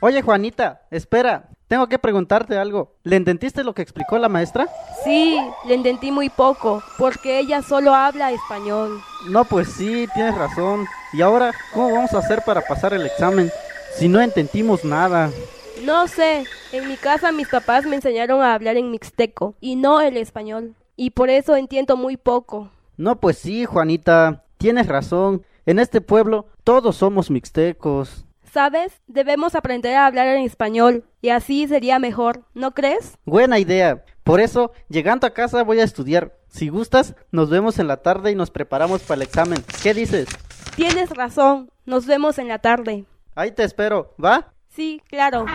Oye, 0.00 0.22
Juanita, 0.22 0.86
espera. 0.90 1.50
Tengo 1.68 1.86
que 1.86 1.98
preguntarte 1.98 2.56
algo. 2.56 2.94
¿Le 3.02 3.16
entendiste 3.16 3.62
lo 3.62 3.74
que 3.74 3.82
explicó 3.82 4.16
la 4.18 4.30
maestra? 4.30 4.66
Sí, 5.04 5.38
le 5.66 5.74
entendí 5.74 6.10
muy 6.10 6.30
poco, 6.30 6.82
porque 6.96 7.38
ella 7.38 7.60
solo 7.60 7.94
habla 7.94 8.32
español. 8.32 8.98
No, 9.28 9.44
pues 9.44 9.68
sí, 9.68 10.08
tienes 10.14 10.34
razón. 10.34 10.86
¿Y 11.12 11.20
ahora 11.20 11.52
cómo 11.74 11.92
vamos 11.92 12.14
a 12.14 12.18
hacer 12.18 12.42
para 12.46 12.62
pasar 12.62 12.94
el 12.94 13.04
examen 13.04 13.50
si 13.94 14.08
no 14.08 14.20
entendimos 14.20 14.82
nada? 14.82 15.30
No 15.84 16.08
sé, 16.08 16.44
en 16.72 16.88
mi 16.88 16.96
casa 16.96 17.32
mis 17.32 17.48
papás 17.48 17.84
me 17.84 17.96
enseñaron 17.96 18.42
a 18.42 18.54
hablar 18.54 18.76
en 18.76 18.90
mixteco 18.90 19.54
y 19.60 19.76
no 19.76 20.00
el 20.00 20.16
español, 20.16 20.74
y 20.96 21.10
por 21.10 21.30
eso 21.30 21.54
entiendo 21.54 21.96
muy 21.96 22.16
poco. 22.16 22.70
No, 22.96 23.20
pues 23.20 23.38
sí, 23.38 23.64
Juanita, 23.64 24.44
tienes 24.56 24.86
razón. 24.86 25.44
En 25.66 25.78
este 25.78 26.00
pueblo 26.00 26.46
todos 26.64 26.96
somos 26.96 27.30
mixtecos. 27.30 28.24
¿Sabes? 28.58 29.00
Debemos 29.06 29.54
aprender 29.54 29.94
a 29.94 30.06
hablar 30.06 30.26
en 30.26 30.44
español 30.44 31.04
y 31.22 31.28
así 31.28 31.68
sería 31.68 32.00
mejor, 32.00 32.42
¿no 32.54 32.74
crees? 32.74 33.16
Buena 33.24 33.60
idea. 33.60 34.04
Por 34.24 34.40
eso, 34.40 34.72
llegando 34.88 35.28
a 35.28 35.30
casa 35.32 35.62
voy 35.62 35.78
a 35.78 35.84
estudiar. 35.84 36.36
Si 36.48 36.68
gustas, 36.68 37.14
nos 37.30 37.50
vemos 37.50 37.78
en 37.78 37.86
la 37.86 37.98
tarde 37.98 38.32
y 38.32 38.34
nos 38.34 38.50
preparamos 38.50 39.02
para 39.02 39.14
el 39.14 39.22
examen. 39.22 39.62
¿Qué 39.80 39.94
dices? 39.94 40.26
Tienes 40.74 41.10
razón. 41.10 41.70
Nos 41.86 42.06
vemos 42.06 42.36
en 42.40 42.48
la 42.48 42.58
tarde. 42.58 43.04
Ahí 43.36 43.52
te 43.52 43.62
espero, 43.62 44.16
¿va? 44.18 44.52
Sí, 44.70 45.00
claro. 45.08 45.46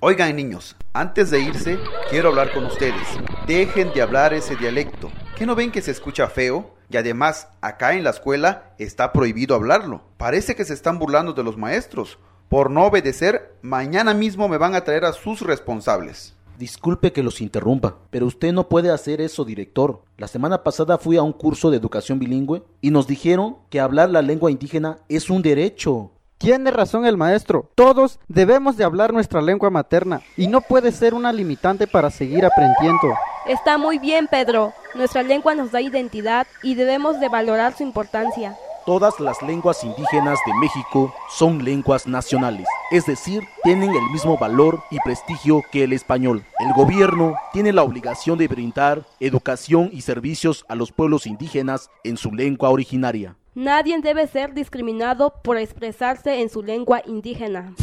Oigan 0.00 0.34
niños, 0.36 0.76
antes 0.94 1.30
de 1.30 1.40
irse, 1.40 1.78
quiero 2.08 2.30
hablar 2.30 2.50
con 2.54 2.64
ustedes. 2.64 3.06
Dejen 3.46 3.92
de 3.92 4.00
hablar 4.00 4.32
ese 4.32 4.56
dialecto. 4.56 5.12
¿Qué 5.36 5.44
no 5.44 5.54
ven 5.54 5.70
que 5.70 5.82
se 5.82 5.90
escucha 5.90 6.28
feo? 6.28 6.73
Y 6.90 6.96
además, 6.96 7.48
acá 7.60 7.94
en 7.94 8.04
la 8.04 8.10
escuela 8.10 8.74
está 8.78 9.12
prohibido 9.12 9.54
hablarlo. 9.54 10.02
Parece 10.16 10.54
que 10.54 10.64
se 10.64 10.74
están 10.74 10.98
burlando 10.98 11.32
de 11.32 11.42
los 11.42 11.56
maestros. 11.56 12.18
Por 12.48 12.70
no 12.70 12.84
obedecer, 12.84 13.56
mañana 13.62 14.14
mismo 14.14 14.48
me 14.48 14.58
van 14.58 14.74
a 14.74 14.84
traer 14.84 15.04
a 15.04 15.12
sus 15.12 15.40
responsables. 15.40 16.34
Disculpe 16.58 17.12
que 17.12 17.22
los 17.24 17.40
interrumpa, 17.40 17.96
pero 18.10 18.26
usted 18.26 18.52
no 18.52 18.68
puede 18.68 18.90
hacer 18.90 19.20
eso, 19.20 19.44
director. 19.44 20.02
La 20.16 20.28
semana 20.28 20.62
pasada 20.62 20.98
fui 20.98 21.16
a 21.16 21.22
un 21.22 21.32
curso 21.32 21.70
de 21.70 21.76
educación 21.76 22.20
bilingüe 22.20 22.62
y 22.80 22.90
nos 22.90 23.08
dijeron 23.08 23.56
que 23.70 23.80
hablar 23.80 24.10
la 24.10 24.22
lengua 24.22 24.52
indígena 24.52 24.98
es 25.08 25.30
un 25.30 25.42
derecho. 25.42 26.12
Tiene 26.38 26.70
razón 26.70 27.06
el 27.06 27.16
maestro. 27.16 27.70
Todos 27.74 28.20
debemos 28.28 28.76
de 28.76 28.84
hablar 28.84 29.12
nuestra 29.12 29.42
lengua 29.42 29.70
materna 29.70 30.20
y 30.36 30.46
no 30.46 30.60
puede 30.60 30.92
ser 30.92 31.14
una 31.14 31.32
limitante 31.32 31.86
para 31.86 32.10
seguir 32.10 32.44
aprendiendo. 32.44 33.14
Está 33.46 33.76
muy 33.76 33.98
bien, 33.98 34.26
Pedro. 34.26 34.72
Nuestra 34.94 35.22
lengua 35.22 35.54
nos 35.54 35.70
da 35.70 35.82
identidad 35.82 36.46
y 36.62 36.76
debemos 36.76 37.20
de 37.20 37.28
valorar 37.28 37.76
su 37.76 37.82
importancia. 37.82 38.56
Todas 38.86 39.20
las 39.20 39.42
lenguas 39.42 39.84
indígenas 39.84 40.38
de 40.46 40.54
México 40.54 41.14
son 41.30 41.62
lenguas 41.62 42.06
nacionales, 42.06 42.66
es 42.90 43.06
decir, 43.06 43.42
tienen 43.62 43.90
el 43.90 44.10
mismo 44.12 44.38
valor 44.38 44.82
y 44.90 44.98
prestigio 45.00 45.62
que 45.72 45.84
el 45.84 45.92
español. 45.92 46.44
El 46.58 46.72
gobierno 46.74 47.34
tiene 47.52 47.72
la 47.72 47.82
obligación 47.82 48.38
de 48.38 48.48
brindar 48.48 49.04
educación 49.20 49.90
y 49.92 50.02
servicios 50.02 50.64
a 50.68 50.74
los 50.74 50.92
pueblos 50.92 51.26
indígenas 51.26 51.90
en 52.02 52.16
su 52.16 52.30
lengua 52.32 52.70
originaria. 52.70 53.36
Nadie 53.54 53.98
debe 54.00 54.26
ser 54.26 54.52
discriminado 54.52 55.34
por 55.42 55.58
expresarse 55.58 56.40
en 56.40 56.48
su 56.48 56.62
lengua 56.62 57.02
indígena. 57.06 57.74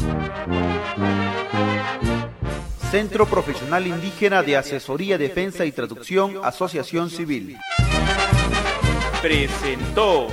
Centro 2.91 3.25
Profesional 3.25 3.87
Indígena 3.87 4.43
de 4.43 4.57
Asesoría, 4.57 5.17
Defensa 5.17 5.63
y 5.63 5.71
Traducción, 5.71 6.41
Asociación 6.43 7.09
Civil. 7.09 7.57
Presentó 9.21 10.27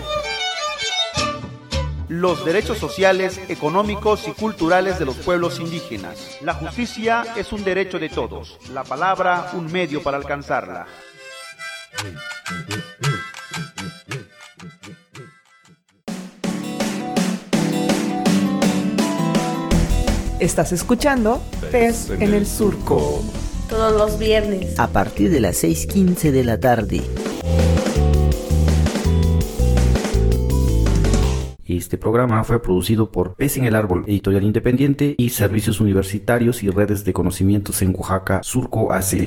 los 2.08 2.44
derechos 2.44 2.78
sociales, 2.78 3.40
económicos 3.48 4.26
y 4.26 4.32
culturales 4.32 4.98
de 4.98 5.04
los 5.04 5.14
pueblos 5.18 5.60
indígenas. 5.60 6.38
La 6.42 6.54
justicia 6.54 7.24
es 7.36 7.52
un 7.52 7.62
derecho 7.62 8.00
de 8.00 8.08
todos, 8.08 8.58
la 8.72 8.82
palabra 8.82 9.52
un 9.52 9.70
medio 9.70 10.02
para 10.02 10.16
alcanzarla. 10.16 10.88
Estás 20.40 20.70
escuchando 20.70 21.42
Pez 21.72 22.10
en 22.10 22.32
el 22.32 22.46
Surco. 22.46 23.24
Todos 23.68 23.92
los 23.98 24.20
viernes. 24.20 24.78
A 24.78 24.86
partir 24.86 25.32
de 25.32 25.40
las 25.40 25.64
6.15 25.64 26.30
de 26.30 26.44
la 26.44 26.60
tarde. 26.60 27.02
Este 31.66 31.98
programa 31.98 32.44
fue 32.44 32.62
producido 32.62 33.10
por 33.10 33.34
Pez 33.34 33.56
en 33.56 33.64
el 33.64 33.74
Árbol, 33.74 34.04
editorial 34.06 34.44
independiente 34.44 35.16
y 35.18 35.30
servicios 35.30 35.80
universitarios 35.80 36.62
y 36.62 36.70
redes 36.70 37.04
de 37.04 37.12
conocimientos 37.12 37.82
en 37.82 37.94
Oaxaca, 37.96 38.40
Surco 38.44 38.92
AC. 38.92 39.26